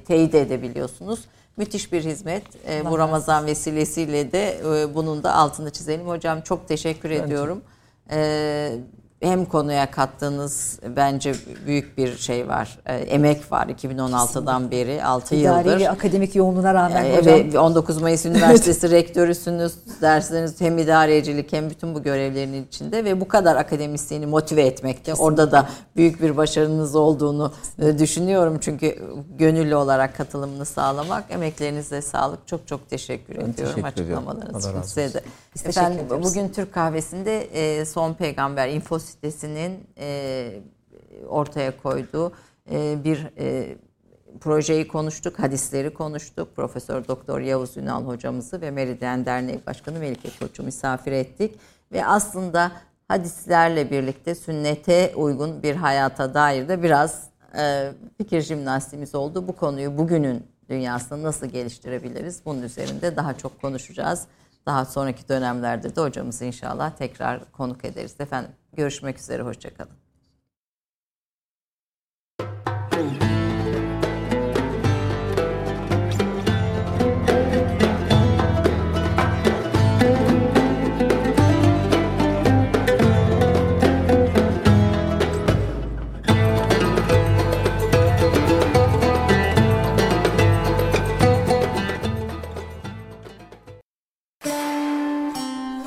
teyit 0.07 0.35
edebiliyorsunuz. 0.35 1.21
Müthiş 1.57 1.93
bir 1.93 2.05
hizmet. 2.05 2.43
E, 2.69 2.91
bu 2.91 2.99
Ramazan 2.99 3.47
vesilesiyle 3.47 4.33
de 4.33 4.59
e, 4.59 4.95
bunun 4.95 5.23
da 5.23 5.35
altını 5.35 5.71
çizelim. 5.71 6.09
Hocam 6.09 6.41
çok 6.41 6.69
teşekkür 6.69 7.11
ben 7.11 7.23
ediyorum. 7.23 7.63
E, 8.11 8.79
hem 9.21 9.45
konuya 9.45 9.91
kattığınız 9.91 10.81
bence 10.97 11.35
büyük 11.67 11.99
bir 11.99 12.17
şey 12.17 12.49
var. 12.49 12.79
E, 12.87 12.95
emek 12.97 13.53
var 13.53 13.67
2016'dan 13.67 14.71
beri 14.71 15.05
6 15.05 15.35
İdari 15.35 15.69
yıldır. 15.69 15.87
akademik 15.87 16.35
yoğunluğuna 16.35 16.75
rağmen 16.75 17.05
e, 17.05 17.17
hocam. 17.17 17.35
Evet 17.35 17.57
19 17.57 18.03
Mayıs 18.03 18.27
Üniversitesi 18.27 18.91
rektörüsünüz. 18.91 19.75
Dersleriniz 20.01 20.61
hem 20.61 20.79
idarecilik 20.79 21.53
hem 21.53 21.71
bütün 21.71 21.95
bu 21.95 22.03
görevlerin 22.03 22.65
içinde 22.67 23.05
ve 23.05 23.21
bu 23.21 23.29
kadar 23.29 23.57
akademisyeni 23.57 24.27
motive 24.27 24.63
etmekte. 24.63 25.03
Kesinlikle. 25.03 25.25
Orada 25.25 25.53
da 25.53 25.69
büyük 25.97 26.23
bir 26.23 26.37
başarınız 26.37 26.95
olduğunu 26.95 27.53
e, 27.79 27.99
düşünüyorum. 27.99 28.59
Çünkü 28.61 28.99
gönüllü 29.39 29.77
olarak 29.77 30.17
katılımını 30.17 30.65
sağlamak. 30.65 31.25
Emeklerinize 31.31 32.03
sağlık. 32.03 32.49
Çok 32.49 32.69
çok 32.69 32.91
teşekkür 32.91 33.35
ben 33.35 33.41
ediyorum 33.41 33.75
teşekkür 33.75 33.89
açıklamalarınız 33.89 34.67
için 34.67 34.83
size 34.83 35.15
de. 35.15 35.23
Efendim 35.65 36.07
bugün 36.23 36.49
Türk 36.49 36.75
Kahvesi'nde 36.75 37.43
e, 37.43 37.85
Son 37.85 38.15
Peygamber 38.15 38.69
info 38.69 38.99
sitesinin 39.17 39.87
e, 39.99 40.61
ortaya 41.29 41.83
koyduğu 41.83 42.33
e, 42.71 43.05
bir 43.05 43.27
e, 43.39 43.77
projeyi 44.41 44.89
konuştuk, 44.89 45.39
hadisleri 45.39 45.95
konuştuk. 45.95 46.57
Profesör 46.57 47.09
Doktor 47.09 47.41
Yavuz 47.41 47.77
Ünal 47.77 48.05
hocamızı 48.05 48.61
ve 48.61 48.71
Meridyen 48.71 49.27
Derneği 49.27 49.61
Başkanı 49.67 49.99
Melike 49.99 50.29
Koç'u 50.41 50.63
misafir 50.63 51.13
ettik. 51.13 51.55
Ve 51.93 52.07
aslında 52.07 52.73
hadislerle 53.09 53.91
birlikte 53.91 54.35
sünnete 54.35 55.13
uygun 55.17 55.63
bir 55.63 55.77
hayata 55.77 56.35
dair 56.35 56.69
de 56.69 56.83
biraz 56.83 57.25
e, 57.59 57.93
fikir 58.19 58.41
jimnastiğimiz 58.41 59.15
oldu. 59.15 59.49
Bu 59.49 59.57
konuyu 59.57 59.99
bugünün 59.99 60.47
dünyasında 60.69 61.23
nasıl 61.23 61.47
geliştirebiliriz? 61.47 62.43
Bunun 62.45 62.63
üzerinde 62.63 63.17
daha 63.17 63.39
çok 63.39 63.63
konuşacağız. 63.63 64.27
Daha 64.67 64.85
sonraki 64.85 65.29
dönemlerde 65.29 65.97
de 65.97 66.01
hocamızı 66.01 66.45
inşallah 66.45 66.91
tekrar 66.91 67.53
konuk 67.53 67.85
ederiz. 67.85 68.15
Efendim 68.19 68.51
görüşmek 68.77 69.19
üzere, 69.19 69.43
hoşçakalın. 69.43 69.97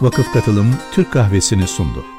Vakıf 0.01 0.33
Katılım 0.33 0.75
Türk 0.91 1.13
Kahvesi'ni 1.13 1.67
sundu. 1.67 2.18